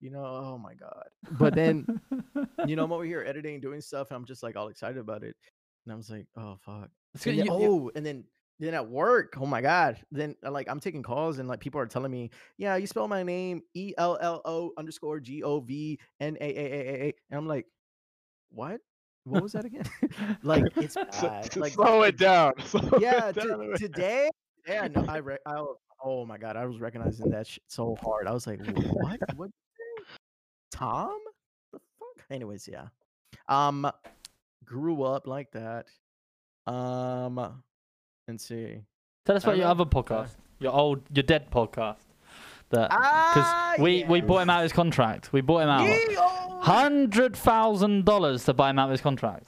you 0.00 0.10
know, 0.10 0.24
oh 0.24 0.58
my 0.58 0.74
god. 0.74 1.08
But 1.32 1.54
then 1.54 1.86
you 2.66 2.76
know, 2.76 2.84
I'm 2.84 2.92
over 2.92 3.04
here 3.04 3.24
editing, 3.26 3.60
doing 3.60 3.80
stuff, 3.80 4.08
and 4.10 4.16
I'm 4.16 4.24
just 4.24 4.42
like 4.42 4.56
all 4.56 4.68
excited 4.68 4.98
about 4.98 5.22
it. 5.22 5.36
And 5.86 5.92
I 5.92 5.96
was 5.96 6.10
like, 6.10 6.26
oh 6.36 6.56
fuck. 6.64 6.90
And 7.26 7.38
then- 7.38 7.48
oh, 7.50 7.90
and 7.94 8.04
then 8.04 8.24
then 8.58 8.74
at 8.74 8.86
work, 8.88 9.34
oh 9.40 9.46
my 9.46 9.62
god. 9.62 9.98
Then 10.12 10.36
uh, 10.44 10.50
like 10.50 10.68
I'm 10.68 10.80
taking 10.80 11.02
calls 11.02 11.38
and 11.38 11.48
like 11.48 11.60
people 11.60 11.80
are 11.80 11.86
telling 11.86 12.10
me, 12.12 12.30
yeah, 12.58 12.76
you 12.76 12.86
spell 12.86 13.08
my 13.08 13.22
name 13.22 13.62
E 13.74 13.94
L 13.96 14.18
L 14.20 14.42
O 14.44 14.72
underscore 14.76 15.18
G 15.20 15.42
O 15.42 15.60
V 15.60 15.98
N 16.20 16.36
A 16.40 16.44
A 16.44 16.48
A 16.48 16.80
A 16.80 17.02
A. 17.08 17.14
And 17.30 17.38
I'm 17.38 17.46
like, 17.46 17.66
what? 18.50 18.80
What 19.24 19.42
was 19.42 19.52
that 19.52 19.64
again? 19.64 19.84
like 20.42 20.64
it's 20.76 20.94
bad. 21.20 21.56
Like 21.56 21.72
slow 21.72 22.02
it 22.02 22.18
down. 22.18 22.52
slow 22.66 22.88
it 22.98 23.02
yeah, 23.02 23.32
down 23.32 23.70
to- 23.70 23.78
today, 23.78 24.28
yeah, 24.66 24.88
no, 24.88 25.04
I, 25.08 25.18
re- 25.18 25.38
I, 25.46 25.64
oh 26.04 26.26
my 26.26 26.36
god, 26.38 26.56
I 26.56 26.66
was 26.66 26.80
recognizing 26.80 27.30
that 27.30 27.46
shit 27.46 27.62
so 27.66 27.96
hard. 28.02 28.26
I 28.26 28.32
was 28.32 28.46
like, 28.46 28.60
what? 28.66 29.20
What? 29.36 29.50
Tom? 30.70 31.18
The 31.72 31.78
fuck? 31.98 32.24
Anyways, 32.30 32.68
yeah. 32.68 32.88
Um, 33.48 33.90
grew 34.64 35.02
up 35.02 35.26
like 35.26 35.50
that. 35.52 35.86
Um, 36.66 37.62
and 38.28 38.40
see. 38.40 38.78
Tell 39.26 39.36
us 39.36 39.44
about 39.44 39.56
your 39.56 39.66
don't 39.66 39.80
other 39.80 39.84
podcast, 39.84 40.30
your 40.58 40.72
old, 40.72 41.02
your 41.12 41.22
dead 41.22 41.50
podcast. 41.50 41.96
That 42.70 42.88
because 42.90 43.00
Ah, 43.02 43.74
we 43.80 44.04
we 44.04 44.20
bought 44.20 44.42
him 44.42 44.50
out 44.50 44.58
of 44.60 44.62
his 44.64 44.72
contract. 44.72 45.32
We 45.32 45.40
bought 45.40 45.62
him 45.62 45.68
out 45.68 45.86
Yee, 45.88 46.14
hundred 46.60 47.34
thousand 47.36 48.04
dollars 48.04 48.44
to 48.44 48.54
buy 48.54 48.70
him 48.70 48.78
out 48.78 48.84
of 48.84 48.92
his 48.92 49.00
contract. 49.00 49.46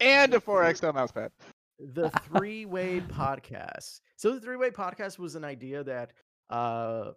and 0.00 0.34
a 0.34 0.38
4XL 0.40 0.92
mousepad. 0.94 1.30
the 1.78 2.10
three 2.10 2.66
way 2.66 3.00
podcast. 3.00 4.02
So 4.16 4.32
the 4.34 4.40
three 4.40 4.56
way 4.56 4.68
podcast 4.70 5.18
was 5.18 5.34
an 5.34 5.44
idea 5.44 5.82
that 5.84 6.12
uh 6.50 7.12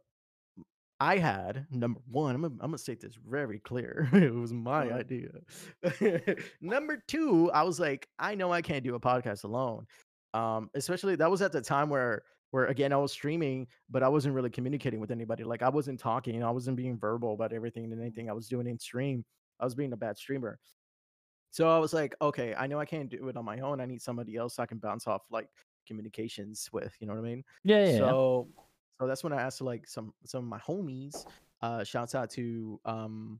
I 0.99 1.17
had. 1.17 1.65
Number 1.71 1.99
one, 2.09 2.35
I'm 2.35 2.41
gonna, 2.41 2.53
I'm 2.55 2.67
gonna 2.67 2.77
state 2.77 3.01
this 3.01 3.15
very 3.27 3.59
clear. 3.59 4.09
it 4.13 4.33
was 4.33 4.53
my 4.53 4.91
idea. 4.91 5.29
number 6.61 7.03
two, 7.07 7.51
I 7.51 7.63
was 7.63 7.79
like, 7.79 8.07
I 8.17 8.35
know 8.35 8.51
I 8.51 8.61
can't 8.61 8.83
do 8.83 8.95
a 8.95 8.99
podcast 8.99 9.43
alone. 9.43 9.85
Um, 10.33 10.69
especially 10.73 11.15
that 11.15 11.31
was 11.31 11.41
at 11.41 11.51
the 11.51 11.61
time 11.61 11.89
where 11.89 12.23
where 12.51 12.65
again 12.65 12.93
I 12.93 12.97
was 12.97 13.11
streaming, 13.11 13.67
but 13.89 14.03
I 14.03 14.07
wasn't 14.07 14.35
really 14.35 14.49
communicating 14.49 14.99
with 14.99 15.11
anybody. 15.11 15.43
Like 15.43 15.61
I 15.61 15.69
wasn't 15.69 15.99
talking, 15.99 16.43
I 16.43 16.51
wasn't 16.51 16.77
being 16.77 16.97
verbal 16.97 17.33
about 17.33 17.53
everything 17.53 17.91
and 17.91 18.01
anything 18.01 18.29
I 18.29 18.33
was 18.33 18.47
doing 18.47 18.67
in 18.67 18.79
stream. 18.79 19.25
I 19.59 19.65
was 19.65 19.75
being 19.75 19.93
a 19.93 19.97
bad 19.97 20.17
streamer. 20.17 20.59
So 21.51 21.69
I 21.69 21.79
was 21.79 21.93
like, 21.93 22.15
okay, 22.21 22.53
I 22.57 22.67
know 22.67 22.79
I 22.79 22.85
can't 22.85 23.09
do 23.09 23.29
it 23.29 23.37
on 23.37 23.45
my 23.45 23.59
own. 23.59 23.79
I 23.79 23.85
need 23.85 24.01
somebody 24.01 24.35
else 24.35 24.59
I 24.59 24.65
can 24.65 24.77
bounce 24.77 25.07
off 25.07 25.21
like 25.31 25.47
communications 25.87 26.69
with. 26.73 26.93
You 26.99 27.07
know 27.07 27.13
what 27.13 27.19
I 27.19 27.23
mean? 27.23 27.43
Yeah, 27.63 27.85
yeah. 27.85 27.91
yeah. 27.99 28.41
So, 28.99 29.07
that's 29.07 29.23
when 29.23 29.33
I 29.33 29.41
asked 29.41 29.61
like 29.61 29.87
some 29.87 30.13
some 30.25 30.43
of 30.43 30.49
my 30.49 30.59
homies. 30.59 31.25
Uh, 31.61 31.83
shouts 31.83 32.13
out 32.13 32.29
to 32.29 32.79
um, 32.85 33.39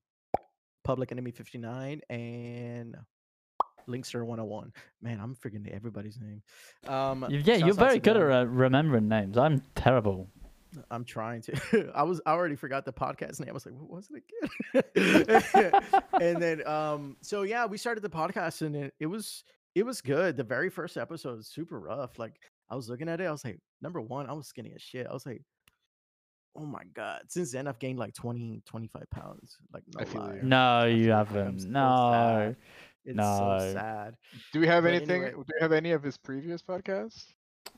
Public 0.83 1.11
Enemy 1.11 1.31
59 1.31 2.01
and 2.09 2.95
Linkster 3.87 4.25
101. 4.25 4.73
Man, 5.01 5.19
I'm 5.19 5.35
forgetting 5.35 5.69
everybody's 5.71 6.19
name. 6.19 6.41
Um, 6.87 7.25
yeah, 7.29 7.55
you're 7.57 7.73
very 7.73 7.99
good 7.99 8.15
them. 8.15 8.31
at 8.31 8.49
remembering 8.49 9.07
names. 9.07 9.37
I'm 9.37 9.61
terrible. 9.75 10.29
I'm 10.91 11.05
trying 11.05 11.41
to. 11.43 11.91
I 11.95 12.03
was 12.03 12.21
I 12.25 12.31
already 12.31 12.55
forgot 12.55 12.85
the 12.85 12.93
podcast 12.93 13.39
name. 13.39 13.49
I 13.49 13.53
was 13.53 13.65
like, 13.65 13.75
what 13.75 13.89
was 13.89 14.09
it 14.11 14.83
again? 14.93 15.81
and 16.21 16.41
then 16.41 16.67
um 16.67 17.17
so 17.21 17.43
yeah, 17.43 17.65
we 17.65 17.77
started 17.77 18.01
the 18.01 18.09
podcast 18.09 18.61
and 18.61 18.75
it, 18.75 18.93
it 18.99 19.05
was 19.05 19.43
it 19.73 19.85
was 19.85 20.01
good. 20.01 20.35
The 20.37 20.43
very 20.43 20.69
first 20.69 20.97
episode 20.97 21.37
was 21.37 21.47
super 21.47 21.79
rough. 21.79 22.19
Like 22.19 22.39
I 22.69 22.75
was 22.75 22.89
looking 22.89 23.07
at 23.09 23.21
it, 23.21 23.25
I 23.25 23.31
was 23.31 23.45
like, 23.45 23.59
number 23.81 24.01
one, 24.01 24.27
I 24.29 24.33
was 24.33 24.47
skinny 24.47 24.73
as 24.75 24.81
shit. 24.81 25.05
I 25.07 25.13
was 25.13 25.25
like, 25.25 25.41
oh 26.55 26.65
my 26.65 26.83
god. 26.93 27.21
Since 27.27 27.51
then 27.51 27.67
I've 27.67 27.79
gained 27.79 27.99
like 27.99 28.13
20, 28.13 28.61
25 28.65 29.09
pounds. 29.11 29.57
Like 29.73 29.83
no 29.93 30.01
I 30.01 30.05
feel 30.05 30.21
lie. 30.21 30.39
No, 30.41 30.85
you 30.85 31.05
feel 31.05 31.15
like 31.17 31.29
I'm 31.29 31.35
haven't. 31.35 31.59
so 31.61 31.67
No. 31.69 32.09
sad. 32.11 32.55
It's 33.05 33.15
No. 33.17 33.57
so 33.59 33.73
sad. 33.73 34.15
Do 34.53 34.59
we 34.59 34.67
have 34.67 34.83
But 34.83 34.93
anything? 34.93 35.23
anyway- 35.25 35.43
Do 35.45 35.53
we 35.53 35.61
have 35.61 35.71
any 35.73 35.91
of 35.91 36.01
his 36.01 36.17
previous 36.17 36.61
podcasts? 36.63 37.33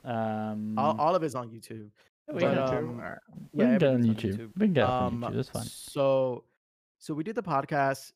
Um, 0.06 0.78
All, 0.78 0.96
all 1.00 1.16
of 1.16 1.24
it's 1.24 1.36
on 1.36 1.50
YouTube. 1.50 1.90
we 2.28 2.40
but, 2.40 2.40
can, 2.42 2.58
um, 2.60 3.00
Alright. 3.00 3.18
we 3.52 3.64
can 3.66 3.78
get 3.78 3.84
on 3.90 3.96
everything's 3.96 4.24
YouTube. 4.38 4.52
We 4.58 4.66
can 4.68 4.74
get 4.74 4.84
it 4.84 4.90
on 4.90 5.04
Um, 5.16 5.22
YouTube. 5.22 5.36
That's 5.36 5.50
fine. 5.50 5.64
So, 5.66 6.44
so 7.00 7.14
we 7.14 7.24
did 7.24 7.36
the 7.36 7.44
podcast. 7.44 8.12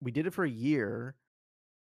We 0.00 0.10
did 0.12 0.26
it 0.26 0.30
for 0.32 0.44
a 0.44 0.48
year, 0.50 1.16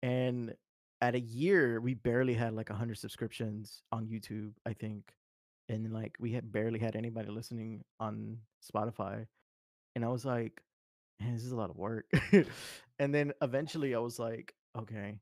and 0.02 0.54
at 1.00 1.14
a 1.14 1.20
year, 1.20 1.80
we 1.80 1.94
barely 1.94 2.34
had 2.34 2.54
like 2.54 2.68
hundred 2.68 2.98
subscriptions 2.98 3.82
on 3.92 4.06
YouTube, 4.06 4.52
I 4.64 4.72
think, 4.72 5.12
and 5.68 5.92
like 5.92 6.16
we 6.18 6.32
had 6.32 6.50
barely 6.52 6.78
had 6.78 6.96
anybody 6.96 7.30
listening 7.30 7.84
on 8.00 8.38
Spotify, 8.64 9.26
and 9.94 10.04
I 10.04 10.08
was 10.08 10.24
like, 10.24 10.62
man, 11.20 11.34
this 11.34 11.44
is 11.44 11.52
a 11.52 11.56
lot 11.56 11.70
of 11.70 11.76
work. 11.76 12.06
and 12.98 13.14
then 13.14 13.32
eventually, 13.42 13.94
I 13.94 13.98
was 13.98 14.18
like, 14.18 14.54
okay. 14.78 15.18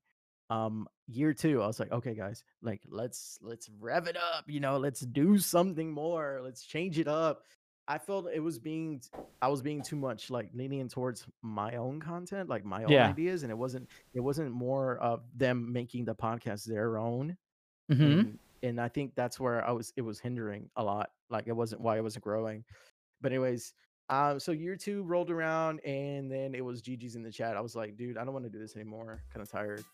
Um, 0.51 0.87
year 1.09 1.33
two, 1.33 1.63
I 1.63 1.67
was 1.67 1.81
like, 1.81 1.91
okay, 1.91 2.15
guys, 2.15 2.45
like 2.63 2.83
let's 2.89 3.39
let's 3.41 3.69
rev 3.81 4.07
it 4.07 4.17
up, 4.17 4.45
you 4.47 4.61
know, 4.61 4.77
let's 4.77 5.01
do 5.01 5.39
something 5.39 5.91
more, 5.91 6.41
let's 6.43 6.65
change 6.65 6.99
it 6.99 7.09
up. 7.09 7.43
I 7.89 7.99
felt 7.99 8.29
it 8.33 8.41
was 8.41 8.59
being 8.59 9.03
I 9.43 9.49
was 9.49 9.63
being 9.63 9.83
too 9.83 9.97
much 9.97 10.31
like 10.31 10.51
leaning 10.55 10.89
towards 10.89 11.27
my 11.43 11.77
own 11.77 12.01
content, 12.01 12.49
like 12.49 12.65
my 12.65 12.85
own 12.85 12.93
Yeah. 12.93 13.09
ideas, 13.11 13.43
and 13.43 13.51
it 13.53 13.57
wasn't 13.59 13.89
it 14.15 14.21
wasn't 14.21 14.53
more 14.53 14.99
of 14.99 15.25
them 15.37 15.73
making 15.73 16.05
the 16.07 16.15
podcast 16.15 16.65
their 16.65 16.99
own. 16.99 17.37
hmm 17.91 18.03
And, 18.05 18.39
and 18.63 18.81
I 18.81 18.89
think 18.89 19.15
that's 19.15 19.39
where 19.39 19.65
I 19.67 19.73
was 19.73 19.93
it 19.97 20.03
was 20.03 20.21
hindering 20.21 20.71
a 20.77 20.85
lot. 20.85 21.11
Like 21.31 21.47
it 21.47 21.53
wasn't 21.53 21.83
why 21.83 21.99
it 21.99 22.03
wasn't 22.03 22.25
growing. 22.25 22.65
But 23.21 23.33
anyways, 23.33 23.75
um 24.11 24.41
so 24.41 24.53
year 24.53 24.77
two 24.77 25.03
rolled 25.05 25.31
around 25.31 25.81
and 25.81 26.31
then 26.31 26.55
it 26.55 26.65
was 26.65 26.83
GG's 26.83 27.17
in 27.17 27.23
the 27.23 27.33
chat. 27.33 27.57
I 27.57 27.61
was 27.61 27.77
like, 27.77 27.97
dude, 27.97 28.17
I 28.19 28.25
don't 28.25 28.35
want 28.35 28.45
to 28.47 28.51
do 28.51 28.59
this 28.59 28.77
anymore. 28.77 29.25
Kind 29.33 29.43
of 29.43 29.51
tired. 29.51 29.85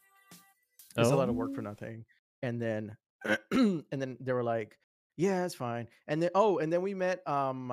It's 0.96 1.10
a 1.10 1.16
lot 1.16 1.28
of 1.28 1.34
work 1.36 1.54
for 1.54 1.62
Oh. 1.62 1.62
nothing. 1.62 2.04
And 2.42 2.60
then 2.60 2.96
and 3.52 3.84
then 3.90 4.16
they 4.20 4.32
were 4.32 4.42
like, 4.44 4.78
yeah, 5.20 5.44
it's 5.44 5.54
fine. 5.54 5.86
And 6.08 6.22
then 6.22 6.30
oh, 6.34 6.58
and 6.58 6.72
then 6.72 6.80
we 6.82 6.94
met 6.94 7.26
um 7.28 7.70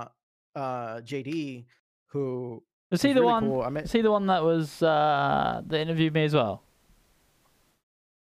uh 0.56 0.96
JD 1.02 1.66
who 2.08 2.62
Was 2.92 3.02
he 3.02 3.14
the 3.14 3.22
really 3.22 3.26
one? 3.34 3.44
cool. 3.46 3.62
I 3.62 3.70
met 3.70 3.86
Is 3.86 3.92
he 3.92 4.02
the 4.02 4.12
one 4.12 4.28
that 4.28 4.44
was 4.44 4.82
uh, 4.84 5.62
that 5.68 5.80
interviewed 5.80 6.14
me 6.14 6.26
as 6.26 6.34
well? 6.34 6.64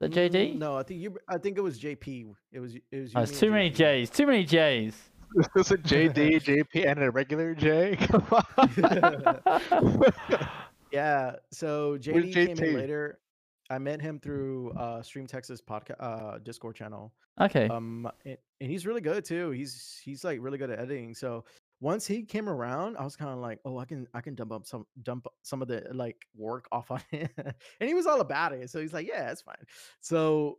The 0.00 0.08
JD? 0.08 0.54
Mm, 0.54 0.58
No, 0.58 0.78
I 0.78 0.82
think 0.82 1.00
you. 1.02 1.18
I 1.28 1.36
think 1.36 1.58
it 1.58 1.60
was 1.60 1.78
JP. 1.78 2.34
It 2.52 2.60
was. 2.60 2.74
It 2.74 2.82
was. 2.92 3.12
Oh, 3.14 3.20
you, 3.20 3.22
it's 3.24 3.38
too 3.38 3.46
and 3.46 3.54
many 3.54 3.70
J's. 3.70 4.08
Too 4.08 4.26
many 4.26 4.44
J's. 4.44 4.96
There's 5.54 5.70
a 5.70 5.76
JD, 5.76 6.42
JP, 6.42 6.90
and 6.90 7.02
a 7.02 7.10
regular 7.10 7.54
J. 7.54 7.96
Come 8.00 8.26
on. 8.32 9.42
Yeah. 10.92 11.36
So 11.52 11.90
Where's 11.90 12.06
JD 12.06 12.32
came 12.32 12.58
in 12.58 12.74
later. 12.74 13.19
I 13.70 13.78
met 13.78 14.00
him 14.00 14.18
through 14.20 14.72
uh 14.72 15.00
Stream 15.02 15.26
Texas 15.26 15.60
podcast 15.62 15.96
uh 16.00 16.38
Discord 16.38 16.76
channel. 16.76 17.12
Okay. 17.40 17.68
Um 17.68 18.10
and, 18.24 18.36
and 18.60 18.70
he's 18.70 18.86
really 18.86 19.00
good 19.00 19.24
too. 19.24 19.50
He's 19.50 20.00
he's 20.04 20.24
like 20.24 20.38
really 20.42 20.58
good 20.58 20.70
at 20.70 20.78
editing. 20.78 21.14
So 21.14 21.44
once 21.80 22.06
he 22.06 22.22
came 22.24 22.46
around, 22.48 22.96
I 22.98 23.04
was 23.04 23.16
kind 23.16 23.30
of 23.30 23.38
like, 23.38 23.58
oh, 23.64 23.78
I 23.78 23.84
can 23.86 24.06
I 24.12 24.20
can 24.20 24.34
dump 24.34 24.52
up 24.52 24.66
some 24.66 24.84
dump 25.02 25.26
some 25.42 25.62
of 25.62 25.68
the 25.68 25.86
like 25.92 26.16
work 26.36 26.66
off 26.72 26.90
on 26.90 27.00
him. 27.10 27.28
and 27.38 27.54
he 27.88 27.94
was 27.94 28.06
all 28.06 28.20
about 28.20 28.52
it. 28.52 28.68
So 28.70 28.80
he's 28.80 28.92
like, 28.92 29.06
yeah, 29.06 29.30
it's 29.30 29.40
fine. 29.42 29.64
So 30.00 30.58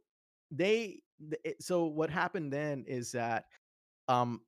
they 0.49 1.01
th- 1.29 1.41
it- 1.43 1.61
so 1.61 1.85
what 1.85 2.09
happened 2.09 2.51
then 2.51 2.85
is 2.87 3.11
that 3.11 3.45
um 4.07 4.41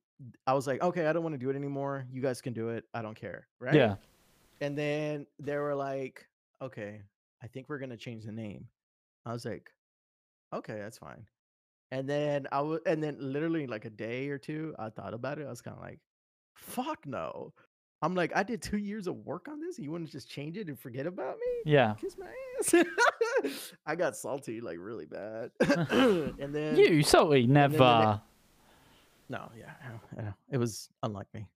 I 0.46 0.54
was 0.54 0.66
like, 0.66 0.82
okay, 0.82 1.06
I 1.06 1.12
don't 1.12 1.22
want 1.22 1.34
to 1.34 1.38
do 1.38 1.50
it 1.50 1.56
anymore. 1.56 2.06
You 2.10 2.22
guys 2.22 2.40
can 2.40 2.52
do 2.54 2.70
it. 2.70 2.84
I 2.94 3.02
don't 3.02 3.16
care. 3.16 3.46
Right. 3.60 3.74
Yeah. 3.74 3.96
And 4.60 4.78
then 4.78 5.26
they 5.38 5.56
were 5.58 5.74
like, 5.74 6.26
okay, 6.62 7.02
I 7.44 7.46
think 7.46 7.68
we're 7.68 7.78
gonna 7.78 7.96
change 7.98 8.24
the 8.24 8.32
name. 8.32 8.66
I 9.26 9.32
was 9.34 9.44
like, 9.44 9.70
okay, 10.54 10.78
that's 10.78 10.96
fine. 10.96 11.26
And 11.90 12.08
then 12.08 12.46
I 12.50 12.62
was, 12.62 12.80
and 12.86 13.02
then 13.02 13.18
literally 13.20 13.66
like 13.66 13.84
a 13.84 13.90
day 13.90 14.28
or 14.30 14.38
two, 14.38 14.74
I 14.78 14.88
thought 14.88 15.12
about 15.12 15.38
it. 15.38 15.46
I 15.46 15.50
was 15.50 15.60
kind 15.60 15.76
of 15.76 15.82
like, 15.82 16.00
fuck 16.54 17.06
no. 17.06 17.52
I'm 18.00 18.14
like, 18.14 18.32
I 18.34 18.42
did 18.42 18.62
two 18.62 18.78
years 18.78 19.06
of 19.06 19.16
work 19.26 19.46
on 19.48 19.60
this. 19.60 19.78
You 19.78 19.90
want 19.92 20.06
to 20.06 20.12
just 20.12 20.28
change 20.28 20.56
it 20.56 20.68
and 20.68 20.78
forget 20.78 21.06
about 21.06 21.36
me? 21.36 21.72
Yeah. 21.72 21.94
Kiss 22.00 22.16
my 22.18 22.26
ass. 22.26 22.84
I 23.86 23.94
got 23.94 24.16
salty 24.16 24.60
like 24.62 24.78
really 24.80 25.06
bad. 25.06 25.50
and 25.60 26.54
then 26.54 26.76
You 26.76 27.02
salty 27.02 27.42
then 27.42 27.52
never. 27.52 28.20
no, 29.28 29.50
yeah, 29.56 29.70
I 29.84 29.88
know, 29.88 30.00
I 30.18 30.22
know. 30.22 30.34
it 30.50 30.56
was 30.58 30.88
unlike 31.02 31.26
me. 31.34 31.46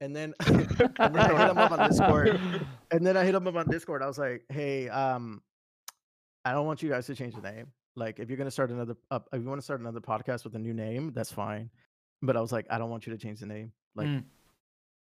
And 0.00 0.14
then, 0.14 0.34
and 0.46 0.58
then 0.68 1.16
I 1.18 1.38
hit 1.38 1.50
him 1.50 1.58
up 1.58 1.70
on 1.72 1.88
Discord. 1.88 2.40
And 2.90 3.04
then 3.04 3.16
I 3.16 3.24
hit 3.24 3.34
him 3.34 3.46
up 3.48 3.56
on 3.56 3.68
Discord. 3.68 4.02
I 4.02 4.06
was 4.06 4.18
like, 4.18 4.44
"Hey, 4.48 4.88
um, 4.88 5.42
I 6.44 6.52
don't 6.52 6.64
want 6.66 6.80
you 6.82 6.88
guys 6.90 7.06
to 7.06 7.14
change 7.14 7.34
the 7.34 7.40
name. 7.40 7.66
Like, 7.96 8.20
if 8.20 8.28
you're 8.28 8.36
gonna 8.38 8.50
start 8.52 8.70
another, 8.70 8.96
uh, 9.10 9.18
if 9.32 9.42
you 9.42 9.48
want 9.48 9.60
to 9.60 9.64
start 9.64 9.80
another 9.80 10.00
podcast 10.00 10.44
with 10.44 10.54
a 10.54 10.58
new 10.58 10.74
name, 10.74 11.12
that's 11.12 11.32
fine. 11.32 11.70
But 12.22 12.36
I 12.36 12.40
was 12.40 12.52
like, 12.52 12.66
I 12.70 12.78
don't 12.78 12.90
want 12.90 13.06
you 13.06 13.12
to 13.12 13.18
change 13.18 13.40
the 13.40 13.46
name. 13.46 13.72
Like, 13.96 14.06
Mm. 14.08 14.24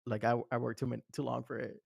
like 0.07 0.23
I 0.23 0.41
I 0.51 0.57
worked 0.57 0.79
too 0.79 0.87
min- 0.87 1.03
too 1.11 1.21
long 1.23 1.43
for 1.43 1.57
it. 1.59 1.81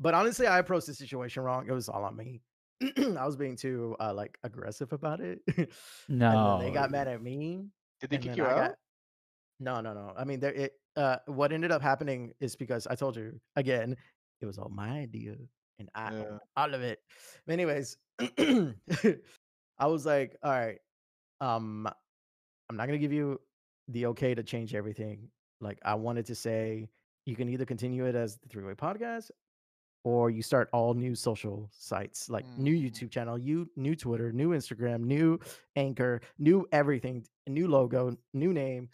But 0.00 0.14
honestly, 0.14 0.46
I 0.48 0.58
approached 0.58 0.86
the 0.86 0.94
situation 0.94 1.42
wrong. 1.44 1.66
It 1.68 1.72
was 1.72 1.88
all 1.88 2.02
on 2.04 2.16
me. 2.16 2.42
I 2.98 3.24
was 3.24 3.36
being 3.36 3.54
too 3.56 3.94
uh, 4.00 4.12
like 4.14 4.36
aggressive 4.42 4.92
about 4.92 5.20
it. 5.20 5.40
and 5.56 5.68
No. 6.08 6.58
then 6.58 6.66
they 6.68 6.74
got 6.74 6.90
mad 6.90 7.06
at 7.08 7.22
me. 7.22 7.66
Did 8.00 8.10
they 8.10 8.18
kick 8.18 8.36
you 8.36 8.44
I 8.44 8.50
out? 8.50 8.56
got- 8.56 8.74
no, 9.60 9.80
no, 9.80 9.94
no. 9.94 10.12
I 10.16 10.24
mean, 10.24 10.40
there. 10.40 10.52
It. 10.52 10.72
Uh, 10.96 11.18
what 11.26 11.52
ended 11.52 11.70
up 11.70 11.82
happening 11.82 12.32
is 12.40 12.56
because 12.56 12.86
I 12.86 12.94
told 12.94 13.16
you 13.16 13.38
again, 13.56 13.96
it 14.40 14.46
was 14.46 14.58
all 14.58 14.70
my 14.70 14.90
idea, 14.90 15.36
and 15.78 15.90
I 15.94 16.10
Yeah. 16.12 16.38
all 16.56 16.74
of 16.74 16.82
it. 16.82 17.00
Anyways, 17.48 17.98
I 19.78 19.86
was 19.86 20.06
like, 20.06 20.36
all 20.42 20.50
right, 20.52 20.78
um, 21.40 21.86
I'm 22.70 22.76
not 22.76 22.86
gonna 22.86 22.98
give 22.98 23.12
you 23.12 23.40
the 23.88 24.06
okay 24.06 24.34
to 24.34 24.42
change 24.42 24.74
everything. 24.74 25.30
Like, 25.60 25.78
I 25.84 25.94
wanted 25.94 26.26
to 26.26 26.34
say 26.34 26.88
you 27.26 27.36
can 27.36 27.48
either 27.48 27.66
continue 27.66 28.06
it 28.06 28.14
as 28.14 28.38
the 28.38 28.48
three 28.48 28.64
way 28.64 28.74
podcast, 28.74 29.30
or 30.04 30.30
you 30.30 30.42
start 30.42 30.68
all 30.72 30.94
new 30.94 31.14
social 31.14 31.68
sites 31.72 32.30
like 32.30 32.46
new 32.56 32.74
Mhm. 32.74 32.82
YouTube 32.90 33.10
channel, 33.10 33.38
you 33.38 33.68
new 33.76 33.96
Twitter, 33.96 34.32
new 34.32 34.50
Instagram, 34.50 35.00
new 35.04 35.38
Anchor, 35.76 36.20
new 36.38 36.66
everything, 36.72 37.26
new 37.48 37.68
logo, 37.68 38.16
new 38.34 38.52
name, 38.52 38.88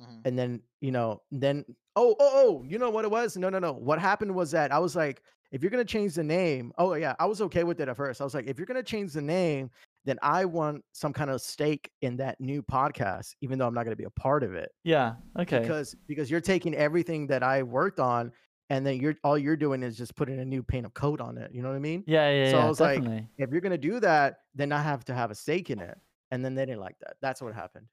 Mhm. 0.00 0.20
and 0.24 0.38
then 0.38 0.62
you 0.80 0.90
know, 0.90 1.20
then 1.30 1.64
oh 1.96 2.16
oh 2.18 2.30
oh, 2.32 2.62
you 2.66 2.78
know 2.78 2.90
what 2.90 3.04
it 3.04 3.10
was? 3.10 3.36
No 3.36 3.48
no 3.48 3.58
no. 3.58 3.72
What 3.72 3.98
happened 3.98 4.34
was 4.34 4.50
that 4.52 4.72
I 4.72 4.78
was 4.78 4.96
like, 4.96 5.22
if 5.52 5.62
you're 5.62 5.70
gonna 5.70 5.84
change 5.84 6.14
the 6.14 6.24
name, 6.24 6.72
oh 6.78 6.94
yeah, 6.94 7.14
I 7.18 7.26
was 7.26 7.40
okay 7.42 7.64
with 7.64 7.80
it 7.80 7.88
at 7.88 7.96
first. 7.96 8.20
I 8.20 8.24
was 8.24 8.34
like, 8.34 8.46
if 8.46 8.58
you're 8.58 8.66
gonna 8.66 8.82
change 8.82 9.12
the 9.12 9.22
name, 9.22 9.70
then 10.04 10.18
I 10.22 10.44
want 10.46 10.82
some 10.92 11.12
kind 11.12 11.28
of 11.30 11.40
stake 11.42 11.90
in 12.00 12.16
that 12.16 12.40
new 12.40 12.62
podcast, 12.62 13.34
even 13.42 13.58
though 13.58 13.66
I'm 13.66 13.74
not 13.74 13.84
gonna 13.84 13.96
be 13.96 14.04
a 14.04 14.10
part 14.10 14.42
of 14.42 14.54
it 14.54 14.70
Yeah. 14.84 15.14
Okay. 15.38 15.60
because 15.60 15.94
because 16.06 16.30
you're 16.30 16.40
taking 16.40 16.74
everything 16.74 17.26
that 17.26 17.42
I 17.42 17.62
worked 17.62 18.00
on 18.00 18.32
and 18.70 18.86
then 18.86 18.98
you're 19.00 19.16
all 19.24 19.36
you're 19.36 19.56
doing 19.56 19.82
is 19.82 19.96
just 19.98 20.14
putting 20.14 20.38
a 20.38 20.44
new 20.44 20.62
paint 20.62 20.86
of 20.86 20.94
coat 20.94 21.20
on 21.20 21.36
it. 21.36 21.50
You 21.52 21.60
know 21.62 21.68
what 21.68 21.76
I 21.76 21.80
mean? 21.80 22.04
yeah. 22.06 22.30
Yeah. 22.30 22.50
so 22.50 22.58
I 22.58 22.62
yeah. 22.62 22.68
was 22.68 22.80
like. 22.80 23.02
If 23.36 23.50
you're 23.50 23.60
gonna 23.60 23.76
do 23.76 24.00
that, 24.00 24.38
then 24.54 24.70
I 24.72 24.80
have 24.80 25.04
to 25.06 25.14
have 25.14 25.30
a 25.30 25.34
stake 25.34 25.68
in 25.70 25.80
it. 25.80 25.98
And 26.30 26.44
then 26.44 26.54
they 26.54 26.64
didn't 26.64 26.80
like 26.80 26.96
that. 27.00 27.16
That's 27.20 27.42
what 27.42 27.52
happened. 27.54 27.86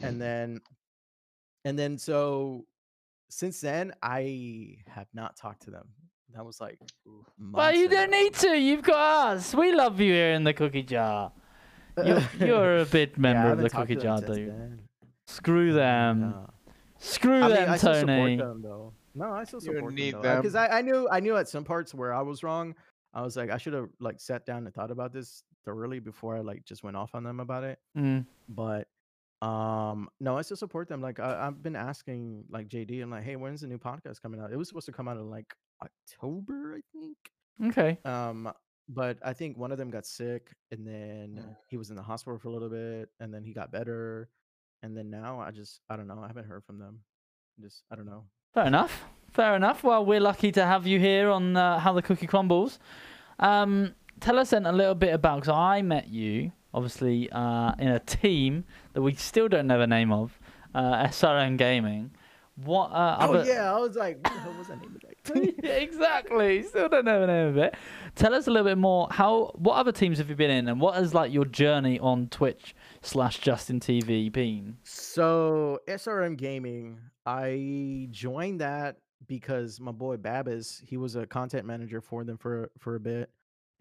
And 0.00 0.22
then 0.22 0.60
and 1.64 1.78
then 1.78 1.98
so 1.98 2.66
since 3.30 3.60
then 3.60 3.92
I 4.02 4.76
have 4.88 5.06
not 5.14 5.36
talked 5.36 5.62
to 5.62 5.70
them. 5.70 5.88
That 6.34 6.44
was 6.46 6.60
like. 6.60 6.78
But 7.38 7.76
you 7.76 7.88
don't 7.88 8.10
need 8.10 8.34
to. 8.34 8.56
You've 8.58 8.82
got 8.82 9.36
us. 9.36 9.54
We 9.54 9.72
love 9.74 10.00
you 10.00 10.12
here 10.12 10.32
in 10.32 10.44
the 10.44 10.54
cookie 10.54 10.82
jar. 10.82 11.32
You're, 12.02 12.22
you're 12.40 12.78
a 12.78 12.84
bit 12.86 13.10
Yeah, 13.16 13.20
member 13.20 13.52
of 13.52 13.58
the 13.58 13.68
cookie 13.68 13.96
jar, 13.96 14.20
dude. 14.20 14.48
then. 14.48 14.80
Screw 15.26 15.72
them. 15.74 16.20
No. 16.20 16.50
Screw 16.98 17.34
I 17.40 17.40
mean, 17.48 17.50
them, 17.50 17.70
I 17.70 17.76
still 17.76 17.94
support 17.94 18.06
Tony. 18.08 18.36
them 18.36 18.62
though. 18.62 18.92
No, 19.14 19.30
I 19.32 19.44
still 19.44 19.60
You 19.62 19.74
support 19.74 19.94
them 19.96 20.22
them. 20.22 20.36
because 20.40 20.54
I, 20.54 20.68
I 20.68 20.82
knew 20.82 21.06
I 21.10 21.20
knew 21.20 21.36
at 21.36 21.48
some 21.48 21.64
parts 21.64 21.92
where 21.94 22.14
I 22.14 22.22
was 22.22 22.42
wrong. 22.42 22.74
I 23.12 23.20
was 23.20 23.36
like, 23.36 23.50
I 23.50 23.58
should 23.58 23.74
have 23.74 23.88
like 24.00 24.20
sat 24.20 24.46
down 24.46 24.64
and 24.64 24.74
thought 24.74 24.90
about 24.90 25.12
this 25.12 25.42
thoroughly 25.66 26.00
before 26.00 26.36
I 26.36 26.40
like 26.40 26.64
just 26.64 26.82
went 26.82 26.96
off 26.96 27.14
on 27.14 27.24
them 27.24 27.40
about 27.40 27.64
it. 27.64 27.78
Mm. 27.96 28.24
But 28.48 28.88
um, 29.42 30.08
no, 30.20 30.38
I 30.38 30.42
still 30.42 30.56
support 30.56 30.88
them. 30.88 31.00
Like 31.02 31.18
I, 31.20 31.46
I've 31.46 31.62
been 31.62 31.76
asking 31.76 32.44
like 32.50 32.68
JD, 32.68 33.02
I'm 33.02 33.10
like, 33.10 33.24
hey, 33.24 33.36
when's 33.36 33.60
the 33.62 33.66
new 33.66 33.78
podcast 33.78 34.22
coming 34.22 34.40
out? 34.40 34.52
It 34.52 34.56
was 34.56 34.68
supposed 34.68 34.86
to 34.86 34.92
come 34.92 35.08
out 35.08 35.16
in 35.16 35.28
like 35.30 35.52
October, 35.82 36.76
I 36.78 36.80
think. 36.98 37.16
Okay. 37.70 37.98
Um, 38.04 38.52
but 38.88 39.18
I 39.24 39.32
think 39.32 39.56
one 39.58 39.72
of 39.72 39.78
them 39.78 39.90
got 39.90 40.06
sick, 40.06 40.54
and 40.70 40.86
then 40.86 41.38
Mm. 41.40 41.56
he 41.68 41.76
was 41.76 41.90
in 41.90 41.96
the 41.96 42.02
hospital 42.02 42.38
for 42.38 42.48
a 42.48 42.52
little 42.52 42.68
bit, 42.68 43.08
and 43.20 43.32
then 43.32 43.42
he 43.44 43.52
got 43.52 43.70
better, 43.72 44.28
and 44.82 44.96
then 44.96 45.10
now 45.10 45.40
I 45.40 45.50
just 45.50 45.80
I 45.90 45.96
don't 45.96 46.06
know. 46.08 46.20
I 46.22 46.26
haven't 46.28 46.46
heard 46.46 46.64
from 46.64 46.78
them. 46.78 47.00
Just 47.60 47.84
I 47.90 47.96
don't 47.96 48.06
know. 48.06 48.24
Fair 48.54 48.66
enough. 48.66 49.04
Fair 49.32 49.56
enough. 49.56 49.82
Well, 49.82 50.04
we're 50.04 50.20
lucky 50.20 50.52
to 50.52 50.64
have 50.66 50.86
you 50.86 50.98
here 51.00 51.30
on 51.30 51.56
uh, 51.56 51.78
How 51.78 51.92
the 51.94 52.02
Cookie 52.02 52.26
Crumbles. 52.26 52.78
Um, 53.38 53.94
tell 54.20 54.38
us 54.38 54.50
then 54.50 54.66
a 54.66 54.72
little 54.72 54.94
bit 54.94 55.14
about 55.14 55.40
because 55.40 55.54
I 55.54 55.80
met 55.82 56.08
you 56.08 56.52
obviously 56.74 57.30
uh, 57.30 57.72
in 57.78 57.88
a 57.88 58.00
team 58.00 58.64
that 58.92 59.02
we 59.02 59.14
still 59.14 59.48
don't 59.48 59.66
know 59.66 59.78
the 59.78 59.86
name 59.86 60.12
of, 60.12 60.38
uh, 60.74 61.04
SRM 61.06 61.56
Gaming. 61.56 62.10
What? 62.56 62.90
Uh, 62.92 63.16
Oh 63.20 63.34
other... 63.34 63.44
yeah, 63.44 63.74
I 63.74 63.78
was 63.78 63.96
like, 63.96 64.26
what 64.28 64.58
was 64.58 64.68
that 64.68 64.80
name 64.80 64.94
of 64.94 65.00
that? 65.02 65.12
yeah, 65.62 65.70
exactly. 65.72 66.62
Still 66.62 66.88
don't 66.88 67.04
know 67.04 67.20
the 67.20 67.26
name 67.26 67.48
of 67.48 67.56
it. 67.56 67.74
Tell 68.14 68.34
us 68.34 68.46
a 68.46 68.50
little 68.50 68.66
bit 68.66 68.78
more. 68.78 69.08
How? 69.10 69.52
What 69.54 69.74
other 69.76 69.92
teams 69.92 70.18
have 70.18 70.28
you 70.28 70.36
been 70.36 70.50
in, 70.50 70.68
and 70.68 70.80
what 70.80 70.94
has 70.96 71.14
like 71.14 71.32
your 71.32 71.44
journey 71.44 71.98
on 71.98 72.28
Twitch 72.28 72.74
slash 73.00 73.38
Justin 73.38 73.80
TV 73.80 74.30
been? 74.30 74.76
So 74.82 75.80
SRM 75.88 76.36
Gaming, 76.36 76.98
I 77.24 78.08
joined 78.10 78.60
that 78.60 78.96
because 79.26 79.80
my 79.80 79.92
boy 79.92 80.16
Babis, 80.16 80.82
he 80.84 80.96
was 80.96 81.16
a 81.16 81.26
content 81.26 81.66
manager 81.66 82.00
for 82.00 82.24
them 82.24 82.36
for 82.36 82.70
for 82.78 82.96
a 82.96 83.00
bit, 83.00 83.30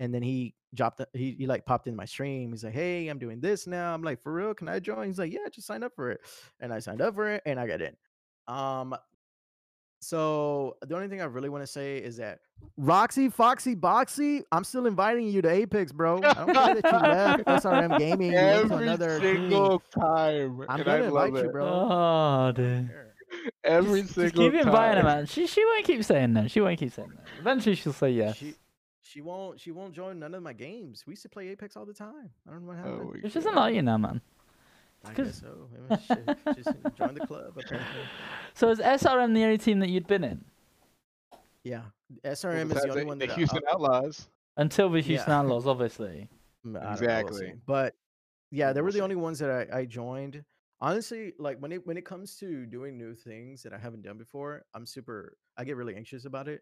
and 0.01 0.13
then 0.13 0.21
he 0.21 0.53
dropped. 0.73 1.01
He, 1.13 1.35
he 1.37 1.47
like 1.47 1.65
popped 1.65 1.87
in 1.87 1.95
my 1.95 2.03
stream. 2.05 2.51
He's 2.51 2.63
like, 2.65 2.73
"Hey, 2.73 3.07
I'm 3.07 3.19
doing 3.19 3.39
this 3.39 3.67
now." 3.67 3.93
I'm 3.93 4.01
like, 4.01 4.21
"For 4.21 4.33
real? 4.33 4.53
Can 4.53 4.67
I 4.67 4.79
join?" 4.79 5.07
He's 5.07 5.19
like, 5.19 5.31
"Yeah, 5.31 5.47
just 5.49 5.65
sign 5.67 5.83
up 5.83 5.93
for 5.95 6.11
it." 6.11 6.19
And 6.59 6.73
I 6.73 6.79
signed 6.79 7.01
up 7.01 7.15
for 7.15 7.29
it, 7.29 7.41
and 7.45 7.57
I 7.59 7.67
got 7.67 7.81
in. 7.81 7.95
Um, 8.47 8.95
so 10.03 10.77
the 10.81 10.95
only 10.95 11.07
thing 11.07 11.21
I 11.21 11.25
really 11.25 11.49
want 11.49 11.61
to 11.63 11.67
say 11.67 11.97
is 11.99 12.17
that 12.17 12.39
Roxy, 12.75 13.29
Foxy, 13.29 13.75
Boxy, 13.75 14.41
I'm 14.51 14.63
still 14.63 14.87
inviting 14.87 15.27
you 15.27 15.41
to 15.43 15.49
Apex, 15.49 15.91
bro. 15.91 16.17
I 16.23 16.33
don't 16.33 16.53
care 16.53 16.75
that 16.81 16.83
you 16.91 16.99
left 16.99 17.45
SRM 17.63 17.99
Gaming. 17.99 18.31
You 18.31 18.37
went 18.37 18.67
to 18.69 18.73
Every 18.73 18.87
another 18.87 19.19
team. 19.19 19.35
single 19.35 19.79
time. 19.93 20.61
I'm 20.67 20.75
and 20.79 20.85
gonna 20.85 21.03
I 21.05 21.07
love 21.09 21.27
invite 21.27 21.45
you, 21.45 21.51
bro. 21.51 21.65
Oh, 21.67 22.51
dude. 22.55 22.89
Every 23.63 24.01
Just- 24.01 24.15
single 24.15 24.29
just 24.31 24.35
keep 24.35 24.53
inviting 24.65 24.97
her, 24.97 25.03
time. 25.03 25.17
man. 25.19 25.25
She 25.27 25.45
she 25.47 25.63
won't 25.63 25.85
keep 25.85 26.03
saying 26.03 26.33
no. 26.33 26.47
She 26.47 26.59
won't 26.61 26.79
keep 26.79 26.91
saying 26.91 27.11
no. 27.15 27.21
Eventually, 27.39 27.75
she'll 27.75 27.93
say 27.93 28.09
yes. 28.11 28.37
She 28.37 28.55
she 29.11 29.19
won't 29.21 29.59
she 29.59 29.71
won't 29.71 29.93
join 29.93 30.19
none 30.19 30.33
of 30.33 30.41
my 30.41 30.53
games. 30.53 31.03
We 31.05 31.11
used 31.11 31.23
to 31.23 31.29
play 31.29 31.49
Apex 31.49 31.75
all 31.75 31.85
the 31.85 31.93
time. 31.93 32.29
I 32.47 32.51
don't 32.51 32.61
know 32.61 32.67
what 32.69 32.77
Oh 32.77 32.81
happened. 33.03 33.23
my 33.23 33.29
She 33.29 33.33
doesn't 33.33 33.53
God. 33.53 33.59
like 33.59 33.75
you 33.75 33.81
now, 33.81 33.97
man. 33.97 34.21
I 35.03 35.13
'cause- 35.13 35.27
guess 35.27 35.41
so. 35.41 35.67
Maybe 35.89 36.01
shit, 36.07 36.37
just 36.63 36.95
join 36.95 37.13
the 37.15 37.25
club 37.27 37.57
apparently. 37.57 38.01
So 38.53 38.69
is 38.69 38.79
SRM 38.79 39.33
the 39.33 39.43
only 39.43 39.57
team 39.57 39.79
that 39.79 39.89
you'd 39.89 40.07
been 40.07 40.23
in 40.23 40.45
Yeah, 41.63 41.83
Well, 42.23 42.33
SRM 42.33 42.71
is 42.75 42.81
the 42.83 42.89
only 42.89 43.01
the, 43.01 43.05
one 43.07 43.17
the 43.19 43.27
that 43.27 43.33
I- 43.33 43.35
Houston 43.35 43.61
Outlaws. 43.71 44.29
until 44.57 44.89
the 44.89 45.01
Houston 45.01 45.29
Yeah. 45.31 45.39
Outlaws, 45.39 45.67
obviously? 45.67 46.29
Mm, 46.65 46.73
know. 46.73 46.91
Exactly. 46.91 47.53
But 47.65 47.95
yeah, 48.51 48.71
they 48.71 48.81
were 48.81 48.85
We'll 48.85 48.93
the 48.93 49.01
only 49.01 49.15
ones 49.15 49.39
that 49.39 49.49
I, 49.73 49.79
I 49.79 49.85
joined. 49.85 50.43
Honestly, 50.79 51.33
like 51.39 51.57
when 51.57 51.71
it 51.71 51.85
when 51.87 51.97
it 51.97 52.05
comes 52.05 52.35
to 52.37 52.67
doing 52.67 52.99
new 52.99 53.15
things 53.15 53.63
that 53.63 53.73
I 53.73 53.79
haven't 53.79 54.03
done 54.03 54.19
before, 54.19 54.63
I'm 54.75 54.85
super. 54.85 55.37
I 55.57 55.63
get 55.63 55.75
really 55.75 55.95
anxious 55.95 56.25
about 56.25 56.47
it 56.47 56.61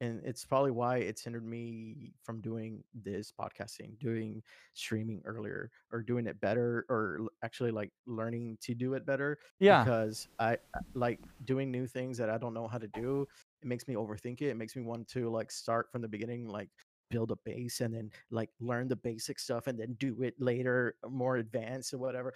and 0.00 0.20
it's 0.24 0.44
probably 0.44 0.70
why 0.70 0.98
it's 0.98 1.22
hindered 1.22 1.46
me 1.46 2.12
from 2.22 2.40
doing 2.40 2.82
this 2.94 3.32
podcasting, 3.32 3.98
doing 3.98 4.42
streaming 4.74 5.22
earlier, 5.24 5.70
or 5.92 6.02
doing 6.02 6.26
it 6.26 6.40
better, 6.40 6.84
or 6.88 7.28
actually 7.42 7.70
like 7.70 7.90
learning 8.06 8.58
to 8.62 8.74
do 8.74 8.94
it 8.94 9.06
better. 9.06 9.38
Yeah. 9.60 9.84
because 9.84 10.28
I 10.38 10.52
I- 10.74 10.80
like 10.94 11.20
doing 11.44 11.70
new 11.70 11.86
things 11.86 12.18
that 12.18 12.30
I 12.30 12.38
don't 12.38 12.54
know 12.54 12.68
how 12.68 12.78
to 12.78 12.88
do. 12.88 13.26
It 13.62 13.68
makes 13.68 13.86
me 13.88 13.94
overthink 13.94 14.42
it. 14.42 14.48
It 14.50 14.56
makes 14.56 14.76
me 14.76 14.82
want 14.82 15.08
to 15.08 15.30
like 15.30 15.50
start 15.50 15.90
from 15.92 16.02
the 16.02 16.08
beginning, 16.08 16.48
like 16.48 16.70
build 17.10 17.30
a 17.30 17.36
base 17.44 17.80
and 17.80 17.94
then 17.94 18.10
like 18.30 18.50
learn 18.60 18.88
the 18.88 18.96
basic 18.96 19.38
stuff 19.38 19.66
and 19.68 19.78
then 19.78 19.94
do 20.00 20.22
it 20.22 20.34
later 20.40 20.96
more 21.08 21.36
advanced 21.36 21.92
or 21.94 21.98
whatever 21.98 22.34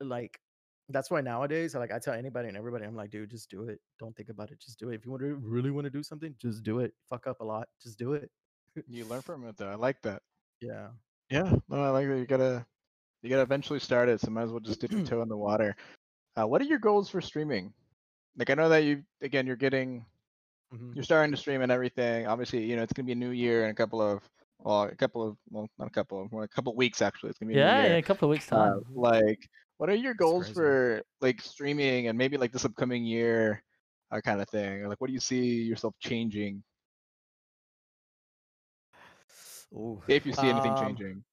like 0.00 0.40
that's 0.90 1.10
why 1.10 1.20
nowadays 1.20 1.74
like 1.74 1.92
i 1.92 1.98
tell 1.98 2.14
anybody 2.14 2.48
and 2.48 2.56
everybody 2.56 2.84
i'm 2.84 2.94
like 2.94 3.10
dude 3.10 3.30
just 3.30 3.50
do 3.50 3.68
it 3.68 3.80
don't 3.98 4.14
think 4.16 4.28
about 4.28 4.50
it 4.50 4.60
just 4.60 4.78
do 4.78 4.90
it 4.90 4.94
if 4.94 5.04
you 5.04 5.10
want 5.10 5.22
to 5.22 5.34
really 5.36 5.70
want 5.70 5.84
to 5.84 5.90
do 5.90 6.02
something 6.02 6.34
just 6.38 6.62
do 6.62 6.78
it 6.80 6.92
fuck 7.08 7.26
up 7.26 7.40
a 7.40 7.44
lot 7.44 7.68
just 7.82 7.98
do 7.98 8.12
it 8.14 8.30
You 8.88 9.04
learn 9.06 9.22
from 9.22 9.46
it 9.48 9.56
though. 9.56 9.70
I 9.70 9.74
like 9.74 10.02
that. 10.02 10.22
yeah 10.60 10.88
Yeah, 11.30 11.50
no, 11.68 11.82
I 11.82 11.88
like 11.88 12.06
that. 12.08 12.18
You 12.18 12.26
gotta, 12.26 12.66
you 13.22 13.30
gotta 13.30 13.42
eventually 13.42 13.80
start 13.80 14.08
it. 14.10 14.20
So 14.20 14.30
might 14.30 14.42
as 14.42 14.50
well 14.50 14.60
just 14.60 14.80
dip 14.80 14.92
your 14.92 15.02
toe 15.10 15.22
in 15.22 15.28
the 15.28 15.36
water. 15.36 15.74
Uh, 16.36 16.46
what 16.46 16.60
are 16.60 16.66
your 16.66 16.78
goals 16.78 17.08
for 17.08 17.22
streaming? 17.22 17.72
Like 18.36 18.50
I 18.50 18.54
know 18.54 18.68
that 18.68 18.84
you, 18.84 19.02
again, 19.22 19.46
you're 19.46 19.56
getting, 19.56 20.04
Mhm. 20.74 20.94
you're 20.94 21.04
starting 21.04 21.30
to 21.32 21.38
stream 21.38 21.62
and 21.62 21.72
everything. 21.72 22.26
Obviously, 22.26 22.64
you 22.68 22.76
know 22.76 22.82
it's 22.82 22.92
gonna 22.92 23.06
be 23.06 23.12
a 23.12 23.22
new 23.26 23.30
year 23.30 23.62
and 23.64 23.72
a 23.72 23.74
couple 23.74 24.02
of, 24.02 24.22
well, 24.58 24.82
a 24.82 24.94
couple 24.94 25.26
of, 25.26 25.38
well, 25.50 25.68
not 25.78 25.88
a 25.88 25.90
couple 25.90 26.20
of, 26.22 26.30
well, 26.32 26.44
a 26.44 26.48
couple 26.48 26.72
of 26.72 26.76
weeks 26.76 27.00
actually. 27.00 27.30
It's 27.30 27.38
gonna 27.38 27.52
be 27.52 27.56
Yeah, 27.56 27.86
yeah, 27.86 27.96
a 27.96 28.02
couple 28.02 28.28
of 28.28 28.32
weeks 28.32 28.52
Uh, 28.52 28.56
time. 28.74 28.84
like, 28.94 29.48
what 29.78 29.90
are 29.90 29.94
your 29.94 30.14
goals 30.14 30.48
for 30.50 31.02
like 31.20 31.40
streaming 31.40 32.08
and 32.08 32.16
maybe 32.16 32.36
like 32.36 32.52
this 32.52 32.64
upcoming 32.64 33.04
year, 33.04 33.62
uh, 34.10 34.20
kind 34.20 34.40
of 34.40 34.48
thing? 34.48 34.84
Like, 34.88 35.00
what 35.00 35.08
do 35.08 35.12
you 35.12 35.20
see 35.20 35.62
yourself 35.62 35.94
changing 36.00 36.62
Ooh. 39.72 40.02
if 40.08 40.24
you 40.24 40.32
see 40.32 40.48
anything 40.48 40.72
Um, 40.72 40.76
changing? 40.76 41.24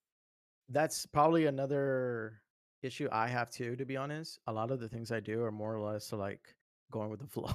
that's 0.70 1.06
probably 1.06 1.46
another 1.46 2.42
issue 2.82 3.08
I 3.12 3.28
have 3.28 3.50
too, 3.50 3.76
to 3.76 3.86
be 3.86 3.96
honest. 3.98 4.40
A 4.48 4.54
lot 4.54 4.72
of 4.72 4.80
the 4.80 4.90
things 4.90 5.12
I 5.12 5.20
do 5.20 5.42
are 5.44 5.52
more 5.52 5.76
or 5.76 5.82
less 5.82 6.12
like 6.12 6.56
going 6.92 7.10
with 7.10 7.20
the 7.22 7.28
flow. 7.30 7.52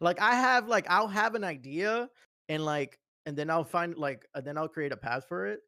like 0.00 0.20
I 0.20 0.34
have 0.34 0.66
like 0.68 0.86
I'll 0.90 1.08
have 1.08 1.34
an 1.34 1.44
idea 1.44 2.08
and 2.48 2.64
like 2.64 2.98
and 3.26 3.36
then 3.36 3.50
I'll 3.50 3.64
find 3.64 3.96
like 3.96 4.26
and 4.34 4.44
then 4.46 4.58
I'll 4.58 4.68
create 4.68 4.92
a 4.92 4.96
path 4.96 5.26
for 5.28 5.46
it. 5.46 5.60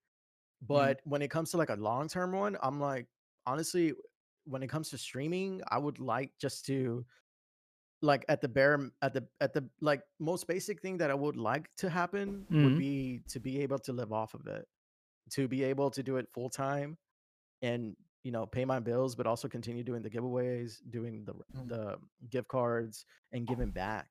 But 0.61 1.01
when 1.05 1.23
it 1.23 1.31
comes 1.31 1.51
to 1.53 1.57
like 1.57 1.71
a 1.71 1.77
long 1.77 2.09
term 2.09 2.33
one, 2.33 2.57
I'm 2.63 2.81
like 2.81 3.07
honestly, 3.47 3.95
when 4.45 4.63
it 4.63 4.69
comes 4.69 4.91
to 4.91 4.99
streaming, 4.99 5.63
I 5.69 5.79
would 5.79 5.99
like 5.99 6.33
just 6.39 6.65
to 6.67 7.05
like 8.01 8.25
at 8.29 8.41
the 8.41 8.49
bare 8.49 8.91
at 9.01 9.15
the 9.15 9.27
at 9.41 9.53
the 9.53 9.69
like 9.81 10.03
most 10.19 10.47
basic 10.49 10.81
thing 10.81 10.99
that 10.99 11.11
I 11.11 11.15
would 11.15 11.37
like 11.37 11.71
to 11.77 11.89
happen 11.89 12.47
Mhm. 12.51 12.65
would 12.65 12.79
be 12.79 13.21
to 13.29 13.39
be 13.41 13.61
able 13.61 13.79
to 13.81 13.93
live 13.93 14.13
off 14.13 14.35
of 14.35 14.47
it 14.49 14.67
to 15.31 15.47
be 15.47 15.63
able 15.63 15.91
to 15.91 16.03
do 16.03 16.17
it 16.17 16.29
full 16.35 16.51
time 16.51 16.99
and 17.63 17.97
you 18.25 18.33
know 18.33 18.45
pay 18.47 18.65
my 18.65 18.81
bills 18.81 19.15
but 19.15 19.27
also 19.27 19.49
continue 19.49 19.85
doing 19.85 20.03
the 20.03 20.11
giveaways 20.11 20.81
doing 20.91 21.25
the 21.25 21.35
Mm. 21.55 21.69
the 21.69 21.99
gift 22.29 22.49
cards 22.49 23.07
and 23.33 23.47
giving 23.47 23.71
back 23.71 24.09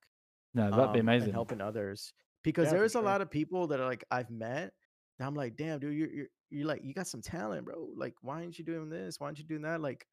No, 0.54 0.72
that'd 0.72 0.94
be 0.94 1.00
um, 1.00 1.08
amazing. 1.10 1.26
and 1.30 1.34
helping 1.34 1.60
others 1.62 2.14
because 2.44 2.68
Yeah, 2.68 2.78
there's 2.80 2.96
a 2.96 3.00
sure. 3.00 3.04
lot 3.04 3.20
of 3.22 3.30
people 3.30 3.68
that 3.68 3.82
are 3.82 3.86
like 3.88 4.06
I've 4.10 4.32
met 4.32 4.74
that 5.20 5.28
I'm 5.28 5.36
like 5.36 5.58
damn 5.58 5.80
dude 5.80 5.94
you're, 5.98 6.10
you're 6.10 6.28
you're 6.50 6.66
like 6.68 6.82
you 6.84 6.94
got 6.94 7.08
some 7.08 7.22
talent 7.22 7.66
bro 7.66 7.90
like 7.96 8.16
why 8.22 8.36
aren't 8.42 8.58
you 8.58 8.64
doing 8.64 8.90
this 8.90 9.20
why 9.20 9.28
aren't 9.28 9.38
you 9.40 9.44
doing 9.46 9.64
that 9.64 9.82
like 9.82 10.08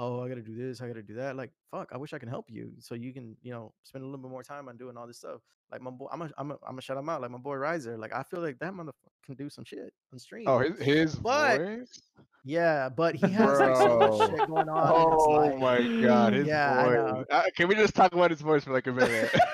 oh 0.00 0.22
I 0.22 0.28
gotta 0.28 0.42
do 0.42 0.54
this 0.54 0.80
I 0.80 0.86
gotta 0.86 1.02
do 1.02 1.14
that 1.14 1.36
like 1.36 1.50
fuck 1.70 1.88
I 1.92 1.96
wish 1.96 2.12
I 2.12 2.18
can 2.18 2.28
help 2.28 2.46
you 2.48 2.70
so 2.78 2.94
you 2.94 3.12
can 3.12 3.36
you 3.42 3.50
know 3.52 3.72
spend 3.82 4.02
a 4.02 4.06
little 4.06 4.20
bit 4.20 4.30
more 4.30 4.42
time 4.42 4.68
on 4.68 4.76
doing 4.76 4.96
all 4.96 5.06
this 5.06 5.18
stuff 5.18 5.40
like 5.72 5.80
my 5.82 5.90
boy 5.90 6.06
I'm 6.12 6.22
a, 6.22 6.30
I'm 6.38 6.50
a, 6.52 6.56
I'm 6.66 6.78
a 6.78 6.80
shout 6.80 6.96
him 6.96 7.08
out 7.08 7.20
like 7.20 7.30
my 7.30 7.38
boy 7.38 7.54
Riser 7.56 7.98
like 7.98 8.14
I 8.14 8.22
feel 8.22 8.40
like 8.40 8.58
that 8.60 8.72
motherfucker 8.72 8.92
can 9.26 9.34
do 9.34 9.50
some 9.50 9.64
shit 9.64 9.92
on 10.12 10.18
stream 10.18 10.44
Oh, 10.46 10.58
his, 10.60 10.78
his 10.80 11.14
But- 11.16 11.58
voice. 11.58 12.00
yeah 12.44 12.88
but 12.88 13.16
he 13.16 13.28
has 13.32 13.58
like 13.58 13.76
so 13.76 13.98
much 13.98 14.30
shit 14.30 14.46
going 14.48 14.68
on 14.68 14.92
Oh 14.92 15.30
life. 15.30 15.58
my 15.58 16.00
god, 16.02 16.32
his 16.32 16.46
Yeah, 16.46 16.84
voice. 17.14 17.26
Uh, 17.30 17.42
can 17.56 17.68
we 17.68 17.74
just 17.74 17.94
talk 17.94 18.12
about 18.12 18.30
his 18.30 18.40
voice 18.40 18.64
for 18.64 18.72
like 18.72 18.86
a 18.86 18.92
minute? 18.92 19.34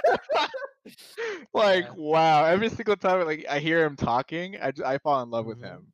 like 1.55 1.85
Yeah. 1.87 1.93
wow, 1.97 2.45
every 2.45 2.69
single 2.69 2.97
time 2.97 3.25
like 3.27 3.47
I 3.49 3.59
hear 3.59 3.85
him 3.85 3.97
talking, 3.97 4.57
I, 4.61 4.71
just, 4.71 4.85
I 4.87 4.99
fall 4.99 5.23
in 5.23 5.31
love 5.31 5.47
with 5.47 5.59
Mhm. 5.61 5.65
him. 5.65 5.87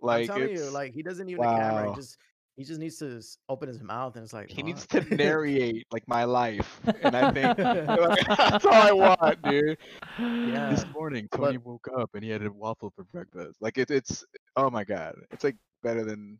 Like 0.00 0.30
I'm 0.30 0.38
telling 0.38 0.56
you, 0.56 0.70
like 0.70 0.92
he 0.94 1.02
doesn't 1.02 1.26
need 1.26 1.38
a 1.38 1.42
camera. 1.42 1.90
He 1.90 1.94
just 1.96 2.16
he 2.56 2.64
just 2.64 2.78
needs 2.80 2.98
to 2.98 3.22
open 3.48 3.68
his 3.68 3.80
mouth 3.80 4.16
and 4.16 4.24
it's 4.24 4.32
like 4.32 4.50
he 4.50 4.62
needs 4.62 4.86
to 4.88 5.00
narrate 5.14 5.86
like 5.92 6.06
my 6.06 6.24
life, 6.24 6.80
and 7.02 7.16
I 7.16 7.32
think 7.32 7.58
like, 7.58 8.26
that's 8.36 8.64
all 8.66 8.72
I 8.72 8.92
want, 8.92 9.42
dude. 9.42 9.78
Yeah. 10.18 10.70
This 10.70 10.84
morning, 10.94 11.28
Tony 11.34 11.56
But- 11.56 11.66
woke 11.66 11.88
up 11.96 12.10
and 12.14 12.22
he 12.24 12.30
had 12.30 12.44
a 12.44 12.50
waffle 12.52 12.92
for 12.94 13.04
breakfast. 13.04 13.56
Like 13.60 13.78
it, 13.78 13.90
it's 13.90 14.24
oh 14.56 14.68
my 14.70 14.84
god, 14.84 15.14
it's 15.30 15.44
like 15.44 15.56
better 15.82 16.04
than 16.04 16.38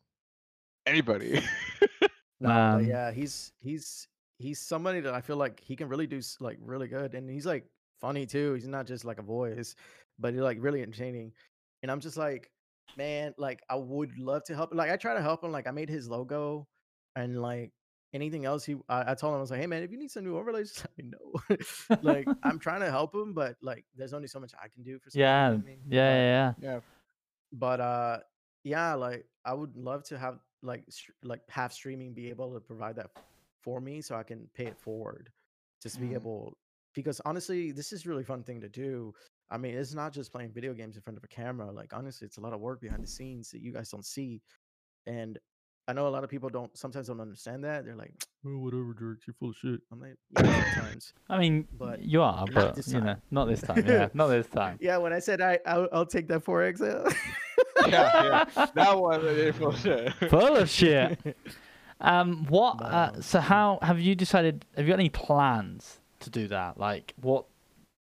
anybody. 0.86 1.42
No, 2.42 2.48
Man. 2.48 2.78
but 2.78 2.84
um, 2.84 2.86
yeah, 2.88 3.10
he's 3.12 3.52
he's 3.60 4.08
he's 4.38 4.58
somebody 4.58 5.00
that 5.00 5.12
I 5.12 5.20
feel 5.20 5.36
like 5.36 5.60
he 5.60 5.76
can 5.76 5.88
really 5.90 6.06
do 6.06 6.16
s- 6.16 6.38
like 6.40 6.56
really 6.62 6.88
good, 6.88 7.14
and 7.14 7.28
he's 7.28 7.44
like 7.44 7.66
funny 8.00 8.24
too. 8.24 8.54
He's 8.54 8.66
not 8.66 8.86
just 8.86 9.04
like 9.04 9.18
a 9.18 9.22
voice, 9.22 9.74
but 10.18 10.32
he's 10.32 10.40
like 10.40 10.56
really 10.58 10.80
entertaining. 10.80 11.32
And 11.82 11.92
I'm 11.92 12.00
just 12.00 12.16
like, 12.16 12.50
man, 12.96 13.34
like 13.38 13.60
I 13.68 13.76
would 13.76 14.18
love 14.18 14.44
to 14.44 14.54
help. 14.54 14.74
Like 14.74 14.90
I 14.90 14.96
try 14.96 15.14
to 15.14 15.22
help 15.22 15.42
him. 15.44 15.52
Like 15.52 15.66
I 15.66 15.70
made 15.70 15.88
his 15.88 16.08
logo, 16.08 16.66
and 17.16 17.40
like 17.40 17.72
anything 18.12 18.44
else 18.44 18.64
he, 18.64 18.76
I, 18.88 19.12
I 19.12 19.14
told 19.14 19.32
him 19.34 19.38
I 19.38 19.40
was 19.40 19.50
like, 19.50 19.60
hey 19.60 19.66
man, 19.66 19.82
if 19.82 19.90
you 19.92 19.98
need 19.98 20.10
some 20.10 20.24
new 20.24 20.36
overlays, 20.36 20.72
just 20.72 20.84
let 20.86 20.98
me 20.98 21.12
know. 21.12 21.56
like 22.02 22.26
I'm 22.42 22.58
trying 22.66 22.80
to 22.80 22.90
help 22.90 23.14
him, 23.14 23.32
but 23.34 23.56
like 23.62 23.84
there's 23.96 24.12
only 24.14 24.28
so 24.28 24.40
much 24.40 24.52
I 24.62 24.68
can 24.68 24.82
do 24.82 24.98
for. 24.98 25.10
somebody, 25.10 25.22
you 25.26 25.30
know 25.30 25.36
yeah, 25.40 25.46
I 25.48 25.50
mean? 25.66 25.78
yeah, 25.88 26.10
But- 26.10 26.16
yeah, 26.16 26.52
yeah. 26.62 26.74
yeah, 26.74 26.80
but 27.52 27.80
uh 27.80 28.18
yeah 28.62 28.94
like 28.94 29.24
i 29.44 29.52
would 29.54 29.74
love 29.74 30.04
to 30.04 30.18
have 30.18 30.38
like 30.62 30.84
str- 30.90 31.12
like 31.24 31.40
have 31.48 31.72
streaming 31.72 32.12
be 32.12 32.28
able 32.28 32.52
to 32.52 32.60
provide 32.60 32.94
that 32.94 33.08
for 33.62 33.80
me 33.80 34.00
so 34.02 34.14
i 34.14 34.22
can 34.22 34.46
pay 34.54 34.66
it 34.66 34.78
forward 34.78 35.30
just 35.82 35.94
to 35.96 36.00
be 36.00 36.08
Mhm. 36.08 36.14
able 36.16 36.56
because 36.94 37.20
honestly 37.24 37.72
this 37.72 37.90
is 37.92 38.04
a 38.04 38.08
really 38.08 38.22
fun 38.22 38.42
thing 38.44 38.60
to 38.60 38.68
do 38.68 39.12
i 39.50 39.56
mean 39.56 39.74
it's 39.76 39.94
not 39.94 40.12
just 40.12 40.32
playing 40.32 40.50
video 40.50 40.72
games 40.72 40.96
in 40.96 41.02
front 41.02 41.16
of 41.16 41.24
a 41.24 41.28
camera 41.28 41.70
like 41.70 41.92
honestly 41.92 42.26
it's 42.26 42.38
a 42.38 42.40
lot 42.40 42.52
of 42.52 42.60
work 42.60 42.80
behind 42.80 43.02
the 43.02 43.06
scenes 43.06 43.50
that 43.50 43.60
you 43.60 43.72
guys 43.72 43.88
don't 43.90 44.04
see 44.06 44.40
and 45.06 45.38
i 45.88 45.92
know 45.92 46.06
a 46.06 46.08
lot 46.08 46.22
of 46.24 46.30
people 46.30 46.48
don't 46.48 46.76
sometimes 46.76 47.06
don't 47.08 47.20
understand 47.20 47.64
that 47.64 47.84
they're 47.84 47.96
like 47.96 48.12
oh 48.46 48.58
whatever 48.58 48.94
jerks 48.98 49.26
you're 49.26 49.34
full 49.34 49.50
of 49.50 49.56
shit 49.56 49.80
i'm 49.92 50.00
like 50.00 50.16
yeah 50.38 50.74
sometimes 50.74 51.12
I 51.28 51.38
mean, 51.38 51.66
But 51.78 52.02
you 52.02 52.22
are, 52.22 52.44
not 52.46 52.54
but 52.54 52.74
this 52.76 52.92
you 52.92 53.00
know, 53.00 53.16
not 53.30 53.46
this 53.46 53.60
time. 53.60 53.84
Yeah, 53.86 54.08
not 54.14 54.28
this 54.28 54.46
time. 54.48 54.78
yeah 54.80 54.96
when 54.96 55.12
i 55.12 55.18
said 55.18 55.40
i 55.40 55.58
i'll, 55.66 55.88
I'll 55.92 56.06
take 56.06 56.28
that 56.28 56.44
4x 56.44 56.80
yeah, 57.88 58.44
yeah. 58.56 58.66
That 58.74 58.98
one, 58.98 59.24
they 59.24 59.52
full 59.52 59.68
of 59.68 59.78
shit. 59.78 60.12
Full 60.28 60.56
of 60.56 60.68
shit. 60.68 61.18
Um, 62.00 62.46
what? 62.46 62.80
Uh, 62.82 63.20
so 63.20 63.40
how 63.40 63.78
have 63.82 64.00
you 64.00 64.14
decided? 64.14 64.64
Have 64.76 64.86
you 64.86 64.92
got 64.92 64.98
any 65.00 65.08
plans 65.08 66.00
to 66.20 66.30
do 66.30 66.48
that? 66.48 66.78
Like 66.78 67.14
what? 67.20 67.46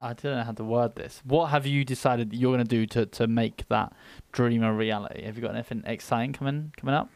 I 0.03 0.15
don't 0.15 0.37
know 0.37 0.43
how 0.43 0.53
to 0.53 0.65
word 0.65 0.97
this. 0.97 1.23
What 1.25 1.47
have 1.47 1.65
you 1.65 1.85
decided 1.85 2.31
that 2.31 2.37
you're 2.37 2.53
going 2.53 2.67
to 2.67 2.69
do 2.69 2.87
to 2.87 3.07
to 3.07 3.27
make 3.27 3.69
that 3.69 3.93
dream 4.33 4.63
a 4.63 4.73
reality? 4.73 5.23
Have 5.23 5.37
you 5.37 5.43
got 5.43 5.55
anything 5.55 5.83
exciting 5.87 6.33
coming 6.33 6.73
coming 6.77 6.95
up? 6.95 7.09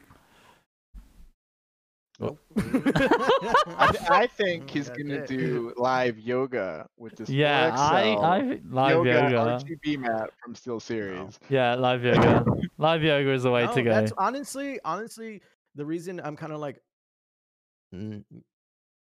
Nope. 2.19 2.39
I, 2.57 3.91
th- 3.93 4.11
I 4.11 4.27
think 4.37 4.71
he's 4.71 4.89
oh 4.89 4.95
gonna 4.95 5.27
do 5.27 5.75
live 5.77 6.19
yoga 6.19 6.89
with 6.97 7.17
this. 7.17 7.29
Yeah, 7.29 7.75
I 7.77 8.15
I 8.15 8.61
live 8.71 9.05
yoga, 9.05 9.11
yoga. 9.11 9.65
RGB 9.65 9.99
mat 9.99 10.31
from 10.43 10.55
Steel 10.55 10.77
oh. 10.77 10.79
Series. 10.79 11.39
Yeah, 11.51 11.75
live 11.75 12.05
yoga. 12.05 12.45
live 12.79 13.03
yoga 13.03 13.33
is 13.33 13.43
the 13.43 13.51
way 13.51 13.67
No, 13.67 13.75
to 13.75 13.83
go. 13.83 13.91
That's 13.91 14.13
honestly, 14.17 14.81
honestly, 14.83 15.43
the 15.75 15.85
reason 15.85 16.21
I'm 16.25 16.37
kind 16.37 16.53
of 16.53 16.61
like, 16.61 16.81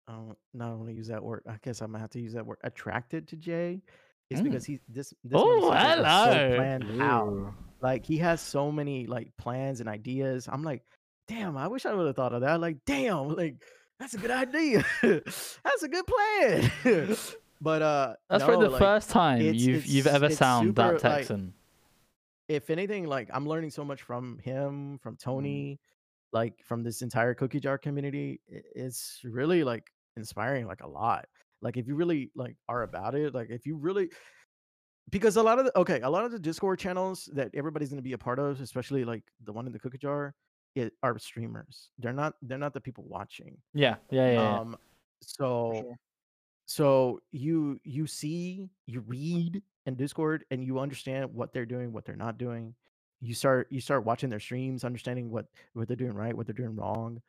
I 0.09 0.13
don't, 0.13 0.37
not 0.55 0.77
want 0.77 0.89
to 0.89 0.95
use 0.95 1.09
that 1.09 1.23
word. 1.23 1.43
I 1.49 1.57
guess 1.63 1.81
I'm 1.81 1.89
gonna 1.93 2.01
have 2.01 2.11
to 2.11 2.21
use 2.21 2.33
that 2.35 2.47
word. 2.47 2.59
Attracted 2.65 3.27
to 3.29 3.37
Jay 3.37 3.83
is 4.31 4.41
Mm. 4.41 4.45
because 4.45 4.65
he 4.65 4.81
this 4.89 5.13
this 5.25 5.33
Oh, 5.35 5.71
hello. 5.73 6.33
so 6.33 6.57
planned 6.57 7.03
out. 7.03 7.53
Like 7.81 8.05
he 8.05 8.17
has 8.19 8.41
so 8.41 8.71
many 8.73 9.07
like 9.07 9.37
plans 9.37 9.81
and 9.81 9.89
ideas. 9.89 10.49
I'm 10.51 10.63
like, 10.63 10.83
damn, 11.29 11.57
I 11.57 11.67
wish 11.69 11.87
I 11.87 11.95
would 11.95 12.07
have 12.07 12.17
thought 12.17 12.33
of 12.33 12.41
that. 12.43 12.61
Like, 12.61 12.79
damn, 12.87 13.29
like 13.35 13.63
that's 13.99 14.15
a 14.15 14.19
good 14.19 14.31
idea. 14.31 14.85
that's 15.03 15.83
a 15.83 15.89
good 15.89 16.05
plan. 16.07 16.71
but 17.61 17.83
uh, 17.83 18.15
That's 18.29 18.41
no, 18.43 18.47
probably 18.47 18.67
the 18.67 18.71
like, 18.73 18.79
first 18.81 19.11
time 19.11 19.41
it's- 19.41 19.57
you've 19.63 19.87
you've 19.87 20.07
ever 20.07 20.27
it's 20.27 20.37
sound 20.37 20.75
that 20.77 20.83
super, 21.01 21.09
like, 21.09 21.17
Texan. 21.19 21.55
if 22.49 22.71
anything, 22.71 23.07
like 23.07 23.29
I'm 23.33 23.47
learning 23.47 23.71
so 23.71 23.85
much 23.85 24.03
from 24.03 24.39
him, 24.39 24.99
from 25.03 25.15
Mm-hmm. 25.17 25.31
Tony, 25.31 25.81
like 26.33 26.63
from 26.65 26.83
this 26.83 27.03
entire 27.03 27.35
cookie 27.35 27.61
jar 27.61 27.79
community. 27.79 28.41
It's 28.49 29.21
really 29.25 29.65
like 29.65 29.91
inspiring, 30.17 30.67
like 30.67 30.83
a 30.83 30.89
lot. 30.89 31.27
Like 31.63 31.77
if 31.77 31.87
you 31.87 31.95
really 31.95 32.31
like 32.35 32.57
are 32.69 32.83
about 32.83 33.15
it, 33.15 33.35
like 33.35 33.51
if 33.51 33.67
you 33.67 33.77
really 33.77 34.11
because 35.11 35.37
a 35.37 35.43
lot 35.43 35.59
of 35.59 35.67
the 35.67 35.79
okay, 35.79 36.01
a 36.01 36.11
lot 36.11 36.25
of 36.25 36.33
the 36.33 36.39
Discord 36.39 36.79
channels 36.79 37.29
that 37.33 37.51
everybody's 37.55 37.91
gonna 37.91 38.03
be 38.03 38.13
a 38.13 38.19
part 38.19 38.39
of, 38.39 38.61
especially 38.61 39.05
like 39.05 39.23
the 39.45 39.53
one 39.53 39.67
in 39.67 39.73
the 39.73 39.79
cookie 39.79 39.99
jar, 39.99 40.35
it 40.75 40.93
are 41.03 41.19
streamers. 41.19 41.91
They're 41.99 42.13
not 42.13 42.35
they're 42.43 42.59
not 42.59 42.75
the 42.75 42.81
people 42.81 43.05
watching. 43.09 43.57
yeah, 43.75 43.97
yeah, 44.11 44.27
yeah. 44.27 44.33
yeah. 44.33 44.59
Um 44.59 44.77
so 45.23 45.73
sure. 45.73 45.99
so 46.67 47.21
you 47.33 47.81
you 47.85 48.07
see 48.07 48.69
you 48.87 49.01
read 49.01 49.63
in 49.87 49.95
discord 49.95 50.45
and 50.51 50.65
you 50.65 50.79
understand 50.79 51.33
what 51.33 51.53
they're 51.53 51.67
doing 51.67 51.93
what 51.93 52.05
they're 52.05 52.17
not 52.17 52.39
doing 52.39 52.75
you 53.21 53.35
start 53.35 53.67
you 53.71 53.81
start 53.81 54.05
watching 54.05 54.29
their 54.29 54.41
streams 54.41 54.85
understanding 54.85 55.31
what 55.31 55.47
what 55.73 55.89
they're 55.89 55.97
doing 55.97 56.13
right 56.13 56.37
what 56.37 56.47
they're 56.47 56.55
doing 56.55 56.75
wrong 56.77 57.21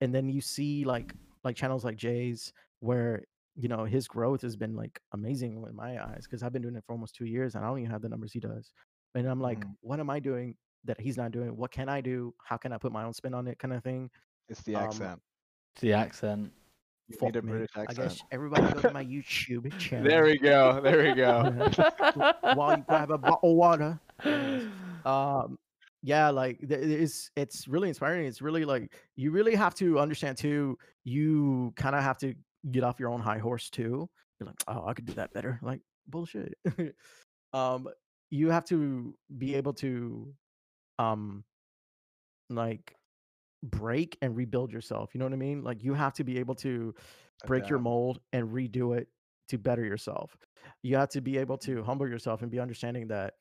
and 0.00 0.14
then 0.14 0.28
you 0.28 0.40
see 0.40 0.84
like 0.84 1.14
like 1.46 1.56
channels 1.56 1.84
like 1.84 1.96
jay's 1.96 2.52
where 2.80 3.22
you 3.54 3.68
know 3.68 3.84
his 3.84 4.06
growth 4.06 4.42
has 4.42 4.54
been 4.56 4.76
like 4.76 5.00
amazing 5.12 5.52
in 5.68 5.74
my 5.74 6.02
eyes 6.04 6.24
because 6.24 6.42
i've 6.42 6.52
been 6.52 6.62
doing 6.62 6.76
it 6.76 6.84
for 6.86 6.92
almost 6.92 7.14
two 7.14 7.24
years 7.24 7.54
and 7.54 7.64
i 7.64 7.68
don't 7.68 7.78
even 7.78 7.90
have 7.90 8.02
the 8.02 8.08
numbers 8.08 8.32
he 8.32 8.40
does 8.40 8.70
and 9.14 9.26
i'm 9.26 9.40
like 9.40 9.60
Mhm. 9.60 9.74
what 9.80 9.98
am 10.00 10.10
i 10.10 10.18
doing 10.20 10.54
that 10.84 11.00
he's 11.00 11.16
not 11.16 11.30
doing 11.32 11.56
what 11.56 11.70
can 11.70 11.88
i 11.88 12.00
do 12.02 12.34
how 12.44 12.56
can 12.58 12.72
i 12.72 12.78
put 12.78 12.92
my 12.92 13.04
own 13.04 13.14
spin 13.14 13.32
on 13.34 13.46
it 13.48 13.58
kind 13.58 13.72
of 13.72 13.82
thing 13.82 14.10
It's 14.48 14.62
the 14.62 14.76
Um, 14.76 14.84
accent. 14.84 15.20
the 15.80 15.92
accent. 15.92 16.52
You 17.08 17.16
Fuck 17.18 17.28
need 17.28 17.36
a 17.36 17.42
me. 17.42 17.50
British 17.52 17.70
i 17.76 17.82
accent. 17.82 17.98
guess 17.98 18.20
everybody 18.32 18.62
go 18.74 18.80
to 18.82 18.90
my 18.92 19.04
youtube 19.14 19.76
channel 19.78 20.06
There 20.08 20.24
we 20.24 20.38
go. 20.38 20.80
There 20.80 21.02
we 21.04 21.12
go. 21.14 21.34
while 22.54 22.76
you 22.76 22.84
grab 22.86 23.10
a 23.10 23.18
bottle 23.18 23.50
of 23.52 23.56
water. 23.56 24.00
Um, 25.04 25.56
yeah, 26.06 26.30
like 26.30 26.58
it's 26.60 27.32
it's 27.34 27.66
really 27.66 27.88
inspiring. 27.88 28.26
It's 28.26 28.40
really 28.40 28.64
like 28.64 28.94
you 29.16 29.32
really 29.32 29.56
have 29.56 29.74
to 29.74 29.98
understand 29.98 30.38
too. 30.38 30.78
You 31.02 31.72
kind 31.74 31.96
of 31.96 32.04
have 32.04 32.16
to 32.18 32.32
get 32.70 32.84
off 32.84 33.00
your 33.00 33.10
own 33.10 33.20
high 33.20 33.38
horse 33.38 33.68
too. 33.70 34.08
You're 34.38 34.46
like, 34.46 34.62
oh, 34.68 34.84
I 34.86 34.94
could 34.94 35.06
do 35.06 35.14
that 35.14 35.32
better. 35.32 35.58
Like 35.62 35.80
bullshit. 36.06 36.54
um, 37.52 37.88
you 38.30 38.50
have 38.50 38.64
to 38.66 39.16
be 39.36 39.56
able 39.56 39.72
to, 39.74 40.32
um, 41.00 41.42
like 42.50 42.94
break 43.64 44.16
and 44.22 44.36
rebuild 44.36 44.70
yourself. 44.70 45.10
You 45.12 45.18
know 45.18 45.26
what 45.26 45.32
I 45.32 45.38
mean? 45.38 45.64
Like 45.64 45.82
you 45.82 45.92
have 45.94 46.12
to 46.14 46.24
be 46.24 46.38
able 46.38 46.54
to 46.56 46.94
break 47.48 47.68
your 47.68 47.80
mold 47.80 48.20
and 48.32 48.48
redo 48.48 48.96
it 48.96 49.08
to 49.48 49.58
better 49.58 49.84
yourself. 49.84 50.36
You 50.84 50.98
have 50.98 51.08
to 51.10 51.20
be 51.20 51.36
able 51.38 51.58
to 51.58 51.82
humble 51.82 52.08
yourself 52.08 52.42
and 52.42 52.50
be 52.50 52.60
understanding 52.60 53.08
that, 53.08 53.34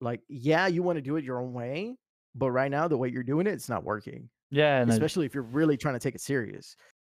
like, 0.00 0.20
yeah, 0.28 0.68
you 0.68 0.84
want 0.84 0.96
to 0.96 1.02
do 1.02 1.16
it 1.16 1.24
your 1.24 1.40
own 1.40 1.52
way, 1.52 1.96
but 2.34 2.50
right 2.50 2.70
now 2.70 2.88
the 2.88 2.96
way 2.96 3.08
you're 3.08 3.22
doing 3.22 3.46
it, 3.46 3.52
it's 3.52 3.68
not 3.68 3.84
working. 3.84 4.28
Yeah, 4.50 4.84
Especially 4.88 5.26
if 5.26 5.34
you're 5.34 5.42
really 5.42 5.76
trying 5.76 5.94
to 5.94 6.00
take 6.00 6.14
it 6.14 6.20
serious. 6.20 6.76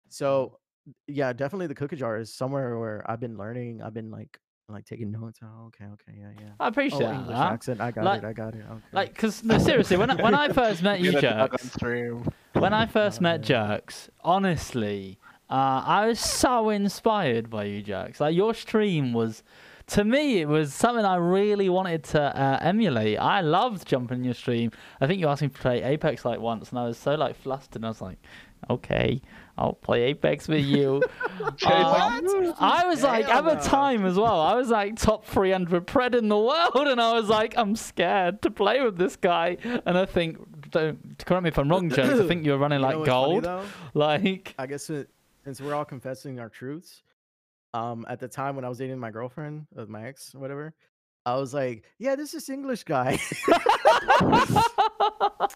So, 0.09 0.59
yeah, 1.07 1.33
definitely 1.33 1.67
the 1.67 1.75
cookie 1.75 1.95
jar 1.97 2.17
is 2.17 2.33
somewhere 2.33 2.77
where 2.79 3.03
I've 3.09 3.19
been 3.19 3.37
learning. 3.37 3.81
I've 3.81 3.93
been 3.93 4.09
like, 4.11 4.37
like 4.69 4.85
taking 4.85 5.11
notes. 5.11 5.39
Oh, 5.43 5.65
okay, 5.67 5.85
okay, 5.85 6.17
yeah, 6.19 6.29
yeah. 6.39 6.49
I 6.59 6.67
appreciate 6.69 7.03
Oh, 7.03 7.11
English 7.13 7.27
that. 7.37 7.51
accent. 7.51 7.81
I 7.81 7.91
got 7.91 8.05
Like- 8.05 8.23
it. 8.23 8.27
I 8.27 8.33
got 8.33 8.55
it. 8.55 8.63
Okay. 8.69 8.81
Like, 8.93 9.13
because 9.13 9.43
no, 9.43 9.57
seriously, 9.57 9.97
when 9.97 10.09
I, 10.11 10.15
when 10.21 10.33
I 10.33 10.49
first 10.49 10.81
met 10.81 11.01
you, 11.01 11.11
Get 11.19 11.23
a 11.23 11.37
dog 11.37 11.53
on 11.53 11.69
jerks, 11.79 12.29
when 12.53 12.73
I 12.73 12.85
first 12.85 13.19
met 13.21 13.47
yeah. 13.49 13.67
Jerks, 13.77 14.09
honestly, 14.23 15.19
uh, 15.49 15.83
I 15.85 16.07
was 16.07 16.19
so 16.19 16.69
inspired 16.69 17.49
by 17.49 17.65
you, 17.65 17.81
Jerks. 17.81 18.19
Like 18.19 18.35
your 18.35 18.53
stream 18.53 19.11
was, 19.13 19.43
to 19.87 20.03
me, 20.03 20.41
it 20.41 20.47
was 20.47 20.73
something 20.73 21.05
I 21.05 21.15
really 21.15 21.69
wanted 21.69 22.03
to 22.05 22.21
uh, 22.21 22.59
emulate. 22.61 23.19
I 23.19 23.41
loved 23.41 23.85
jumping 23.87 24.19
in 24.19 24.23
your 24.23 24.33
stream. 24.33 24.71
I 24.99 25.07
think 25.07 25.19
you 25.19 25.27
asked 25.27 25.41
me 25.41 25.49
to 25.49 25.59
play 25.59 25.83
Apex 25.83 26.25
like 26.25 26.39
once, 26.39 26.69
and 26.71 26.79
I 26.79 26.85
was 26.85 26.97
so 26.97 27.15
like 27.15 27.35
flustered. 27.35 27.77
And 27.77 27.85
I 27.85 27.89
was 27.89 28.01
like, 28.01 28.17
okay, 28.69 29.21
I'll 29.57 29.73
play 29.73 30.03
Apex 30.03 30.47
with 30.47 30.65
you. 30.65 31.03
Jay's 31.55 31.69
like, 31.69 32.23
Um, 32.23 32.55
I 32.59 32.85
was 32.87 33.03
like, 33.03 33.25
Hell 33.27 33.47
at 33.47 33.61
the 33.61 33.67
time 33.69 34.05
as 34.05 34.17
well, 34.17 34.41
I 34.41 34.55
was 34.55 34.69
like 34.69 34.95
top 34.95 35.25
300 35.25 35.85
pred 35.85 36.15
in 36.15 36.29
the 36.29 36.37
world, 36.37 36.87
and 36.87 36.99
I 36.99 37.13
was 37.13 37.29
like, 37.29 37.53
I'm 37.57 37.75
scared 37.75 38.41
to 38.41 38.51
play 38.51 38.81
with 38.81 38.97
this 38.97 39.15
guy. 39.15 39.57
And 39.85 39.97
I 39.97 40.05
think, 40.05 40.39
don't 40.71 41.23
correct 41.25 41.43
me 41.43 41.49
if 41.49 41.59
I'm 41.59 41.69
wrong, 41.69 41.89
James. 41.89 42.19
I 42.19 42.27
think 42.27 42.43
you 42.45 42.51
were 42.53 42.57
running 42.57 42.79
You 42.79 42.87
know 42.87 42.99
like 42.99 43.07
what's 43.07 43.09
funny, 43.09 43.41
gold. 43.41 43.65
Like, 43.93 44.55
I 44.57 44.65
guess 44.65 44.89
it, 44.89 45.09
since 45.43 45.61
we're 45.61 45.75
all 45.75 45.85
confessing 45.85 46.39
our 46.39 46.49
truths, 46.49 47.03
um, 47.75 48.05
at 48.07 48.19
the 48.19 48.27
time 48.27 48.55
when 48.55 48.63
I 48.63 48.69
was 48.69 48.77
dating 48.77 48.99
my 48.99 49.11
girlfriend, 49.11 49.67
uh, 49.77 49.85
my 49.87 50.07
ex, 50.07 50.33
whatever, 50.33 50.73
I 51.25 51.35
was 51.35 51.53
like, 51.53 51.83
"Yeah, 51.99 52.15
this 52.15 52.33
is 52.33 52.49
English 52.49 52.85
guy," 52.85 53.19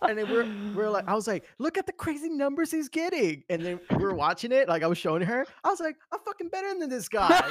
and 0.02 0.18
then 0.18 0.30
we're 0.30 0.46
we're 0.76 0.90
like, 0.90 1.08
I 1.08 1.14
was 1.14 1.28
like, 1.28 1.46
"Look 1.60 1.78
at 1.78 1.86
the 1.86 1.94
crazy 1.94 2.28
numbers 2.28 2.72
he's 2.72 2.90
getting," 2.90 3.44
and 3.50 3.62
then 3.62 3.80
we 3.92 4.04
were 4.04 4.14
watching 4.14 4.52
it, 4.52 4.68
like 4.68 4.84
I 4.84 4.88
was 4.88 4.98
showing 4.98 5.22
her, 5.22 5.46
I 5.64 5.70
was 5.70 5.80
like, 5.80 5.96
"I'm 6.12 6.20
fucking 6.26 6.50
better 6.50 6.78
than 6.78 6.90
this 6.90 7.08
guy." 7.08 7.30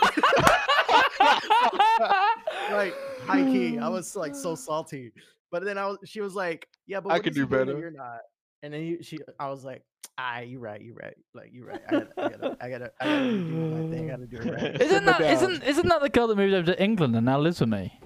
like 2.70 2.94
high 3.24 3.44
key, 3.44 3.78
I 3.78 3.88
was 3.96 4.14
like 4.16 4.34
so 4.34 4.54
salty, 4.54 5.12
but 5.50 5.64
then 5.64 5.78
I 5.78 5.86
was, 5.86 5.98
she 6.04 6.20
was 6.20 6.34
like, 6.34 6.68
"Yeah, 6.86 7.00
but 7.00 7.12
I 7.12 7.20
could 7.20 7.34
do 7.34 7.46
better." 7.46 7.78
You're 7.78 7.90
not." 7.90 8.20
And 8.62 8.72
then 8.72 8.80
he, 8.82 9.02
she, 9.02 9.18
I 9.38 9.48
was 9.48 9.64
like, 9.64 9.82
"Ah, 10.16 10.40
you're 10.40 10.60
right, 10.60 10.80
you're 10.80 10.94
right. 10.94 11.16
Like 11.34 11.50
you're 11.52 11.66
right. 11.66 11.80
I 11.88 11.92
gotta, 11.92 12.08
I 12.18 12.28
gotta, 12.28 12.56
I 12.60 12.70
gotta, 12.70 12.92
I 13.00 13.04
gotta 13.04 13.30
do 13.30 13.44
my 13.44 13.96
thing. 13.96 14.10
I 14.10 14.10
gotta 14.10 14.26
do 14.26 14.36
it 14.36 14.62
right." 14.62 14.80
isn't 14.80 15.04
that 15.04 15.18
down. 15.20 15.30
isn't 15.30 15.62
isn't 15.64 15.88
that 15.88 16.00
the 16.00 16.08
girl 16.08 16.26
that 16.28 16.36
moved 16.36 16.54
over 16.54 16.66
to 16.66 16.82
England 16.82 17.14
and 17.14 17.26
now 17.26 17.38
lives 17.38 17.60
with 17.60 17.68
me? 17.68 17.98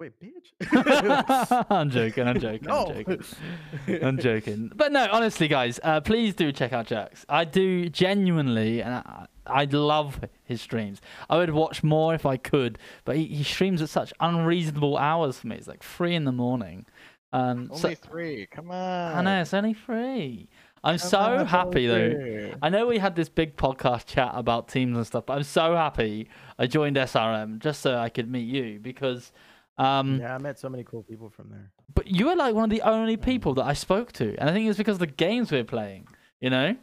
Wait, 0.00 0.12
bitch. 0.20 1.66
I'm 1.70 1.90
joking. 1.90 2.28
I'm 2.28 2.38
joking. 2.38 2.68
No. 2.68 2.86
I'm 2.86 3.04
joking. 3.04 4.04
I'm 4.04 4.18
joking. 4.20 4.72
But 4.72 4.92
no, 4.92 5.08
honestly, 5.10 5.48
guys, 5.48 5.80
uh, 5.82 6.00
please 6.00 6.36
do 6.36 6.52
check 6.52 6.72
out 6.72 6.86
Jax. 6.86 7.26
I 7.28 7.44
do 7.44 7.88
genuinely, 7.88 8.80
and 8.80 8.94
I, 8.94 9.26
I 9.44 9.64
love 9.64 10.20
his 10.44 10.60
streams. 10.60 11.00
I 11.28 11.38
would 11.38 11.50
watch 11.50 11.82
more 11.82 12.14
if 12.14 12.24
I 12.26 12.36
could, 12.36 12.78
but 13.04 13.16
he, 13.16 13.24
he 13.24 13.42
streams 13.42 13.82
at 13.82 13.88
such 13.88 14.12
unreasonable 14.20 14.96
hours 14.96 15.40
for 15.40 15.48
me. 15.48 15.56
It's 15.56 15.66
like 15.66 15.82
three 15.82 16.14
in 16.14 16.24
the 16.24 16.32
morning. 16.32 16.86
Um, 17.32 17.70
so, 17.74 17.88
Only 17.88 17.94
three. 17.96 18.46
Come 18.50 18.70
on. 18.70 19.14
I 19.16 19.20
know 19.22 19.40
it's 19.42 19.52
only 19.54 19.74
three. 19.74 20.48
I'm 20.84 20.98
Come 20.98 21.08
so 21.08 21.18
on, 21.18 21.46
happy 21.46 21.86
though. 21.86 22.10
three. 22.12 22.54
I 22.62 22.68
know 22.68 22.86
we 22.86 22.98
had 22.98 23.16
this 23.16 23.28
big 23.28 23.56
podcast 23.56 24.06
chat 24.06 24.30
about 24.34 24.68
teams 24.68 24.96
and 24.96 25.06
stuff, 25.06 25.26
but 25.26 25.34
I'm 25.36 25.42
so 25.42 25.74
happy 25.74 26.28
I 26.58 26.66
joined 26.66 26.96
SRM 26.96 27.58
just 27.58 27.80
so 27.82 27.96
I 27.96 28.08
could 28.08 28.30
meet 28.30 28.46
you 28.46 28.78
because. 28.80 29.32
Um, 29.76 30.18
yeah, 30.20 30.34
I 30.34 30.38
met 30.38 30.58
so 30.58 30.68
many 30.68 30.82
cool 30.84 31.02
people 31.04 31.30
from 31.30 31.50
there. 31.50 31.70
but 31.94 32.06
you 32.08 32.26
were 32.26 32.34
like 32.34 32.54
one 32.54 32.64
of 32.64 32.70
the 32.70 32.82
only 32.82 33.16
people 33.16 33.54
that 33.54 33.64
I 33.64 33.74
spoke 33.74 34.10
to, 34.12 34.34
and 34.38 34.48
I 34.50 34.52
think 34.52 34.68
it's 34.68 34.78
because 34.78 34.94
of 34.94 35.00
the 35.00 35.06
games 35.06 35.52
we're 35.52 35.62
playing. 35.64 36.06
You 36.40 36.50
know, 36.50 36.76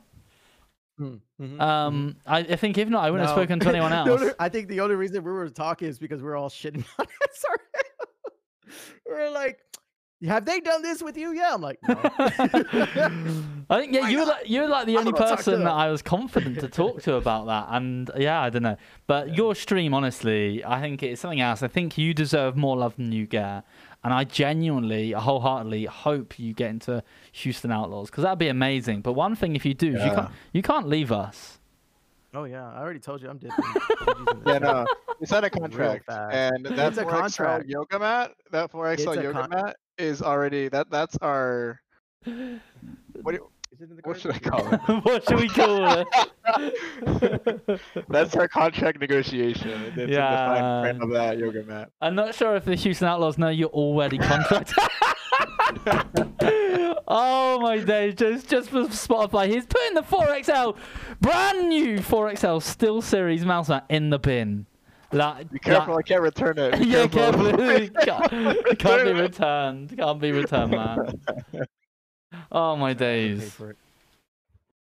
Mm, 1.00 1.20
mhm, 1.41 1.58
mhm. 1.58 1.62
um, 1.62 2.16
I, 2.26 2.39
I 2.39 2.56
think 2.56 2.78
if 2.78 2.88
not, 2.88 3.04
I 3.04 3.12
wouldn't 3.12 3.28
have 3.28 3.36
spoken 3.36 3.60
to 3.60 3.68
anyone 3.70 3.91
else. 3.93 4.10
only- 4.22 4.34
I 4.39 4.48
think 4.48 4.70
the 4.70 4.80
only 4.80 4.96
reason 4.96 5.24
we 5.26 5.32
were 5.32 5.50
talking 5.50 5.89
is 5.89 6.00
because 6.00 6.22
we 6.22 6.30
are 6.30 6.38
all 6.38 6.50
shitting 6.50 6.86
on 7.00 7.06
it. 7.06 7.36
Sorry. 7.36 7.58
we're 9.06 9.30
like, 9.30 9.60
have 10.28 10.45
they 10.45 10.59
done 10.59 10.82
this 10.82 11.01
with 11.03 11.18
you? 11.18 11.34
Yeah. 11.34 11.53
I'm 11.53 11.61
like, 11.61 11.80
no. 11.88 11.95
I 13.70 13.80
think 13.80 13.93
yeah, 13.93 14.07
you 14.09 14.20
were 14.20 14.26
like, 14.26 14.49
you 14.49 14.61
were 14.61 14.68
like 14.68 14.86
the 14.86 14.97
only 14.97 15.11
wanna 15.11 15.26
talk 15.26 15.39
to 15.39 15.43
person 15.43 15.63
that. 15.63 15.72
I 15.72 15.89
was 15.89 16.01
confident 16.01 16.59
to 16.59 16.68
talk 16.68 17.01
to 17.03 17.16
about 17.16 17.47
that, 17.47 17.68
and 17.72 18.09
yeah, 18.18 18.41
I 18.41 18.49
don't 18.49 18.63
know. 18.63 18.78
But 19.07 19.36
your 19.36 19.55
stream, 19.55 19.93
honestly, 19.93 20.63
I 20.63 20.80
think 20.82 21.01
it's 21.01 21.22
something 21.22 21.41
else. 21.41 21.63
I 21.63 21.68
think 21.68 21.97
you 21.97 22.13
deserve 22.13 22.55
more 22.55 22.78
love 22.78 22.95
than 22.95 23.11
you 23.11 23.26
get, 23.26 23.63
and 24.03 24.13
I 24.13 24.24
genuinely, 24.24 25.11
wholeheartedly 25.13 25.86
hope 25.86 26.38
you 26.38 26.53
get 26.53 26.70
into 26.70 27.03
Houston 27.32 27.72
Outlaws 27.72 28.11
because 28.11 28.24
that'd 28.24 28.38
be 28.38 28.49
amazing. 28.49 29.01
But 29.01 29.13
one 29.13 29.36
thing, 29.36 29.55
if 29.55 29.66
you 29.66 29.74
do, 29.74 29.95
is 29.95 30.03
you 30.03 30.11
can't 30.11 30.30
you 30.53 30.61
can't 30.61 30.88
leave 30.88 31.11
us. 31.11 31.59
oh, 32.36 32.43
yeah. 32.43 32.70
I 32.72 32.82
already 32.82 32.99
told 32.99 33.22
you 33.24 33.30
I'm 33.30 33.38
dipping. 33.39 33.57
GG's 33.63 34.32
in 34.36 34.41
Yeah, 34.45 34.57
no, 34.59 34.86
we 35.20 35.26
signed 35.26 35.45
a 35.45 35.49
contract, 35.61 36.05
and 36.09 36.66
that's 36.68 36.97
It's 36.97 36.97
a 36.99 37.03
4XL 37.05 37.09
contract. 37.09 37.66
yoga 37.68 37.97
mat, 37.99 38.32
that 38.51 38.72
4XL 38.72 38.93
It's 38.93 39.05
yoga 39.05 39.32
con- 39.34 39.49
mat 39.49 39.76
is 39.98 40.22
already 40.22 40.68
that. 40.70 40.89
That's 40.89 41.18
our. 41.22 41.82
What, 42.26 43.36
do- 43.36 43.50
it 43.80 43.89
in 43.89 43.96
the 43.96 44.02
what 44.04 44.20
should 44.20 44.32
I 44.32 44.39
call 44.39 44.74
it? 44.74 44.78
what 45.06 45.28
should 45.28 45.39
we 45.39 45.50
call 45.50 46.00
it? 46.00 47.82
That's 48.10 48.36
our 48.36 48.48
contract 48.48 49.00
negotiation. 49.00 49.70
and 49.70 49.86
It's 49.88 49.98
in 49.98 50.10
the 50.12 50.16
fine 50.18 50.84
print 50.84 51.04
of 51.04 51.10
that 51.12 51.38
yoga 51.38 51.64
mat. 51.64 51.91
I'm 52.02 52.16
not 52.16 52.36
sure 52.36 52.56
if 52.56 52.66
the 52.66 52.76
Houston 52.76 53.08
Outlaws 53.08 53.38
know 53.38 53.50
you're 53.50 53.70
already 53.70 54.18
contracted. 54.18 54.76
oh 57.08 57.60
my 57.62 57.80
days! 57.80 58.16
Just 58.16 58.50
just 58.50 58.70
for 58.70 58.84
Spotify, 58.84 59.48
he's 59.48 59.66
putting 59.66 59.96
the 59.96 60.02
4XL, 60.02 60.78
brand 61.22 61.70
new 61.70 61.98
4XL 62.00 62.62
SteelSeries 62.62 63.43
mouse 63.46 63.70
mat 63.70 63.86
in 63.89 64.10
the 64.10 64.20
bin. 64.20 64.66
Like, 65.12 65.51
Be 65.51 65.60
careful, 65.60 65.97
I 65.97 66.01
can't 66.01 66.22
return 66.22 66.58
it. 66.58 66.80
Be 66.80 66.86
yeah, 66.88 67.08
careful. 67.08 67.51
careful. 67.51 68.03
can't, 68.03 68.80
can't 68.80 69.03
be 69.06 69.14
returned. 69.22 69.97
Can't 69.97 70.20
be 70.20 70.32
returned, 70.32 70.72
man. 70.72 71.22
Oh 72.51 72.76
my 72.76 72.93
Pay 72.93 72.99
days! 72.99 73.58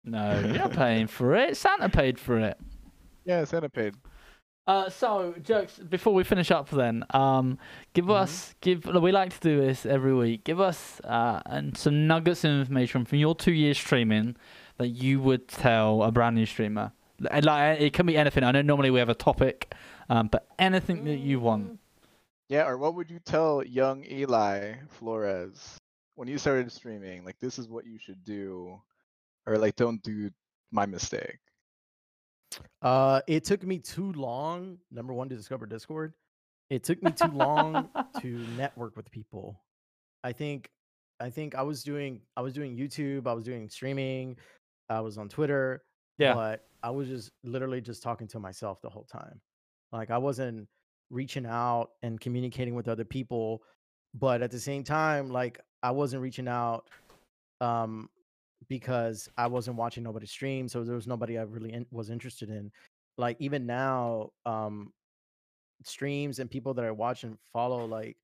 No, 0.05 0.41
you're 0.41 0.55
not 0.59 0.73
paying 0.73 1.07
for 1.07 1.37
it. 1.37 1.57
Santa 1.57 1.89
paid 1.89 2.19
for 2.19 2.39
it. 2.41 2.59
Yeah, 3.25 3.45
Santa 3.45 3.69
paid. 3.69 3.95
Uh, 4.67 4.89
so 4.91 5.33
jokes. 5.43 5.79
Before 5.79 6.13
we 6.13 6.25
finish 6.25 6.51
up, 6.51 6.69
then, 6.71 7.05
um, 7.11 7.57
give 7.93 8.11
us 8.11 8.55
give. 8.63 8.85
We 8.87 9.13
like 9.13 9.31
to 9.33 9.41
do 9.41 9.61
this 9.61 9.87
every 9.87 10.13
week. 10.15 10.43
Give 10.43 10.61
us 10.61 11.01
uh 11.05 11.41
and 11.47 11.77
some 11.77 12.09
nuggets 12.09 12.43
of 12.43 12.51
information 12.51 13.05
from 13.05 13.19
your 13.19 13.35
two 13.37 13.53
years 13.53 13.79
streaming 13.79 14.35
that 14.79 14.89
you 14.89 15.21
would 15.21 15.47
tell 15.47 16.03
a 16.03 16.11
brand 16.11 16.35
new 16.35 16.47
streamer. 16.47 16.91
Like 17.21 17.81
it 17.81 17.93
can 17.93 18.07
be 18.07 18.17
anything. 18.17 18.43
I 18.43 18.51
know 18.51 18.63
normally 18.63 18.91
we 18.91 18.99
have 18.99 19.09
a 19.09 19.15
topic, 19.15 19.73
um, 20.09 20.29
but 20.29 20.47
anything 20.59 21.05
that 21.05 21.19
you 21.19 21.41
want. 21.41 21.79
Yeah, 22.49 22.67
or 22.69 22.79
what 22.79 22.95
would 22.95 23.11
you 23.11 23.19
tell 23.19 23.65
young 23.65 24.05
Eli 24.05 24.75
Flores 24.89 25.79
when 26.15 26.29
you 26.29 26.39
started 26.39 26.71
streaming? 26.71 27.25
Like, 27.25 27.39
this 27.41 27.59
is 27.59 27.69
what 27.69 27.87
you 27.87 27.99
should 27.99 28.23
do, 28.25 28.81
or 29.47 29.59
like, 29.59 29.77
don't 29.77 30.03
do 30.03 30.31
my 30.71 30.87
mistake. 30.87 31.39
Uh, 32.83 33.21
it 33.27 33.45
took 33.45 33.65
me 33.65 33.79
too 33.79 34.13
long. 34.13 34.79
Number 34.91 35.13
one, 35.13 35.29
to 35.29 35.37
discover 35.37 35.67
Discord. 35.67 36.15
It 36.71 36.85
took 36.85 37.03
me 37.03 37.13
too 37.13 37.33
long 37.33 37.89
to 38.21 38.29
network 38.57 38.97
with 38.97 39.11
people. 39.11 39.61
I 40.23 40.33
think, 40.33 40.71
I 41.21 41.31
think 41.31 41.55
I 41.55 41.63
was 41.63 41.83
doing, 41.83 42.21
I 42.37 42.43
was 42.43 42.53
doing 42.53 42.77
YouTube. 42.77 43.27
I 43.27 43.33
was 43.33 43.45
doing 43.45 43.69
streaming. 43.69 44.37
I 44.89 45.01
was 45.01 45.19
on 45.19 45.29
Twitter. 45.29 45.83
Yeah. 46.19 46.35
But 46.35 46.65
I 46.83 46.91
was 46.91 47.09
just 47.09 47.31
literally 47.45 47.81
just 47.81 48.03
talking 48.03 48.29
to 48.29 48.41
myself 48.41 48.81
the 48.83 48.91
whole 48.91 49.05
time. 49.05 49.41
Like 49.97 50.11
I 50.11 50.19
wasn't 50.19 50.69
reaching 51.11 51.47
out 51.47 51.91
and 52.03 52.21
communicating 52.21 52.75
with 52.75 52.89
other 52.89 53.05
people, 53.05 53.63
but 54.15 54.43
at 54.43 54.51
the 54.51 54.61
same 54.61 54.85
time, 54.85 55.31
like 55.31 55.61
I 55.83 55.91
wasn't 55.91 56.23
reaching 56.23 56.49
out 56.49 56.89
um 57.61 58.09
because 58.69 59.29
I 59.37 59.47
wasn't 59.47 59.77
watching 59.77 60.03
nobody 60.03 60.27
stream, 60.27 60.69
so 60.69 60.85
there 60.85 60.95
was 60.95 61.07
nobody 61.07 61.39
I 61.39 61.43
really 61.43 61.73
in, 61.73 61.87
was 61.91 62.11
interested 62.11 62.51
in. 62.51 62.71
Like 63.19 63.37
even 63.41 63.67
now, 63.67 64.31
um, 64.45 64.93
streams 65.85 66.39
and 66.39 66.51
people 66.51 66.75
that 66.75 66.85
I 66.85 66.91
watch 66.91 67.25
and 67.25 67.39
follow, 67.53 67.85
like 67.87 68.17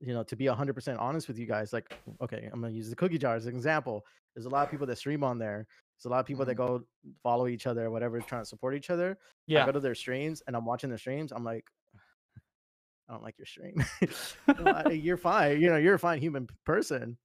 you 0.00 0.14
know, 0.14 0.22
to 0.22 0.36
be 0.36 0.46
hundred 0.46 0.74
percent 0.74 0.98
honest 0.98 1.28
with 1.28 1.38
you 1.38 1.46
guys, 1.46 1.72
like 1.72 1.98
okay, 2.22 2.48
I'm 2.52 2.60
gonna 2.60 2.72
use 2.72 2.90
the 2.90 2.96
cookie 2.96 3.18
jar 3.18 3.34
as 3.36 3.46
an 3.46 3.54
example. 3.54 4.04
There's 4.34 4.46
a 4.46 4.50
lot 4.50 4.64
of 4.64 4.70
people 4.70 4.86
that 4.86 4.98
stream 4.98 5.24
on 5.24 5.38
there. 5.38 5.66
There's 5.98 6.10
a 6.10 6.10
lot 6.10 6.20
of 6.20 6.26
people 6.26 6.44
that 6.44 6.56
mm-hmm. 6.56 6.76
go 6.76 6.84
follow 7.24 7.48
each 7.48 7.66
other, 7.66 7.86
or 7.86 7.90
whatever, 7.90 8.20
trying 8.20 8.42
to 8.42 8.46
support 8.46 8.76
each 8.76 8.88
other. 8.90 9.18
I 9.20 9.24
Yeah. 9.46 9.66
go 9.66 9.72
to 9.72 9.80
their 9.80 9.96
streams 9.96 10.42
and 10.46 10.54
I'm 10.54 10.64
watching 10.64 10.90
their 10.90 10.98
streams. 10.98 11.32
I'm 11.32 11.42
like, 11.42 11.66
I 13.08 13.12
don't 13.12 13.22
like 13.24 13.36
your 13.36 13.46
stream. 13.46 13.84
No, 14.60 14.90
you're 14.90 15.16
fine. 15.16 15.60
You 15.60 15.70
know, 15.70 15.76
you're 15.76 15.94
a 15.94 15.98
fine 15.98 16.20
human 16.20 16.48
person. 16.64 17.16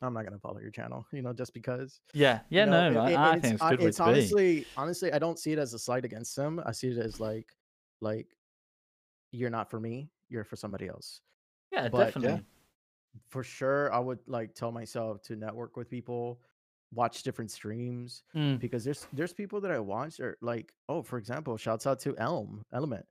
I'm 0.00 0.14
not 0.14 0.24
gonna 0.24 0.38
follow 0.38 0.60
your 0.60 0.70
channel. 0.70 1.04
You 1.12 1.20
know, 1.20 1.34
just 1.34 1.52
because. 1.52 2.00
Yeah. 2.14 2.40
Yeah. 2.48 2.64
you 2.64 2.70
know, 2.70 2.90
no, 2.90 3.00
and- 3.00 3.08
I, 3.08 3.10
and 3.10 3.18
I 3.18 3.38
think 3.38 3.54
it's 3.54 3.62
good 3.62 3.82
it's 3.82 3.96
to 3.98 4.04
be. 4.04 4.08
honestly, 4.10 4.66
honestly, 4.78 5.12
I 5.12 5.18
don't 5.18 5.38
see 5.38 5.52
it 5.52 5.58
as 5.58 5.74
a 5.74 5.78
slight 5.78 6.06
against 6.06 6.34
them. 6.36 6.62
I 6.64 6.72
see 6.72 6.88
it 6.88 6.96
as 6.96 7.20
like, 7.20 7.48
like, 8.00 8.28
you're 9.30 9.50
not 9.50 9.70
for 9.70 9.78
me. 9.78 10.08
You're 10.30 10.44
for 10.44 10.56
somebody 10.56 10.88
else. 10.88 11.20
Yeah, 11.70 11.88
but- 11.90 12.06
definitely. 12.06 12.44
For 13.28 13.42
sure, 13.42 13.92
I 13.92 13.98
would 13.98 14.20
like 14.28 14.54
tell 14.54 14.70
myself 14.70 15.20
to 15.22 15.34
network 15.34 15.76
with 15.76 15.90
people, 15.90 16.40
watch 16.92 17.22
different 17.22 17.50
streams 17.50 18.22
Mm. 18.34 18.58
because 18.60 18.82
there's 18.84 19.06
there's 19.12 19.32
people 19.32 19.60
that 19.60 19.70
I 19.70 19.78
watch 19.78 20.18
are 20.20 20.36
like, 20.40 20.72
oh, 20.88 21.02
for 21.02 21.18
example, 21.18 21.56
shouts 21.56 21.86
out 21.86 22.00
to 22.00 22.16
Elm 22.18 22.64
Element. 22.72 23.06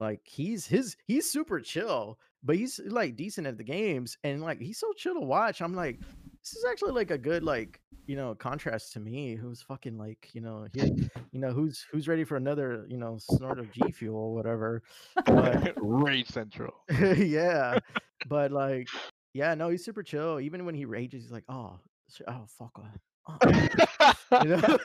Like 0.00 0.20
he's 0.24 0.66
his 0.66 0.96
he's 1.06 1.30
super 1.30 1.60
chill, 1.60 2.18
but 2.42 2.56
he's 2.56 2.80
like 2.86 3.16
decent 3.16 3.46
at 3.46 3.58
the 3.58 3.64
games 3.64 4.16
and 4.24 4.40
like 4.42 4.58
he's 4.60 4.78
so 4.78 4.92
chill 4.96 5.14
to 5.14 5.20
watch. 5.20 5.60
I'm 5.60 5.74
like, 5.74 6.00
this 6.42 6.54
is 6.56 6.64
actually 6.68 6.92
like 6.92 7.10
a 7.10 7.18
good 7.18 7.42
like 7.44 7.80
you 8.06 8.16
know 8.16 8.34
contrast 8.34 8.94
to 8.94 9.00
me, 9.00 9.34
who's 9.36 9.60
fucking 9.62 9.98
like 9.98 10.30
you 10.32 10.40
know 10.40 10.66
here, 10.72 10.86
you 11.32 11.38
know 11.38 11.50
who's 11.52 11.84
who's 11.92 12.08
ready 12.08 12.24
for 12.24 12.36
another 12.36 12.86
you 12.88 12.96
know 12.96 13.18
snort 13.20 13.58
of 13.58 13.70
G 13.72 13.92
fuel 13.92 14.16
or 14.16 14.34
whatever. 14.34 14.82
But 15.26 15.74
Rage 15.76 16.28
Central. 16.28 16.72
yeah, 17.16 17.78
but 18.26 18.50
like 18.52 18.88
yeah, 19.34 19.54
no, 19.54 19.68
he's 19.68 19.84
super 19.84 20.02
chill. 20.02 20.40
Even 20.40 20.64
when 20.64 20.74
he 20.74 20.86
rages, 20.86 21.24
he's 21.24 21.30
like, 21.30 21.44
oh, 21.48 21.78
oh 22.26 22.46
fuck. 22.58 22.82
Uh, 23.26 23.36
uh," 24.30 24.42
you 24.44 24.48
know, 24.56 24.78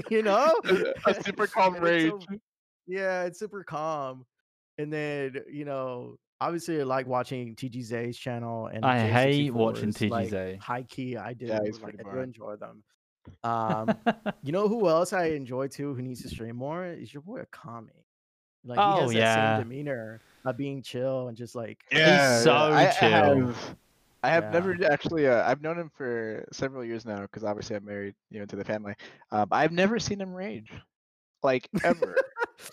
you 0.10 0.22
know, 0.22 0.54
A 1.06 1.22
super 1.22 1.46
calm 1.46 1.74
And 1.76 1.86
it's 1.86 2.08
so- 2.08 2.16
rage. 2.30 2.40
yeah, 2.86 3.24
it's 3.24 3.38
super 3.38 3.64
calm. 3.64 4.24
And 4.78 4.92
then 4.92 5.36
you 5.50 5.64
know, 5.64 6.16
obviously, 6.40 6.80
I 6.80 6.84
like 6.84 7.06
watching 7.06 7.54
TGZ's 7.54 8.16
channel 8.18 8.66
and 8.66 8.84
I 8.84 9.06
hate 9.08 9.52
watching 9.52 9.90
J64's, 9.90 10.10
like, 10.10 10.28
TGZ. 10.30 10.58
high 10.60 10.82
key. 10.84 11.16
I 11.16 11.34
do 11.34 11.46
Yeah, 11.46 11.58
like 11.82 11.96
I 12.06 12.12
do 12.14 12.18
enjoy 12.20 12.56
them. 12.56 12.82
Um, 13.44 13.94
you 14.42 14.50
know 14.50 14.66
who 14.66 14.88
else 14.88 15.12
I 15.12 15.26
enjoy 15.26 15.68
too? 15.68 15.94
Who 15.94 16.02
needs 16.02 16.22
to 16.22 16.28
stream 16.28 16.56
more? 16.56 16.86
Is 16.86 17.12
your 17.14 17.20
boy 17.22 17.40
Akami. 17.42 17.90
Like 18.64 18.78
he 18.78 18.84
Oh, 18.84 19.00
has 19.02 19.10
that 19.12 19.16
yeah. 19.16 19.56
same 19.58 19.68
demeanor 19.68 20.20
of 20.44 20.56
being 20.56 20.82
chill 20.82 21.28
and 21.28 21.36
just 21.36 21.54
like 21.54 21.82
he's 21.90 22.00
so 22.42 22.52
I, 22.52 22.88
I 22.88 22.90
chill. 22.90 23.08
have, 23.10 23.76
I 24.22 24.30
have 24.30 24.44
Yeah. 24.44 24.50
never 24.50 24.76
actually. 24.90 25.26
Uh, 25.26 25.42
I've 25.48 25.62
known 25.62 25.78
him 25.78 25.90
for 25.96 26.46
several 26.52 26.84
years 26.84 27.04
now 27.04 27.22
because 27.22 27.44
obviously 27.44 27.76
I'm 27.76 27.84
married, 27.84 28.14
you 28.30 28.38
know, 28.40 28.46
to 28.46 28.56
the 28.56 28.64
family. 28.64 28.94
Um, 29.30 29.48
I've 29.50 29.72
never 29.72 29.98
seen 29.98 30.20
him 30.20 30.32
rage, 30.32 30.70
like 31.42 31.68
ever. 31.84 32.14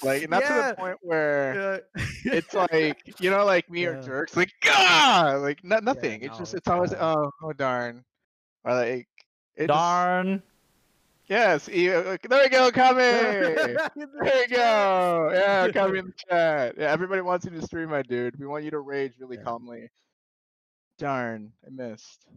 like 0.03 0.29
not 0.29 0.43
to 0.43 0.53
the 0.53 0.75
point 0.77 0.97
where 1.01 1.83
Yeah. 1.95 2.33
it's 2.33 2.53
like 2.71 3.19
you 3.19 3.31
know, 3.31 3.45
like 3.45 3.69
me 3.69 3.85
or 3.85 4.01
jerks, 4.01 4.37
like 4.37 4.51
ah, 4.67 5.37
like 5.41 5.63
no, 5.63 5.79
nothing. 5.79 6.21
it's 6.21 6.33
no, 6.33 6.39
just 6.39 6.53
it's 6.53 6.67
always 6.67 6.93
oh 6.93 7.31
oh 7.43 7.53
darn, 7.53 8.03
or 8.63 8.73
like 8.75 9.07
just- 9.57 9.67
Darn. 9.69 10.41
yes, 11.27 11.67
uh, 11.67 11.71
there 12.29 12.43
we 12.43 12.49
go, 12.49 12.71
Kami. 12.71 13.01
There 13.01 14.37
you 14.41 14.47
go. 14.47 15.29
Yeah, 15.33 15.67
Kami 15.71 15.99
in 15.99 16.05
the 16.05 16.13
chat. 16.29 16.75
Yeah, 16.77 16.91
everybody 16.91 17.21
wants 17.21 17.45
you 17.45 17.51
to 17.51 17.61
stream, 17.63 17.89
my 17.89 18.03
dude. 18.03 18.39
We 18.39 18.45
want 18.47 18.63
you 18.63 18.71
to 18.71 18.79
rage 18.79 19.13
really 19.19 19.37
Yeah. 19.37 19.43
calmly. 19.43 19.89
Darn, 20.99 21.51
I 21.65 21.69
missed. 21.71 22.27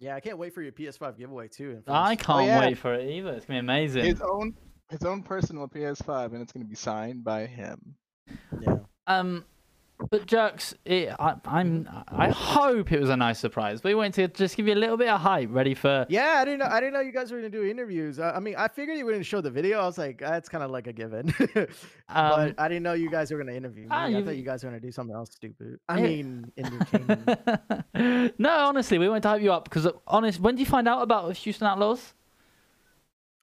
Yeah, 0.00 0.14
I 0.14 0.20
can't 0.20 0.38
wait 0.38 0.54
for 0.54 0.62
your 0.62 0.72
PS5 0.72 1.18
giveaway 1.18 1.48
too. 1.48 1.82
I 1.86 2.14
can't 2.16 2.46
yeah. 2.46 2.60
wait 2.60 2.78
for 2.78 2.94
it 2.94 3.08
either. 3.10 3.32
It's 3.32 3.46
gonna 3.46 3.60
be 3.60 3.64
amazing. 3.64 4.04
His 4.04 4.20
own 4.20 4.54
his 4.90 5.04
own 5.04 5.22
personal 5.22 5.68
PS5, 5.68 6.32
and 6.32 6.42
it's 6.42 6.52
gonna 6.52 6.64
be 6.64 6.74
signed 6.74 7.24
by 7.24 7.46
him. 7.46 7.94
Yeah. 8.60 8.78
Um, 9.06 9.44
but 10.10 10.26
Jerks, 10.26 10.74
it, 10.84 11.10
I, 11.18 11.34
I'm. 11.44 11.88
I 12.08 12.28
hope 12.30 12.92
it 12.92 13.00
was 13.00 13.10
a 13.10 13.16
nice 13.16 13.38
surprise. 13.38 13.82
We 13.82 13.94
went 13.94 14.14
to 14.14 14.28
just 14.28 14.56
give 14.56 14.66
you 14.68 14.74
a 14.74 14.76
little 14.76 14.96
bit 14.96 15.08
of 15.08 15.20
hype, 15.20 15.48
ready 15.52 15.74
for. 15.74 16.06
Yeah, 16.08 16.38
I 16.40 16.44
didn't 16.44 16.60
know. 16.60 16.66
I 16.66 16.80
didn't 16.80 16.92
know 16.94 17.00
you 17.00 17.12
guys 17.12 17.30
were 17.32 17.38
gonna 17.38 17.50
do 17.50 17.64
interviews. 17.64 18.18
Uh, 18.18 18.32
I 18.34 18.40
mean, 18.40 18.54
I 18.56 18.68
figured 18.68 18.96
you 18.96 19.04
wouldn't 19.04 19.26
show 19.26 19.40
the 19.40 19.50
video. 19.50 19.80
I 19.80 19.84
was 19.86 19.98
like, 19.98 20.18
that's 20.18 20.48
kind 20.48 20.62
of 20.64 20.70
like 20.70 20.86
a 20.86 20.92
given. 20.92 21.34
Um, 22.10 22.54
but 22.54 22.54
I 22.56 22.68
didn't 22.68 22.84
know 22.84 22.94
you 22.94 23.10
guys 23.10 23.30
were 23.30 23.36
gonna 23.36 23.52
interview 23.52 23.82
me. 23.82 23.88
ah, 23.90 24.06
I 24.06 24.24
thought 24.24 24.34
you 24.36 24.42
guys 24.42 24.64
were 24.64 24.70
gonna 24.70 24.80
do 24.80 24.90
something 24.90 25.14
else 25.14 25.30
stupid. 25.32 25.78
I 25.90 25.98
Yeah. 25.98 26.06
mean, 26.06 26.52
entertaining. 26.56 28.32
no, 28.38 28.50
honestly, 28.50 28.96
we 28.98 29.10
went 29.10 29.22
to 29.24 29.28
hype 29.28 29.42
you 29.42 29.52
up 29.52 29.64
because, 29.64 29.86
honest, 30.06 30.40
when 30.40 30.54
did 30.54 30.60
you 30.60 30.66
find 30.66 30.88
out 30.88 31.02
about 31.02 31.36
Houston 31.36 31.66
Outlaws? 31.66 32.14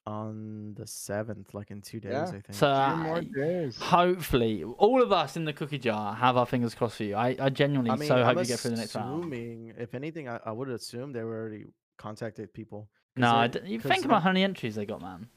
On 0.06 0.74
the 0.74 0.86
seventh, 0.86 1.52
like 1.54 1.70
in 1.70 1.80
two 1.82 1.98
days, 2.00 2.12
Yeah. 2.12 2.22
I 2.28 2.30
think. 2.30 2.44
So 2.52 2.66
Two 2.68 2.72
uh, 2.72 2.96
more 2.96 3.20
days. 3.20 3.76
hopefully, 3.78 4.62
all 4.64 5.02
of 5.02 5.10
us 5.12 5.36
in 5.36 5.44
the 5.44 5.52
cookie 5.52 5.78
jar 5.78 6.14
have 6.14 6.36
our 6.36 6.46
fingers 6.46 6.74
crossed 6.74 6.96
for 6.96 7.04
you. 7.04 7.16
I, 7.16 7.36
I 7.40 7.50
genuinely 7.50 7.90
I 7.90 7.96
mean, 7.96 8.08
so 8.08 8.16
hope 8.16 8.26
I'm 8.28 8.38
you 8.38 8.44
get 8.44 8.60
through 8.60 8.72
the 8.72 8.76
next 8.76 8.94
round. 8.94 9.20
assuming, 9.20 9.72
if 9.76 9.94
anything, 9.94 10.28
I, 10.28 10.38
I 10.44 10.52
would 10.52 10.68
assume 10.68 11.12
they 11.12 11.24
were 11.24 11.36
already 11.40 11.64
contacted 11.98 12.52
people. 12.54 12.88
No, 13.16 13.30
I 13.34 13.48
they- 13.48 13.60
d- 13.60 13.68
you 13.72 13.80
'cause 13.80 13.90
think 13.90 14.04
about 14.04 14.22
how 14.22 14.30
many 14.30 14.44
entries 14.44 14.74
they 14.76 14.86
got, 14.86 15.00
man. 15.00 15.28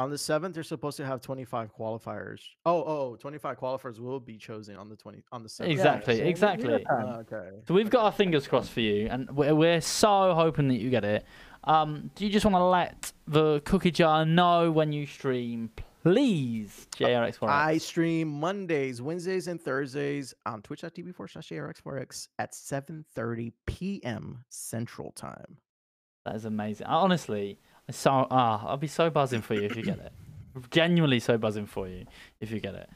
On 0.00 0.08
the 0.08 0.16
seventh, 0.16 0.54
they're 0.54 0.62
supposed 0.62 0.96
to 0.96 1.04
have 1.04 1.20
25 1.20 1.76
qualifiers. 1.76 2.40
Oh, 2.64 2.82
oh, 2.82 3.10
oh, 3.12 3.16
25 3.16 3.60
qualifiers 3.60 4.00
will 4.00 4.18
be 4.18 4.38
chosen 4.38 4.76
on 4.76 4.88
the 4.88 4.96
20 4.96 5.22
on 5.30 5.42
the 5.42 5.48
seventh. 5.50 5.72
Exactly, 5.72 6.14
so 6.14 6.20
we- 6.20 6.24
we 6.24 6.24
got 6.24 6.30
exactly. 6.30 6.68
time. 6.70 6.84
Oh, 6.88 6.94
ah, 6.96 7.12
um, 7.12 7.26
okay. 7.30 7.50
So 7.68 7.74
we've 7.74 7.90
got 7.90 8.04
our 8.06 8.12
fingers 8.12 8.48
crossed 8.48 8.70
for 8.70 8.80
you, 8.80 9.08
and 9.10 9.30
we're, 9.30 9.54
we're 9.54 9.80
so 9.82 10.32
hoping 10.32 10.68
that 10.68 10.78
you 10.78 10.88
get 10.88 11.04
it. 11.04 11.26
Um, 11.64 12.10
do 12.14 12.24
you 12.24 12.32
just 12.32 12.46
want 12.46 12.54
to 12.54 12.64
let 12.64 13.12
the 13.28 13.60
cookie 13.66 13.90
jar 13.90 14.24
know 14.24 14.70
when 14.70 14.90
you 14.94 15.04
stream, 15.04 15.68
please? 16.02 16.86
Uh, 16.94 17.04
JRX4. 17.04 17.48
I 17.50 17.76
stream 17.76 18.28
Mondays, 18.28 19.02
Wednesdays, 19.02 19.48
and 19.48 19.60
Thursdays 19.60 20.32
on 20.46 20.62
twitch.tv 20.62 21.14
forward 21.14 21.28
slash 21.28 21.50
JRX4X 21.50 22.28
at 22.38 22.52
7.30 22.52 23.52
p.m. 23.66 24.44
Central 24.48 25.12
Time. 25.12 25.58
That 26.24 26.36
is 26.36 26.44
amazing. 26.46 26.86
Honestly, 26.86 27.58
I 27.69 27.69
so 27.90 28.26
ah, 28.30 28.66
I'll 28.66 28.76
be 28.76 28.86
so 28.86 29.10
buzzing 29.10 29.42
for 29.42 29.54
you 29.54 29.62
if 29.62 29.76
you 29.76 29.82
get 29.82 29.98
it. 29.98 30.12
Genuinely 30.70 31.20
so 31.20 31.38
buzzing 31.38 31.66
for 31.66 31.88
you 31.88 32.06
if 32.40 32.50
you 32.50 32.60
get 32.60 32.74
it. 32.74 32.90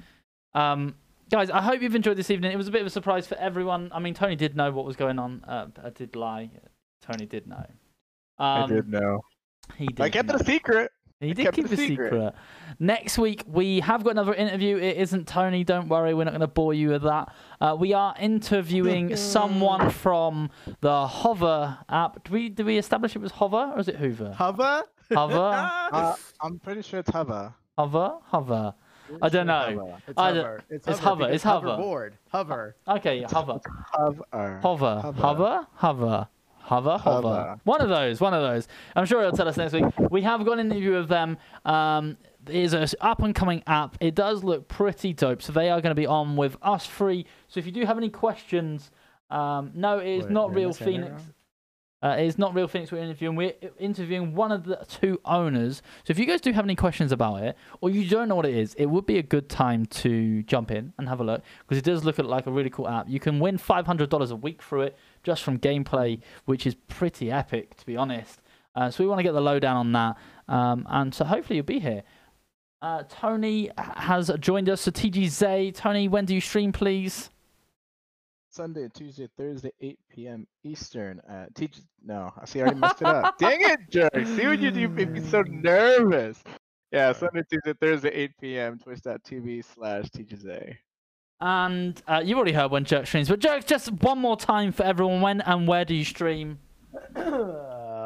Um, 0.55 0.95
guys, 1.31 1.51
I 1.51 1.61
hope 1.61 1.83
you've 1.83 1.95
enjoyed 1.95 2.17
this 2.17 2.31
evening. 2.31 2.53
It 2.53 2.57
was 2.57 2.69
a 2.69 2.71
bit 2.71 2.81
of 2.81 2.87
a 2.87 2.91
surprise 2.91 3.27
for 3.27 3.37
everyone. 3.37 3.91
I 3.93 4.01
mean, 4.01 4.15
Tony 4.15 4.37
did 4.37 4.57
know 4.57 4.71
what 4.73 4.85
was 4.85 4.97
going 4.97 5.19
on. 5.19 5.45
Uh, 5.47 5.67
I 5.83 5.91
did 5.91 6.17
lie. 6.17 6.51
Tony 7.03 7.27
did 7.27 7.47
know. 7.47 7.67
Um, 8.39 8.65
I 8.65 8.67
did 8.67 8.89
know. 8.89 9.21
He 9.77 9.87
did. 9.87 10.01
I 10.01 10.11
kept 10.11 10.29
know. 10.29 10.35
it 10.35 10.41
a 10.41 10.45
secret. 10.45 10.91
He 11.21 11.31
I 11.31 11.33
did 11.33 11.53
keep 11.55 11.69
the 11.69 11.75
a 11.75 11.77
secret. 11.77 12.13
secret. 12.13 12.35
Next 12.79 13.19
week, 13.19 13.45
we 13.47 13.81
have 13.81 14.03
got 14.05 14.11
another 14.11 14.35
interview. 14.35 14.77
It 14.77 14.97
isn't 14.99 15.27
Tony. 15.29 15.65
Don't 15.65 15.89
worry. 15.89 16.13
We're 16.13 16.25
not 16.25 16.33
going 16.33 16.41
to 16.41 16.47
bore 16.49 16.75
you 16.75 16.89
with 16.91 17.03
that. 17.03 17.33
Uh, 17.61 17.77
we 17.79 17.93
are 17.95 18.15
interviewing 18.19 19.15
someone 19.35 19.91
from 19.91 20.51
the 20.81 21.07
Hover 21.07 21.79
app. 21.89 22.25
Did 22.25 22.33
we, 22.33 22.49
did 22.49 22.67
we 22.67 22.79
establish 22.79 23.15
it 23.17 23.21
was 23.21 23.33
Hover 23.33 23.73
or 23.75 23.79
is 23.81 23.89
it 23.89 23.97
Hoover? 23.97 24.33
Hover? 24.33 24.83
Hover? 25.13 25.71
Uh, 25.95 26.17
I'm 26.41 26.59
pretty 26.59 26.83
sure 26.83 27.01
it's 27.01 27.11
Hava. 27.11 27.55
Hover? 27.79 28.15
Hover. 28.25 28.75
I 29.23 29.29
don't 29.29 29.47
know. 29.47 29.97
It's 30.09 30.19
I 30.19 30.33
don't- 30.33 30.45
hover. 30.45 30.65
It's 30.71 30.89
it's 30.89 30.99
hover. 30.99 31.25
hover, 31.25 31.33
it's 31.33 31.45
hover. 31.45 31.67
Hoverboard. 31.69 32.13
Hover. 32.31 32.77
Okay, 32.89 33.21
yeah, 33.21 33.29
Hover. 33.31 33.61
Hover. 33.93 34.25
Hover. 34.63 35.13
Hover. 35.13 35.67
Hover. 35.75 36.29
Hover. 36.65 36.97
Hover, 36.97 37.29
hover. 37.29 37.61
One 37.65 37.83
of 37.83 37.91
those, 37.91 38.23
one 38.23 38.33
of 38.33 38.43
those. 38.43 38.69
I'm 38.97 39.05
sure 39.05 39.21
it'll 39.21 39.37
tell 39.37 39.49
us 39.49 39.59
next 39.59 39.75
week. 39.75 39.85
We 40.11 40.23
have 40.23 40.45
got 40.47 40.59
an 40.59 40.71
interview 40.71 40.93
with 40.95 41.09
them. 41.09 41.37
Um, 41.67 42.17
is 42.49 42.73
an 42.73 42.87
up 43.01 43.23
and 43.23 43.35
coming 43.35 43.63
app. 43.67 43.97
It 44.01 44.15
does 44.15 44.43
look 44.43 44.67
pretty 44.69 45.13
dope. 45.13 45.43
So 45.43 45.53
they 45.53 45.69
are 45.71 45.81
going 45.81 45.91
to 45.91 46.01
be 46.01 46.07
on 46.07 46.37
with 46.37 46.57
us 46.63 46.87
free. 46.87 47.27
So 47.49 47.61
if 47.61 47.67
you 47.67 47.73
do 47.73 47.85
have 47.85 47.99
any 47.99 48.09
questions, 48.09 48.91
um, 49.31 49.73
no, 49.75 49.99
it 49.99 50.09
is 50.09 50.25
Wait, 50.25 50.33
not 50.33 50.55
Real 50.55 50.73
Phoenix. 50.73 51.23
Uh, 52.05 52.17
it's 52.19 52.37
not 52.37 52.55
Real 52.55 52.69
Phoenix 52.69 52.93
we're 52.93 52.99
interviewing. 52.99 53.35
We're 53.35 53.55
interviewing 53.79 54.35
one 54.35 54.53
of 54.53 54.65
the 54.65 54.85
two 54.87 55.19
owners. 55.25 55.79
So 56.05 56.11
if 56.11 56.19
you 56.19 56.27
guys 56.27 56.43
do 56.43 56.53
have 56.53 56.67
any 56.67 56.77
questions 56.77 57.13
about 57.13 57.43
it, 57.43 57.57
or 57.81 57.89
you 57.89 58.07
don't 58.07 58.29
know 58.29 58.35
what 58.35 58.45
it 58.45 58.55
is, 58.55 58.75
it 58.75 58.85
would 58.85 59.07
be 59.07 59.17
a 59.17 59.23
good 59.23 59.49
time 59.49 59.87
to 59.87 60.43
jump 60.43 60.71
in 60.71 60.93
and 60.99 61.09
have 61.09 61.21
a 61.21 61.25
look 61.25 61.43
because 61.61 61.79
it 61.79 61.85
does 61.85 62.05
look 62.05 62.19
like 62.19 62.47
a 62.47 62.51
really 62.51 62.69
cool 62.69 62.87
app. 62.87 63.09
You 63.09 63.19
can 63.19 63.41
win 63.41 63.57
$500 63.57 64.31
a 64.31 64.37
week 64.37 64.63
through 64.63 64.83
it 64.83 64.99
just 65.23 65.43
from 65.43 65.59
gameplay, 65.59 66.21
which 66.45 66.67
is 66.67 66.75
pretty 66.75 67.33
epic 67.33 67.75
to 67.77 67.87
be 67.87 67.97
honest. 67.97 68.43
Uh, 68.77 68.91
so 68.91 69.03
we 69.03 69.09
want 69.09 69.21
to 69.21 69.23
get 69.23 69.33
the 69.33 69.41
lowdown 69.41 69.77
on 69.77 69.93
that, 69.93 70.19
um, 70.49 70.87
and 70.91 71.15
so 71.15 71.25
hopefully 71.25 71.57
you'll 71.57 71.65
be 71.65 71.79
here. 71.79 72.03
Uh, 72.83 73.05
Tony 73.09 73.71
has 73.79 74.31
joined 74.41 74.69
us. 74.69 74.83
So 74.83 74.91
TGZ, 74.91 75.75
Tony, 75.75 76.09
when 76.09 76.27
do 76.27 76.35
you 76.35 76.41
stream, 76.43 76.71
please? 76.71 77.31
Sunday, 78.55 78.89
Tuesday, 78.95 79.29
Thursday, 79.37 79.73
8 79.81 79.99
p.m. 80.09 80.47
Eastern. 80.63 81.19
Uh, 81.29 81.47
teach. 81.57 81.79
No, 82.05 82.33
I 82.41 82.45
see. 82.45 82.61
I 82.61 82.63
already 82.63 82.79
messed 82.79 83.03
it 83.03 83.09
up. 83.09 83.37
Dang 83.41 83.59
it, 83.61 83.81
jerk! 83.91 84.13
See 84.15 84.47
what 84.47 84.61
you 84.61 84.71
do? 84.71 84.81
You 84.81 84.89
make 84.89 85.11
me 85.11 85.21
so 85.21 85.43
nervous. 85.43 86.41
Yeah, 86.93 87.13
Sunday, 87.13 87.43
Tuesday, 87.51 87.75
Thursday, 87.81 88.11
8 88.11 88.31
p.m. 88.41 88.79
Twitch.tv 88.79 89.65
slash 89.75 90.05
TGZ. 90.05 90.77
And 91.41 92.01
uh, 92.07 92.23
you've 92.25 92.37
already 92.37 92.53
heard 92.53 92.71
when 92.71 92.85
Jerk 92.85 93.09
streams, 93.09 93.29
but 93.29 93.41
Jerk, 93.41 93.67
just 93.67 93.91
one 93.91 94.21
more 94.21 94.37
time 94.37 94.71
for 94.71 94.85
everyone. 94.85 95.21
When 95.21 95.41
and 95.41 95.67
where 95.67 95.85
do 95.85 95.95
you 95.97 96.05
stream? 96.05 96.61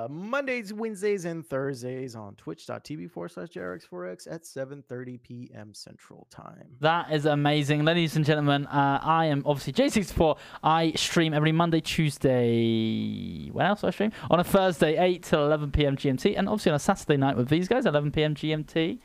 Mondays, 0.09 0.73
Wednesdays, 0.73 1.25
and 1.25 1.47
Thursdays 1.47 2.15
on 2.15 2.35
twitch.tv 2.35 3.11
forward 3.11 3.31
slash 3.31 3.49
JRX4X 3.49 4.33
at 4.33 4.43
7.30 4.43 5.23
p.m. 5.23 5.75
Central 5.75 6.27
Time. 6.31 6.67
That 6.81 7.13
is 7.13 7.27
amazing. 7.27 7.85
Ladies 7.85 8.17
and 8.17 8.25
gentlemen, 8.25 8.67
uh, 8.67 9.01
I 9.03 9.27
am 9.27 9.43
obviously 9.47 9.73
J64. 9.73 10.39
I 10.63 10.93
stream 10.93 11.35
every 11.35 11.53
Monday, 11.53 11.81
Tuesday. 11.81 13.49
When 13.51 13.67
else 13.67 13.83
do 13.83 13.89
I 13.89 13.91
stream? 13.91 14.13
On 14.31 14.41
a 14.41 14.45
Thursday, 14.45 14.97
8 14.97 15.23
till 15.23 15.45
11 15.45 15.73
p.m. 15.73 15.97
GMT, 15.97 16.39
and 16.39 16.49
obviously 16.49 16.71
on 16.71 16.77
a 16.77 16.81
Saturday 16.81 17.17
night 17.17 17.37
with 17.37 17.49
these 17.49 17.69
guys, 17.69 17.87
11 17.87 18.13
p.m. 18.13 18.35
GMT. 18.35 18.99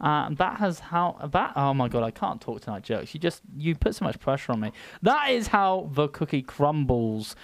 Uh, 0.00 0.30
that 0.30 0.58
has 0.58 0.78
how 0.78 1.28
that 1.30 1.52
oh 1.56 1.74
my 1.74 1.86
god 1.86 2.02
I 2.02 2.10
can't 2.10 2.40
talk 2.40 2.62
tonight 2.62 2.84
jerks 2.84 3.12
you 3.12 3.20
just 3.20 3.42
you 3.54 3.74
put 3.74 3.94
so 3.94 4.06
much 4.06 4.18
pressure 4.18 4.52
on 4.52 4.60
me 4.60 4.72
that 5.02 5.28
is 5.28 5.48
how 5.48 5.90
the 5.92 6.08
cookie 6.08 6.40
crumbles 6.40 7.36